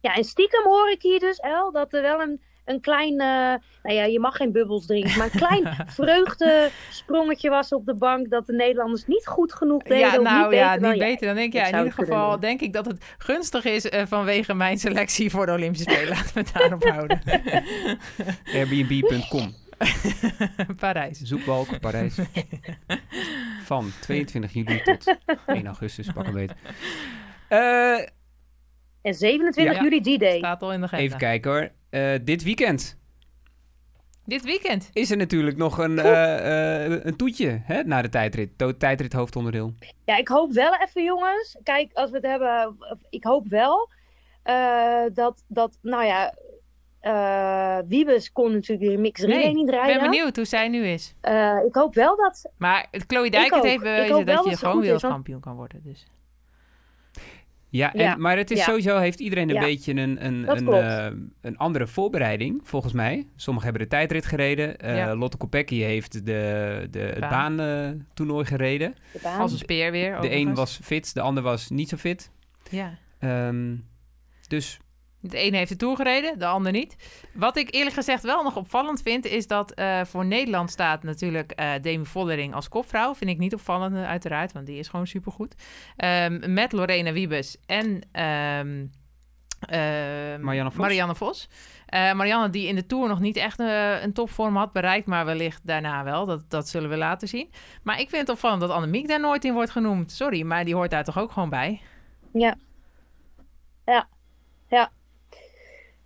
Ja, 0.00 0.14
en 0.14 0.24
stiekem 0.24 0.64
hoor 0.64 0.90
ik 0.90 1.02
hier 1.02 1.20
dus, 1.20 1.38
El, 1.38 1.72
dat 1.72 1.92
er 1.92 2.02
wel 2.02 2.20
een, 2.20 2.40
een 2.64 2.80
klein... 2.80 3.12
eh, 3.12 3.54
nou 3.82 3.96
ja, 3.96 4.04
je 4.04 4.20
mag 4.20 4.36
geen 4.36 4.52
bubbels 4.52 4.86
drinken, 4.86 5.18
maar 5.18 5.28
een 5.32 5.38
klein 5.38 5.76
vreugdesprongetje 6.00 7.50
was 7.50 7.72
op 7.72 7.86
de 7.86 7.94
bank... 7.94 8.30
dat 8.30 8.46
de 8.46 8.52
Nederlanders 8.52 9.06
niet 9.06 9.26
goed 9.26 9.52
genoeg 9.52 9.82
deden. 9.82 9.98
Ja, 9.98 10.16
of 10.16 10.22
nou 10.22 10.48
niet 10.48 10.58
ja, 10.58 10.72
beter 10.74 10.88
niet 10.88 10.98
jij. 10.98 11.08
beter. 11.10 11.26
Dan 11.26 11.36
denk 11.36 11.52
ik, 11.52 11.60
ja, 11.60 11.66
in 11.66 11.76
ieder 11.76 11.92
geval 11.92 12.30
doen. 12.30 12.40
denk 12.40 12.60
ik 12.60 12.72
dat 12.72 12.86
het 12.86 13.04
gunstig 13.18 13.64
is 13.64 13.88
eh, 13.88 14.02
vanwege 14.06 14.54
mijn 14.54 14.78
selectie 14.78 15.30
voor 15.30 15.46
de 15.46 15.52
Olympische 15.52 15.90
Spelen. 15.90 16.08
Laten 16.16 16.34
we 16.34 16.40
het 16.40 16.52
daarop 16.52 16.84
houden. 16.84 17.20
Airbnb.com. 18.54 19.54
Parijs. 20.78 21.20
Zoekbalk, 21.20 21.80
Parijs. 21.80 22.18
Van 23.64 23.92
22 24.00 24.52
juli 24.52 24.82
tot 24.82 25.16
1 25.46 25.66
augustus, 25.66 26.12
pak 26.12 26.26
een 26.26 26.32
beet. 26.32 26.52
Eh, 27.48 27.98
En 29.02 29.14
27 29.14 29.74
Ja. 29.76 29.82
juli 29.82 30.00
die 30.00 30.18
day. 30.18 30.38
Staat 30.38 30.62
al 30.62 30.72
in 30.72 30.78
de 30.80 30.86
agenda. 30.86 31.04
even 31.04 31.18
kijken 31.18 31.50
hoor. 31.50 31.70
Eh, 31.90 32.12
dit 32.22 32.42
weekend 32.42 32.98
Dit 34.24 34.42
weekend. 34.44 34.90
is 34.92 35.10
er 35.10 35.16
natuurlijk 35.16 35.56
nog 35.56 35.78
een, 35.78 35.98
eh, 35.98 36.84
eh, 36.86 37.04
een 37.04 37.16
toetje 37.16 37.60
hè, 37.64 37.82
naar 37.82 38.02
de 38.02 38.08
tijdrit. 38.08 38.58
To- 38.58 38.76
tijdrit 38.76 39.12
hoofdonderdeel. 39.12 39.72
Ja, 40.04 40.16
ik 40.16 40.28
hoop 40.28 40.52
wel 40.52 40.74
even, 40.76 41.04
jongens. 41.04 41.56
Kijk, 41.62 41.90
als 41.92 42.10
we 42.10 42.16
het 42.16 42.26
hebben... 42.26 42.76
Ik 43.10 43.24
hoop 43.24 43.48
wel 43.48 43.90
eh, 44.42 45.02
dat, 45.12 45.44
dat, 45.48 45.78
nou 45.82 46.04
ja... 46.04 46.34
eh 47.00 47.78
Wiebes 47.86 48.32
kon 48.32 48.52
natuurlijk 48.52 48.90
de 48.90 48.98
mix 48.98 49.20
Nee, 49.20 49.48
niet 49.54 49.58
Ik 49.68 49.74
ben 49.74 49.74
rijden. 49.84 50.02
benieuwd 50.02 50.36
hoe 50.36 50.44
zij 50.44 50.68
nu 50.68 50.86
is. 50.86 51.14
Eh, 51.20 51.56
ik 51.66 51.74
hoop 51.74 51.94
wel 51.94 52.16
dat... 52.16 52.50
Maar 52.56 52.86
Chloe 53.06 53.30
Dijkert 53.30 53.60
ook. 53.60 53.66
heeft 53.66 53.82
bewezen 53.82 54.26
dat 54.26 54.44
je 54.44 54.56
gewoon 54.56 54.80
wereldkampioen 54.80 55.40
kan 55.40 55.54
worden. 55.56 55.80
Dus. 55.84 56.06
Ja, 57.72 57.92
en, 57.94 58.00
Ja, 58.00 58.16
maar 58.16 58.36
het 58.36 58.50
is 58.50 58.58
ja. 58.58 58.64
sowieso, 58.64 58.98
heeft 58.98 59.20
iedereen 59.20 59.48
een 59.48 59.54
Ja, 59.54 59.60
beetje 59.60 59.92
een, 59.92 59.98
een, 60.26 60.48
een, 60.50 60.68
eh, 60.72 61.06
een 61.40 61.56
andere 61.56 61.86
voorbereiding, 61.86 62.60
volgens 62.62 62.92
mij. 62.92 63.26
Sommigen 63.36 63.68
hebben 63.70 63.88
de 63.88 63.94
tijdrit 63.96 64.26
gereden. 64.26 64.78
Eh, 64.78 64.96
Ja. 64.96 65.14
Lotte 65.16 65.36
Kopecky 65.36 65.80
heeft 65.80 66.12
de, 66.26 66.86
de, 66.90 66.98
het 66.98 67.20
Baan. 67.20 67.56
baantoernooi 67.56 68.44
gereden. 68.44 68.94
De 69.12 69.18
baan. 69.22 69.40
Als 69.40 69.52
een 69.52 69.58
speer 69.58 69.90
weer. 69.90 70.20
De 70.20 70.32
een 70.34 70.54
was 70.54 70.78
fit, 70.82 71.14
de 71.14 71.20
ander 71.20 71.42
was 71.42 71.70
niet 71.70 71.88
zo 71.88 71.96
fit. 71.96 72.30
Ja. 72.70 72.98
Ehm, 73.18 73.74
dus 74.48 74.78
De 75.24 75.38
ene 75.38 75.56
heeft 75.56 75.68
de 75.68 75.76
Tour 75.76 75.96
gereden, 75.96 76.38
de 76.38 76.46
ander 76.46 76.72
niet. 76.72 76.96
Wat 77.34 77.56
ik 77.56 77.74
eerlijk 77.74 77.94
gezegd 77.94 78.22
wel 78.22 78.42
nog 78.42 78.56
opvallend 78.56 79.02
vind... 79.02 79.24
is 79.24 79.46
dat 79.46 79.72
eh, 79.72 80.04
voor 80.04 80.24
Nederland 80.24 80.70
staat 80.70 81.02
natuurlijk 81.02 81.52
eh 81.52 81.70
Demi 81.82 82.04
Vollering 82.04 82.54
als 82.54 82.68
kopvrouw. 82.68 83.14
Vind 83.14 83.30
ik 83.30 83.38
niet 83.38 83.54
opvallend 83.54 83.96
eh, 83.96 84.08
uiteraard, 84.08 84.52
want 84.52 84.66
die 84.66 84.78
is 84.78 84.88
gewoon 84.88 85.06
supergoed. 85.06 85.54
Ehm 85.96 86.52
met 86.52 86.72
Lorena 86.72 87.12
Wiebes 87.12 87.56
en 87.66 88.00
ehm, 88.12 88.86
ehm, 89.60 90.40
Marianne 90.40 90.70
Vos. 90.70 90.80
Marianne 90.80 91.14
Vos. 91.14 91.48
Eh, 91.86 92.12
Marianne 92.12 92.50
die 92.50 92.68
in 92.68 92.74
de 92.74 92.86
Tour 92.86 93.08
nog 93.08 93.20
niet 93.20 93.36
echt 93.36 93.58
een 94.02 94.12
topvorm 94.12 94.56
had 94.56 94.72
bereikt... 94.72 95.06
maar 95.06 95.24
wellicht 95.24 95.60
daarna 95.66 96.04
wel. 96.04 96.26
Dat, 96.26 96.50
dat 96.50 96.68
zullen 96.68 96.90
we 96.90 96.96
later 96.96 97.28
zien. 97.28 97.50
Maar 97.82 98.00
ik 98.00 98.08
vind 98.08 98.20
het 98.20 98.30
opvallend 98.30 98.60
dat 98.60 98.70
Annemiek 98.70 99.08
daar 99.08 99.20
nooit 99.20 99.44
in 99.44 99.54
wordt 99.54 99.70
genoemd. 99.70 100.12
Sorry, 100.12 100.42
maar 100.42 100.64
die 100.64 100.74
hoort 100.74 100.90
daar 100.90 101.04
toch 101.04 101.18
ook 101.18 101.32
gewoon 101.32 101.50
bij? 101.50 101.80
Ja. 102.32 102.56
Ja. 103.84 104.08
Ja. 104.68 104.90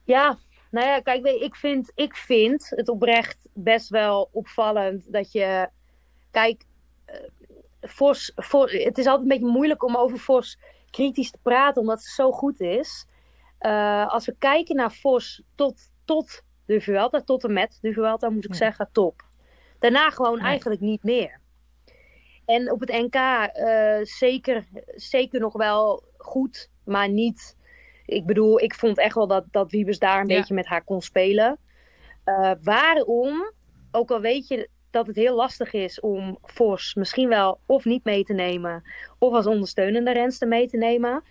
Ja. 0.06 0.38
Nou 0.70 0.86
ja, 0.86 1.00
kijk, 1.00 1.24
ik 1.26 1.54
vind, 1.54 1.92
ik 1.94 2.16
vind 2.16 2.70
het 2.70 2.88
oprecht 2.88 3.48
best 3.52 3.88
wel 3.88 4.28
opvallend 4.32 5.12
dat 5.12 5.32
je... 5.32 5.68
Kijk, 6.30 6.64
eh, 7.04 7.16
Vos, 7.80 8.32
Vos, 8.34 8.72
het 8.72 8.98
is 8.98 9.06
altijd 9.06 9.22
een 9.22 9.38
beetje 9.38 9.52
moeilijk 9.52 9.84
om 9.84 9.96
over 9.96 10.18
Vos 10.18 10.58
kritisch 10.90 11.30
te 11.30 11.38
praten, 11.42 11.80
omdat 11.80 12.02
ze 12.02 12.10
zo 12.14 12.32
goed 12.32 12.60
is. 12.60 13.06
Eh, 13.58 14.08
als 14.08 14.26
we 14.26 14.34
kijken 14.38 14.76
naar 14.76 14.92
Vos 14.92 15.42
tot, 15.54 15.90
tot 16.04 16.42
de 16.66 16.80
Vuelta, 16.80 17.20
tot 17.20 17.44
en 17.44 17.52
met 17.52 17.78
de 17.80 17.92
Vuelta 17.92 18.30
moet 18.30 18.44
ik 18.44 18.54
zeggen, 18.54 18.88
top. 18.92 19.22
Daarna 19.78 20.10
gewoon 20.10 20.38
Nee. 20.38 20.46
eigenlijk 20.46 20.80
niet 20.80 21.02
meer. 21.02 21.40
En 22.44 22.72
op 22.72 22.80
het 22.80 22.90
NK 22.90 23.14
eh, 23.14 23.98
zeker, 24.02 24.66
zeker 24.94 25.40
nog 25.40 25.52
wel 25.52 26.04
goed, 26.16 26.70
maar 26.84 27.08
niet. 27.08 27.56
Ik 28.06 28.26
bedoel, 28.26 28.60
ik 28.60 28.74
vond 28.74 28.98
echt 28.98 29.14
wel 29.14 29.26
dat, 29.26 29.44
dat 29.50 29.70
Wiebes 29.70 29.98
daar 29.98 30.20
een 30.20 30.28
Ja. 30.28 30.36
beetje 30.38 30.54
met 30.54 30.66
haar 30.66 30.84
kon 30.84 31.02
spelen. 31.02 31.58
Eh, 32.24 32.50
waarom, 32.62 33.52
ook 33.90 34.10
al 34.10 34.20
weet 34.20 34.48
je 34.48 34.68
dat 34.90 35.06
het 35.06 35.16
heel 35.16 35.36
lastig 35.36 35.72
is 35.72 36.00
om 36.00 36.38
Vos 36.42 36.94
misschien 36.94 37.28
wel 37.28 37.60
of 37.66 37.84
niet 37.84 38.04
mee 38.04 38.22
te 38.24 38.32
nemen, 38.32 38.82
of 39.18 39.32
als 39.32 39.46
ondersteunende 39.46 40.12
renster 40.12 40.48
mee 40.48 40.68
te 40.68 40.76
nemen, 40.76 41.22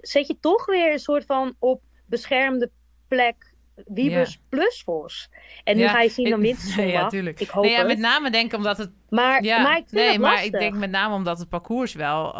zet 0.00 0.26
je 0.26 0.36
toch 0.40 0.66
weer 0.66 0.92
een 0.92 0.98
soort 0.98 1.24
van 1.24 1.54
op 1.58 1.80
beschermde 2.06 2.70
plek 3.08 3.50
Wiebes 3.86 4.40
plus 4.48 4.82
Vos. 4.84 5.30
En 5.64 5.76
nu 5.76 5.82
Ja, 5.82 5.88
ga 5.88 6.00
je 6.02 6.08
zien 6.08 6.30
dan 6.30 6.40
minstens 6.40 6.76
Nee, 6.76 6.86
ja, 6.86 6.92
zondag. 6.92 7.10
tuurlijk. 7.10 7.40
ik 7.40 7.48
hoop 7.48 7.64
Nee, 7.64 7.72
ja, 7.72 7.82
met 7.84 7.98
name 7.98 8.30
denk 8.30 8.52
ik 8.52 8.58
omdat 8.58 8.78
het 8.78 8.90
maar, 9.08 9.42
Ja, 9.42 9.62
maar 9.62 9.76
ik 9.76 9.90
nee, 9.90 10.08
het 10.10 10.20
maar 10.20 10.30
lastig. 10.30 10.52
ik 10.52 10.58
denk 10.58 10.74
met 10.76 10.90
name 10.90 11.14
omdat 11.14 11.38
het 11.38 11.48
parcours 11.48 11.94
wel 11.94 12.34
eh, 12.34 12.38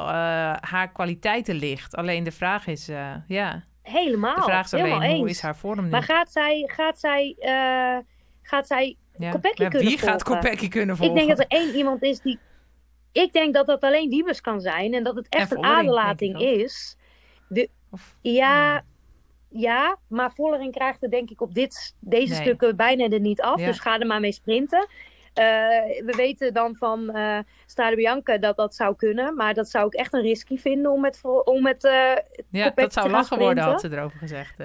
haar 0.60 0.92
kwaliteiten 0.92 1.54
ligt. 1.54 1.96
Alleen 1.96 2.24
de 2.24 2.32
vraag 2.32 2.66
is, 2.66 2.88
eh, 2.88 3.14
ja, 3.28 3.64
Helemaal. 3.82 4.34
de 4.34 4.42
vraag 4.42 4.64
is 4.64 4.72
alleen 4.74 4.84
helemaal 4.84 5.08
hoe 5.10 5.18
eens. 5.18 5.30
is 5.36 5.40
haar 5.40 5.56
vorm 5.56 5.82
nu? 5.84 5.90
Maar 5.90 6.02
gaat 6.02 6.32
zij, 6.32 6.62
gaat 6.74 7.00
zij, 7.00 7.36
eh, 7.38 7.96
gaat 8.42 8.66
zij 8.66 8.96
ja. 9.18 9.30
Kopecky 9.30 9.62
Ja, 9.62 9.68
kunnen 9.68 9.88
wie 9.88 9.98
gaat 9.98 10.22
volgen? 10.22 10.42
Kopecky 10.42 10.68
kunnen 10.68 10.94
Ik 10.94 11.00
volgen? 11.00 11.16
denk 11.16 11.28
dat 11.28 11.38
er 11.38 11.58
één 11.58 11.74
iemand 11.74 12.02
is 12.02 12.20
die. 12.20 12.38
Ik 13.12 13.32
denk 13.32 13.54
dat 13.54 13.66
dat 13.66 13.80
alleen 13.80 14.08
Wiebes 14.08 14.40
kan 14.40 14.60
zijn 14.60 14.94
en 14.94 15.04
dat 15.04 15.16
het 15.16 15.26
echt 15.28 15.50
En 15.52 15.58
een 15.58 15.64
aderlating 15.64 16.40
ik 16.40 16.60
is. 16.60 16.96
De, 17.48 17.68
Of- 17.90 18.16
ja, 18.20 18.84
ja, 19.48 19.98
maar 20.08 20.32
Vollering 20.32 20.72
krijgt 20.72 21.02
er 21.02 21.10
denk 21.10 21.30
ik 21.30 21.40
op 21.40 21.54
dit, 21.54 21.96
deze 22.00 22.32
Nee. 22.32 22.42
stukken 22.42 22.76
bijna 22.76 23.08
er 23.08 23.20
niet 23.20 23.40
af. 23.42 23.60
Ja. 23.60 23.66
Dus 23.66 23.78
ga 23.78 23.98
er 23.98 24.06
maar 24.06 24.20
mee 24.20 24.32
sprinten. 24.32 24.88
Eh, 25.34 25.44
we 26.04 26.12
weten 26.16 26.54
dan 26.54 26.76
van 26.76 27.10
eh 27.10 27.38
Strade 27.66 27.96
Bianca 27.96 28.38
dat 28.38 28.56
dat 28.56 28.74
zou 28.74 28.96
kunnen. 28.96 29.34
Maar 29.36 29.54
dat 29.54 29.68
zou 29.68 29.86
ik 29.86 29.94
echt 29.94 30.12
een 30.12 30.20
risky 30.20 30.56
vinden 30.58 30.92
om 30.92 31.00
met, 31.00 31.20
om 31.44 31.62
met 31.62 31.84
eh, 31.84 32.16
ja, 32.50 32.70
dat 32.74 32.92
zou 32.92 33.10
lachen 33.10 33.38
worden, 33.38 33.64
had 33.64 33.80
ze 33.80 33.90
erover 33.90 34.18
gezegd. 34.18 34.54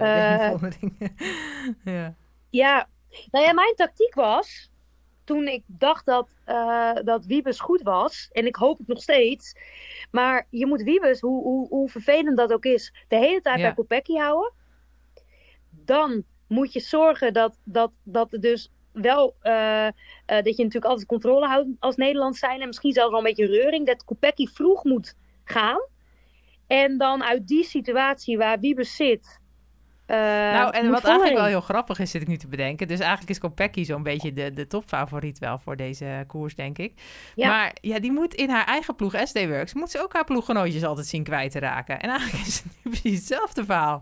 ja. 1.84 2.16
Ja, 2.50 2.88
nou 3.32 3.46
ja, 3.46 3.54
mijn 3.54 3.76
tactiek 3.76 4.14
was. 4.14 4.72
Toen 5.24 5.48
ik 5.48 5.64
dacht 5.66 6.06
dat, 6.06 6.36
eh, 6.46 6.94
dat 7.04 7.26
Wiebes 7.26 7.60
goed 7.60 7.82
was. 7.82 8.30
En 8.32 8.46
ik 8.46 8.56
hoop 8.56 8.78
het 8.78 8.88
nog 8.88 9.02
steeds. 9.02 9.56
Maar 10.12 10.48
je 10.50 10.66
moet 10.66 10.84
Wiebes, 10.84 11.20
hoe, 11.20 11.44
hoe, 11.44 11.68
hoe 11.68 11.90
vervelend 11.90 12.38
dat 12.38 12.54
ook 12.54 12.66
is, 12.66 12.94
de 13.08 13.16
hele 13.16 13.42
tijd 13.42 13.58
Ja. 13.60 13.64
bij 13.64 13.74
Kopecky 13.74 14.14
houden. 14.14 14.54
Dan 15.70 16.24
moet 16.48 16.74
je 16.74 16.80
zorgen 16.80 17.34
dat, 17.34 17.60
dat, 17.64 17.92
dat 18.04 18.34
er 18.34 18.40
dus 18.42 18.72
wel. 19.02 19.36
eh, 19.42 19.88
eh, 19.88 19.94
dat 20.26 20.46
je 20.46 20.64
natuurlijk 20.64 20.86
altijd 20.86 21.08
controle 21.08 21.48
houdt 21.48 21.68
als 21.80 21.96
Nederland 21.96 22.36
zijn. 22.36 22.62
En 22.62 22.68
misschien 22.68 22.94
zelfs 22.94 23.10
wel 23.10 23.20
een 23.20 23.26
beetje 23.26 23.46
reuring. 23.46 23.86
Dat 23.86 24.04
Kopecky 24.04 24.46
vroeg 24.48 24.84
moet 24.84 25.16
gaan. 25.44 25.80
En 26.68 26.98
dan 26.98 27.24
uit 27.24 27.48
die 27.48 27.64
situatie 27.64 28.38
waar 28.38 28.60
Wiebes 28.60 28.96
zit. 28.96 29.40
eh, 30.06 30.18
nou, 30.18 30.74
en 30.74 30.90
wat 30.90 31.04
eigenlijk 31.04 31.36
wel 31.38 31.46
heel 31.46 31.62
grappig 31.62 32.00
is, 32.00 32.12
zit 32.12 32.22
ik 32.22 32.28
nu 32.28 32.38
te 32.38 32.48
bedenken. 32.48 32.88
Dus 32.88 33.00
eigenlijk 33.00 33.30
is 33.30 33.40
Kopecky 33.40 33.84
zo'n 33.84 34.04
beetje 34.04 34.34
de, 34.34 34.54
de 34.54 34.68
topfavoriet 34.68 35.40
wel 35.40 35.58
voor 35.58 35.76
deze 35.76 36.24
koers, 36.28 36.56
denk 36.56 36.78
ik. 36.78 36.94
Ja. 37.36 37.48
Maar 37.48 37.76
ja, 37.82 38.00
die 38.00 38.12
moet 38.12 38.34
in 38.34 38.50
haar 38.50 38.66
eigen 38.66 38.96
ploeg, 38.96 39.16
SD 39.24 39.46
Works, 39.48 39.74
moet 39.74 39.92
ze 39.92 40.02
ook 40.02 40.14
haar 40.14 40.24
ploeggenootjes 40.24 40.84
altijd 40.84 41.08
zien 41.08 41.24
kwijt 41.24 41.52
te 41.52 41.60
raken. 41.60 42.00
En 42.00 42.10
eigenlijk 42.10 42.46
is 42.48 42.56
het 42.64 42.66
nu 42.84 42.92
precies 42.92 43.18
hetzelfde 43.20 43.66
verhaal. 43.66 44.00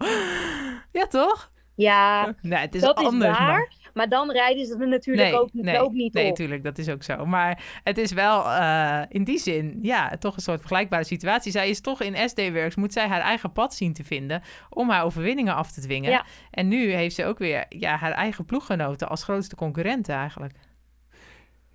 Ja, 0.91 1.07
toch? 1.07 1.51
Ja, 1.75 2.35
Nee, 2.41 2.59
het 2.59 2.75
is 2.75 2.81
dat 2.81 2.99
is 2.99 3.05
anders. 3.05 3.37
waar. 3.37 3.47
maar- 3.47 3.73
Maar... 3.95 4.09
dan 4.09 4.31
rijden 4.31 4.65
ze 4.65 4.77
er 4.79 4.87
natuurlijk 4.87 5.29
Nee, 5.29 5.39
ook, 5.39 5.49
nee, 5.53 5.79
ook 5.79 5.91
niet 5.91 6.13
nee, 6.13 6.29
op. 6.29 6.35
tuurlijk, 6.35 6.63
dat 6.63 6.77
is 6.77 6.89
ook 6.89 7.03
zo. 7.03 7.25
Maar 7.25 7.63
het 7.83 7.97
is 7.97 8.11
wel 8.11 8.45
eh, 8.51 9.01
in 9.09 9.23
die 9.23 9.37
zin, 9.39 9.79
ja, 9.81 10.09
toch 10.19 10.35
een 10.35 10.41
soort 10.41 10.59
vergelijkbare 10.59 11.03
situatie. 11.03 11.51
Zij 11.51 11.69
is 11.69 11.81
toch 11.81 12.01
in 12.01 12.29
SD 12.29 12.51
Works, 12.51 12.75
moet 12.75 12.93
zij 12.93 13.07
haar 13.07 13.21
eigen 13.21 13.51
pad 13.51 13.73
zien 13.73 13.93
te 13.93 14.03
vinden 14.03 14.41
om 14.69 14.89
haar 14.89 15.03
overwinningen 15.03 15.55
af 15.55 15.71
te 15.71 15.81
dwingen. 15.81 16.11
Ja. 16.11 16.25
En 16.51 16.67
nu 16.67 16.91
heeft 16.91 17.15
ze 17.15 17.25
ook 17.25 17.37
weer 17.37 17.65
ja, 17.69 17.95
haar 17.95 18.11
eigen 18.11 18.45
ploeggenoten 18.45 19.09
als 19.09 19.23
grootste 19.23 19.55
concurrenten 19.55 20.15
eigenlijk. 20.15 20.53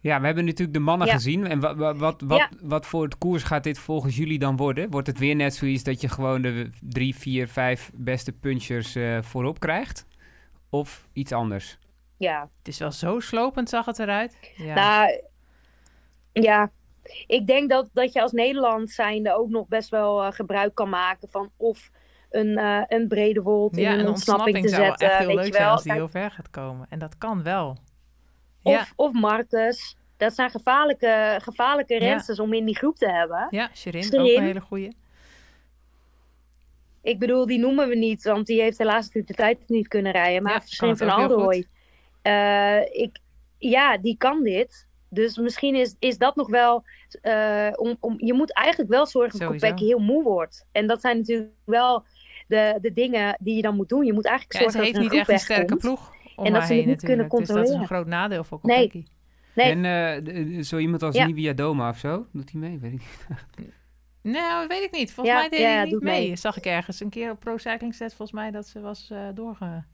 Ja, 0.02 0.20
we 0.20 0.26
hebben 0.26 0.44
natuurlijk 0.44 0.72
de 0.78 0.83
mannen 0.85 1.06
Ja. 1.06 1.12
gezien. 1.12 1.46
En 1.46 1.61
wat, 1.61 1.76
wat, 1.76 2.20
wat, 2.20 2.38
Ja. 2.38 2.50
wat 2.62 2.87
voor 2.87 3.02
het 3.04 3.18
koers 3.18 3.42
gaat 3.42 3.64
dit 3.64 3.78
volgens 3.78 4.16
jullie 4.16 4.38
dan 4.38 4.56
worden? 4.56 4.90
Wordt 4.90 5.06
het 5.06 5.18
weer 5.18 5.37
net 5.37 5.54
zoiets 5.54 5.83
dat 5.83 6.00
je 6.00 6.09
gewoon 6.09 6.42
de 6.42 6.70
drie, 6.80 7.14
vier, 7.14 7.48
vijf 7.48 7.90
beste 7.94 8.33
punchers 8.33 8.94
eh, 8.94 9.22
voorop 9.22 9.61
krijgt? 9.61 10.06
Of 10.70 11.09
iets 11.12 11.33
anders? 11.33 11.78
Ja, 12.20 12.48
Het 12.59 12.68
is 12.68 12.78
wel 12.78 12.92
zo 12.92 13.20
slopend, 13.20 13.68
zag 13.68 13.87
het 13.87 13.98
eruit. 13.98 14.38
Ja. 14.56 14.74
nou, 14.74 15.20
ja. 16.33 16.70
Ik 17.26 17.46
denk 17.46 17.70
dat, 17.70 17.88
dat 17.92 18.12
je 18.12 18.22
als 18.22 18.33
Nederland 18.33 18.90
zijnde 18.90 19.35
ook 19.35 19.48
nog 19.48 19.68
best 19.68 19.88
wel 19.88 20.22
eh, 20.24 20.33
gebruik 20.33 20.74
kan 20.74 20.88
maken 20.88 21.28
van 21.30 21.50
of 21.56 21.90
een, 22.30 22.59
eh, 22.59 22.83
een 22.88 23.09
brede 23.09 23.42
wold 23.42 23.76
in 23.76 23.83
ja, 23.83 23.92
een 23.92 23.98
een 24.00 24.09
ontsnapping, 24.09 24.56
ontsnapping 24.56 24.64
te 24.64 24.68
zou 24.70 24.80
wel 24.83 24.90
zetten. 24.90 25.09
echt 25.09 25.18
heel 25.18 25.26
weet 25.26 25.37
leuk 25.37 25.46
je 25.46 25.52
zijn 25.52 25.68
als 25.68 25.83
die 25.83 25.92
heel 25.92 26.09
ver 26.09 26.30
gaat 26.30 26.50
komen. 26.50 26.87
En 26.90 26.98
dat 26.98 27.18
kan 27.18 27.42
wel. 27.42 27.70
of, 28.62 28.72
Ja, 28.72 28.87
of 28.96 29.12
Marcus. 29.12 29.96
Dat 30.16 30.35
zijn 30.35 30.50
gevaarlijke, 30.50 31.38
gevaarlijke 31.42 31.94
Ja. 31.94 32.00
rensters 32.00 32.40
om 32.40 32.52
in 32.52 32.64
die 32.64 32.76
groep 32.76 32.96
te 32.96 33.11
hebben. 33.11 33.46
ja 33.50 33.70
Shirin, 33.74 34.04
ook 34.04 34.11
Shirin. 34.11 34.37
een 34.38 34.44
hele 34.44 34.61
goeie. 34.61 34.96
Ik 37.02 37.18
bedoel, 37.18 37.46
die 37.46 37.59
noemen 37.59 37.88
we 37.88 37.94
niet, 37.96 38.24
want 38.24 38.46
die 38.46 38.61
heeft 38.61 38.78
helaas 38.78 39.04
natuurlijk 39.04 39.28
de 39.28 39.35
tijd 39.42 39.59
niet 39.66 39.88
kunnen 39.88 40.12
rijden. 40.12 40.42
Maar 40.42 40.52
Ja, 40.52 40.59
kan 40.59 40.96
van 40.96 41.20
het 41.22 41.66
Eh, 42.22 42.80
ik, 43.02 43.18
ja, 43.59 43.98
die 43.98 44.16
kan 44.16 44.42
dit. 44.42 44.88
Dus 45.09 45.37
misschien 45.37 45.74
is, 45.74 45.96
is 45.98 46.18
dat 46.18 46.37
nog 46.37 46.48
wel. 46.48 46.83
eh, 47.22 47.68
om, 47.74 47.96
om, 48.00 48.14
je 48.18 48.35
moet 48.35 48.52
eigenlijk 48.54 48.90
wel 48.90 49.06
zorgen 49.06 49.38
dat. 49.38 49.48
Kopecky 49.50 49.85
heel 49.85 49.98
moe 49.98 50.22
wordt. 50.22 50.66
En 50.72 50.87
dat 50.87 51.00
zijn 51.00 51.16
natuurlijk 51.16 51.50
wel 51.64 52.04
de, 52.46 52.78
de 52.80 52.92
dingen 52.92 53.37
die 53.40 53.56
je 53.56 53.62
dan 53.62 53.76
moet 53.76 53.88
doen. 53.88 54.04
Je 54.04 54.12
moet 54.12 54.26
eigenlijk 54.26 54.52
Ja, 54.64 54.70
zorgen 54.70 54.87
ze 54.87 54.92
dat 54.92 55.02
heeft 55.02 55.12
niet 55.12 55.28
een 55.28 55.35
echt 55.35 55.40
een 55.40 55.54
sterke 55.54 55.76
ploeg 55.76 56.12
om 56.37 56.44
En 56.46 56.52
dat 56.52 56.64
ze 56.66 56.72
heen 56.72 56.87
niet 56.87 57.00
kunnen 57.00 57.16
natuurlijk. 57.16 57.46
Dus 57.46 57.56
dat 57.56 57.64
is 57.64 57.70
een 57.70 57.78
controleren. 57.78 57.87
groot 57.87 58.06
nadeel 58.06 58.44
voor. 58.44 58.61
Kopecky. 58.61 59.04
Nee. 59.54 59.70
En 59.70 59.85
eh, 60.56 60.62
zo 60.62 60.78
iemand 60.78 61.02
als 61.02 61.14
Ja. 61.14 61.26
Nivia 61.26 61.52
Doma 61.52 61.88
of 61.88 61.98
zo? 61.98 62.26
Doet 62.33 62.50
hij 62.50 62.61
mee? 62.61 62.78
Weet 62.78 62.92
ik 62.92 62.98
niet. 63.00 63.26
Nou, 64.22 64.66
weet 64.68 64.83
ik 64.83 64.90
niet. 64.92 65.12
Volgens 65.12 65.35
Ja, 65.37 65.40
mij 65.40 65.48
deed 65.50 65.59
ja, 65.61 65.66
hij 65.66 65.74
ja, 65.74 65.85
niet 65.85 66.00
mee. 66.00 66.26
mee. 66.26 66.37
Zag 66.37 66.56
ik 66.56 66.66
ergens 66.66 67.00
een 67.00 67.09
keer 67.09 67.30
op 67.30 67.40
Pro 67.40 67.56
Cycling 67.56 67.94
Stats 67.94 68.14
volgens 68.14 68.38
mij 68.40 68.50
dat 68.50 68.66
ze 68.66 68.80
was 68.80 69.09
eh 69.11 69.28
doorge... 69.35 69.85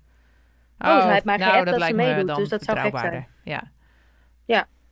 Oh, 0.78 1.02
ze 1.02 1.08
heeft 1.08 1.24
mij 1.24 1.36
nou, 1.36 1.64
dat 1.64 1.78
dat 1.78 1.88
ze 1.88 1.94
meedoet, 1.94 2.36
dus 2.36 2.48
dat 2.48 2.62
zou 2.62 2.78
gek 2.78 2.92
betrouwbaarder. 2.92 3.28
Ja. 3.44 3.62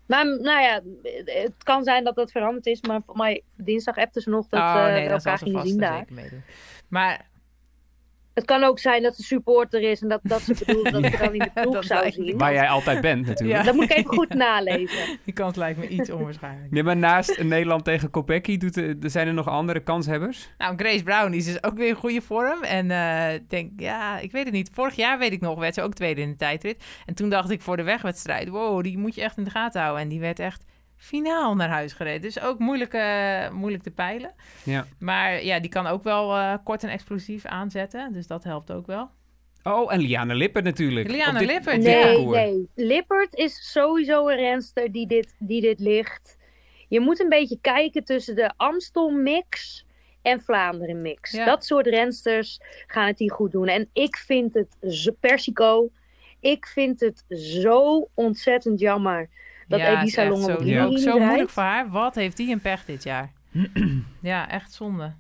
Maar 0.07 0.25
nou 0.25 0.63
ja, 0.63 0.81
het 1.25 1.63
kan 1.63 1.85
zijn 1.85 2.05
dat 2.05 2.15
dat 2.15 2.31
veranderd 2.31 2.67
is. 2.67 2.81
Maar 2.81 3.01
voor 3.07 3.17
mij 3.17 3.43
dinsdag 3.57 3.97
appten 3.97 4.23
ze 4.23 4.31
nog 4.31 4.49
dat 4.49 4.61
oh, 4.61 4.87
eh, 4.87 4.93
nee, 4.93 5.05
zal 5.05 5.17
elkaar 5.17 5.39
gingen 5.39 5.67
zien 5.67 5.79
daar. 5.79 5.99
zeker 5.99 6.15
meedoen. 6.15 6.43
Maar 6.89 7.27
Het 8.35 8.45
kan 8.45 8.65
ook 8.65 8.79
zijn 8.79 9.03
dat 9.03 9.17
ze 9.17 9.23
supporter 9.23 9.81
is 9.83 10.03
en 10.03 10.09
dat, 10.09 10.21
dat 10.23 10.41
ze 10.41 10.55
bedoelt 10.59 10.93
dat 10.93 11.05
ik 11.05 11.19
dan 11.25 11.33
in 11.33 11.39
de 11.39 11.61
ploeg 11.63 11.85
zou 11.85 12.11
zien. 12.11 12.39
Waar 12.39 12.53
jij 12.53 12.69
altijd 12.69 13.01
bent 13.01 13.27
natuurlijk. 13.27 13.59
Ja. 13.59 13.65
Dat 13.65 13.75
moet 13.75 13.85
ik 13.85 13.97
even 13.97 14.11
goed 14.11 14.35
nalezen. 14.35 15.19
die 15.25 15.35
kans 15.35 15.57
lijkt 15.57 15.79
me 15.79 15.89
iets 15.89 16.11
onwaarschijnlijk. 16.11 16.71
Nee, 16.71 16.83
maar 16.83 16.97
naast 16.97 17.43
Nederland 17.43 17.85
tegen 17.85 18.11
Kopecky 18.11 18.57
doet, 18.57 18.77
er 18.77 18.97
er 19.03 19.11
zijn 19.11 19.27
er 19.27 19.35
nog 19.35 19.49
andere 19.49 19.81
kanshebbers. 19.81 20.49
Nou, 20.59 20.77
Grace 20.77 21.03
Brown 21.03 21.33
is 21.33 21.45
dus 21.45 21.63
ook 21.63 21.77
weer 21.77 21.89
in 21.89 21.95
goede 21.95 22.21
vorm. 22.21 22.63
En 22.63 22.91
eh, 22.91 23.35
ik 23.35 23.51
denk, 23.51 23.71
ja, 23.77 24.19
ik 24.19 24.33
weet 24.33 24.45
het 24.45 24.53
niet. 24.53 24.71
Vorig 24.73 24.97
jaar, 24.97 25.19
weet 25.19 25.33
ik 25.33 25.41
nog, 25.41 25.59
werd 25.59 25.75
ze 25.75 25.83
ook 25.83 25.95
tweede 25.95 26.21
in 26.21 26.31
de 26.31 26.37
tijdrit. 26.37 26.85
En 27.07 27.15
toen 27.15 27.29
dacht 27.29 27.51
ik 27.51 27.61
voor 27.61 27.77
de 27.77 27.83
wegwedstrijd, 27.83 28.49
wow, 28.49 28.83
die 28.83 28.99
moet 28.99 29.15
je 29.15 29.23
echt 29.23 29.37
in 29.37 29.45
de 29.45 29.51
gaten 29.51 29.81
houden. 29.81 30.03
En 30.03 30.09
die 30.09 30.21
werd 30.21 30.39
echt 30.39 30.65
finaal 31.05 31.55
naar 31.55 31.69
huis 31.69 31.93
gereden. 31.93 32.21
Dus 32.21 32.41
ook 32.41 32.59
moeilijk, 32.59 32.93
moeilijk 33.53 33.83
te 33.83 33.91
peilen. 33.91 34.35
Ja. 34.65 34.87
Maar 34.99 35.45
ja, 35.45 35.61
die 35.61 35.71
kan 35.71 35.87
ook 35.87 36.03
wel 36.03 36.35
eh, 36.35 36.55
kort 36.65 36.83
en 36.85 36.91
explosief 36.91 37.45
aanzetten. 37.45 38.13
Dus 38.13 38.27
dat 38.27 38.45
helpt 38.45 38.73
ook 38.73 38.87
wel. 38.87 39.11
Oh, 39.63 39.93
en 39.93 40.01
Liane 40.01 40.35
Lippert 40.35 40.65
natuurlijk. 40.65 41.09
Liane 41.11 41.39
dit- 41.39 41.49
Lippert, 41.49 41.83
dit 41.83 41.93
ja. 41.93 42.05
Nee, 42.05 42.27
nee. 42.27 42.69
Lippert 42.75 43.35
is 43.35 43.73
sowieso 43.73 44.29
een 44.29 44.37
renster 44.37 44.93
die 44.93 45.07
dit, 45.07 45.35
die 45.39 45.61
dit 45.61 45.81
ligt. 45.81 46.37
Je 46.89 47.01
moet 47.01 47.21
een 47.21 47.29
beetje 47.29 47.59
kijken 47.61 48.05
tussen 48.05 48.35
de 48.35 48.53
Amstel 48.57 49.11
mix 49.11 49.85
en 50.23 50.41
Vlaanderen 50.41 51.03
mix. 51.03 51.31
Ja. 51.31 51.45
Dat 51.45 51.65
soort 51.65 51.87
rensters 51.87 52.61
gaan 52.87 53.07
het 53.07 53.19
hier 53.19 53.33
goed 53.33 53.53
doen. 53.53 53.67
En 53.69 53.89
ik 53.93 54.17
vind 54.17 54.55
het 54.55 54.77
zo, 54.89 55.13
Persico. 55.21 55.91
Ik 56.41 56.67
vind 56.67 57.01
het 57.01 57.25
zo 57.29 58.09
ontzettend 58.15 58.81
jammer 58.81 59.29
dat 59.69 59.81
ja, 59.81 60.01
Elisa 60.01 60.23
is 60.23 60.29
echt 60.31 60.59
zo, 60.59 60.65
Ja. 60.65 60.85
ook 60.85 60.99
zo 60.99 61.19
moeilijk 61.19 61.51
voor 61.51 61.63
haar. 61.63 61.89
Wat 61.91 62.15
heeft 62.15 62.37
die 62.37 62.53
een 62.53 62.61
pech 62.61 62.85
dit 62.85 63.03
jaar? 63.03 63.33
ja, 64.23 64.49
echt 64.51 64.73
zonde. 64.73 65.13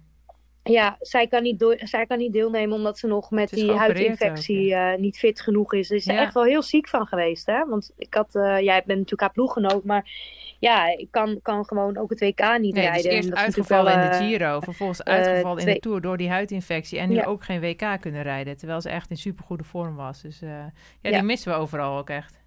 Ja, 0.62 0.96
zij 1.00 1.26
kan, 1.26 1.42
niet 1.42 1.76
zij 1.78 2.06
kan 2.06 2.18
niet 2.18 2.32
deelnemen 2.32 2.76
omdat 2.76 2.98
ze 2.98 3.06
nog 3.06 3.30
met 3.30 3.52
is 3.52 3.58
die 3.60 3.72
huidinfectie 3.72 4.74
eh, 4.74 4.98
niet 4.98 5.18
fit 5.18 5.40
genoeg 5.40 5.72
is. 5.74 5.86
Ze 5.86 5.94
is 5.94 6.08
er 6.08 6.16
echt 6.18 6.34
wel 6.34 6.44
heel 6.44 6.62
ziek 6.62 6.88
van 6.88 7.06
geweest. 7.06 7.46
Hè? 7.46 7.66
Want 7.68 7.92
ik 7.96 8.14
had, 8.14 8.34
eh, 8.34 8.42
jij 8.60 8.76
bent 8.76 8.86
natuurlijk 8.98 9.20
haar 9.20 9.32
ploeggenoot, 9.32 9.84
maar 9.84 10.10
ja, 10.58 10.86
ik 10.98 11.08
kan, 11.10 11.38
kan 11.42 11.64
gewoon 11.64 11.96
ook 11.96 12.10
het 12.10 12.20
WK 12.20 12.58
niet 12.58 12.74
Nee, 12.74 12.84
rijden. 12.84 12.92
dus 13.02 13.04
En 13.04 13.10
eerst 13.16 13.28
dat 13.28 13.38
is 13.38 13.44
uitgevallen 13.44 13.92
in 13.92 14.00
de 14.00 14.06
eh, 14.06 14.16
Giro, 14.16 14.60
vervolgens 14.60 15.02
eh, 15.02 15.14
uitgevallen 15.14 15.66
in 15.66 15.72
de 15.74 15.80
Tour 15.80 16.00
door 16.00 16.16
die 16.16 16.28
huidinfectie 16.28 16.98
en 16.98 17.08
nu 17.08 17.14
Ja. 17.14 17.24
ook 17.24 17.44
geen 17.44 17.60
WK 17.60 18.00
kunnen 18.00 18.22
rijden, 18.22 18.56
terwijl 18.56 18.80
ze 18.80 18.88
echt 18.88 19.10
in 19.10 19.16
supergoede 19.16 19.64
vorm 19.64 19.94
was. 19.96 20.22
Dus 20.22 20.42
eh, 20.42 20.48
ja, 20.48 20.70
Ja. 21.00 21.10
die 21.10 21.22
missen 21.22 21.52
we 21.52 21.58
overal 21.58 21.98
ook 21.98 22.10
echt. 22.10 22.42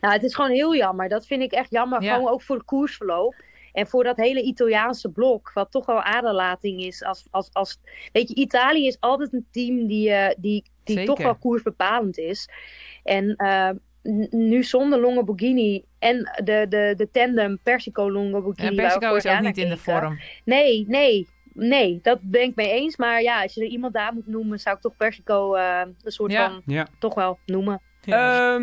Nou, 0.00 0.14
het 0.14 0.22
is 0.22 0.34
gewoon 0.34 0.50
heel 0.50 0.74
jammer. 0.76 1.08
Dat 1.08 1.26
vind 1.26 1.42
ik 1.42 1.52
echt 1.52 1.70
jammer. 1.70 2.02
Ja. 2.02 2.14
Gewoon 2.14 2.30
ook 2.32 2.42
voor 2.42 2.58
de 2.58 2.64
koersverloop. 2.64 3.34
En 3.72 3.86
voor 3.86 4.04
dat 4.04 4.16
hele 4.16 4.42
Italiaanse 4.42 5.10
blok, 5.10 5.50
wat 5.54 5.70
toch 5.70 5.86
wel 5.86 6.02
aderlating 6.02 6.80
is. 6.82 7.02
Als, 7.04 7.26
als, 7.30 7.48
als, 7.52 7.78
weet 8.12 8.28
je, 8.28 8.34
Italië 8.34 8.86
is 8.86 8.96
altijd 9.00 9.32
een 9.32 9.46
team 9.50 9.86
die, 9.86 10.10
eh, 10.10 10.34
die, 10.38 10.64
die 10.84 10.96
Zeker. 10.96 11.04
toch 11.14 11.22
wel 11.24 11.34
koersbepalend 11.36 12.18
is. 12.18 12.48
En 13.02 13.34
eh, 13.36 13.68
n- 14.08 14.28
nu 14.30 14.62
zonder 14.62 15.00
Longoborghini 15.00 15.84
en 15.98 16.16
de, 16.44 16.66
de, 16.68 16.94
de 16.96 17.08
tandem 17.10 17.58
Persico 17.62 18.10
Longoborghini. 18.10 18.68
En 18.68 18.76
waar 18.76 18.84
we 18.92 18.98
Persico 18.98 19.14
is 19.30 19.36
ook 19.36 19.40
niet 19.46 19.58
in 19.58 19.68
de 19.68 19.76
vorm. 19.76 20.18
Nee, 20.44 20.84
nee. 20.88 21.28
nee, 21.52 21.98
dat 22.02 22.18
ben 22.22 22.42
ik 22.42 22.54
mee 22.54 22.70
eens. 22.70 22.96
Maar 22.96 23.22
ja, 23.22 23.42
als 23.42 23.54
je 23.54 23.60
er 23.60 23.66
iemand 23.66 23.92
daar 23.94 24.14
moet 24.14 24.26
noemen, 24.26 24.58
zou 24.58 24.76
ik 24.76 24.82
toch 24.82 24.96
Persico 24.96 25.54
eh, 25.54 25.80
een 26.02 26.12
soort 26.12 26.32
Ja. 26.32 26.48
van 26.50 26.62
Ja. 26.66 26.86
toch 26.98 27.14
wel 27.14 27.38
noemen. 27.46 27.80
Ja. 28.00 28.60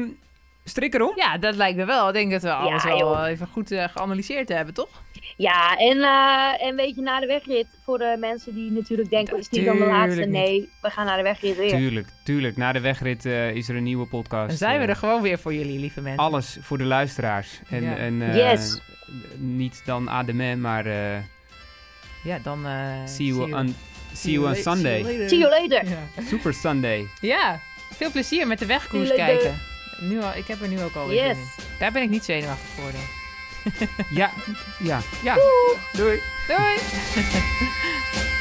Ehm 0.64 0.72
strik 0.72 0.94
erom. 0.94 1.12
ja, 1.16 1.38
dat 1.38 1.56
lijkt 1.56 1.78
me 1.78 1.86
wel. 1.86 2.08
Ik 2.08 2.14
denk 2.14 2.32
dat 2.32 2.42
we 2.42 2.54
alles 2.54 2.84
wel 2.84 2.98
joh. 2.98 3.28
even 3.28 3.48
goed 3.48 3.72
eh, 3.72 3.84
geanalyseerd 3.96 4.50
hebben, 4.50 4.74
toch? 4.74 4.90
Ja, 5.38 5.78
en, 5.78 6.02
eh, 6.02 6.68
en 6.68 6.76
weet 6.76 6.96
je, 6.96 7.02
na 7.02 7.20
de 7.20 7.26
wegrit, 7.28 7.66
voor 7.84 7.98
de 7.98 8.16
mensen 8.20 8.54
die 8.56 8.72
natuurlijk 8.72 9.10
denken, 9.10 9.38
is 9.38 9.50
die 9.50 9.64
dan 9.64 9.78
de 9.78 9.86
laatste? 9.86 10.20
niet. 10.20 10.30
Nee, 10.30 10.70
we 10.82 10.90
gaan 10.90 11.06
naar 11.06 11.18
de 11.18 11.24
wegrit 11.24 11.58
weer. 11.58 11.70
Tuurlijk, 11.70 12.08
tuurlijk. 12.24 12.58
Na 12.58 12.72
de 12.72 12.80
wegrit 12.80 13.26
eh, 13.26 13.50
is 13.56 13.70
er 13.70 13.76
een 13.76 13.84
nieuwe 13.84 14.06
podcast. 14.06 14.48
Dan 14.48 14.58
zijn 14.58 14.78
we 14.78 14.84
eh, 14.84 14.90
er 14.90 14.96
gewoon 14.96 15.22
weer 15.22 15.40
voor 15.40 15.54
jullie, 15.54 15.80
lieve 15.80 16.02
mensen. 16.02 16.24
Alles 16.24 16.58
voor 16.62 16.78
de 16.78 16.84
luisteraars. 16.84 17.60
En, 17.70 17.84
Ja. 17.84 17.96
en 17.96 18.22
eh, 18.22 18.36
Yes. 18.36 18.80
niet 19.38 19.82
dan 19.86 20.10
Adem, 20.10 20.62
maar 20.62 20.86
eh, 20.86 21.18
Ja, 22.24 22.40
dan... 22.44 22.66
eh, 22.66 23.06
see, 23.06 23.26
you 23.26 23.48
you- 23.48 23.54
on, 23.62 23.76
see 24.14 24.32
you 24.32 24.48
on 24.48 24.56
Sunday. 24.56 25.02
later. 25.02 25.30
See 25.30 25.38
you 25.38 25.50
later. 25.62 25.90
Ja. 25.90 26.24
Super 26.28 26.54
Sunday. 26.54 27.08
Ja, 27.22 27.60
veel 27.94 28.12
plezier 28.12 28.48
met 28.48 28.60
de 28.60 28.66
wegkoers 28.66 29.08
See 29.08 29.18
kijken. 29.18 29.60
Nu 30.00 30.22
al, 30.22 30.34
ik 30.36 30.48
heb 30.48 30.62
er 30.62 30.68
nu 30.68 30.82
ook 30.84 30.96
al 30.96 31.08
weer 31.08 31.26
Yes. 31.28 31.38
in. 31.38 31.46
Daar 31.80 31.92
ben 31.92 32.02
ik 32.02 32.10
niet 32.10 32.24
zenuwachtig 32.24 32.68
voor. 32.76 32.92
denk 32.92 33.04
ik. 33.80 33.90
Ja, 34.10 34.32
ja, 34.80 35.00
ja. 35.24 35.36
Doei. 35.94 36.20
Doei! 36.48 36.76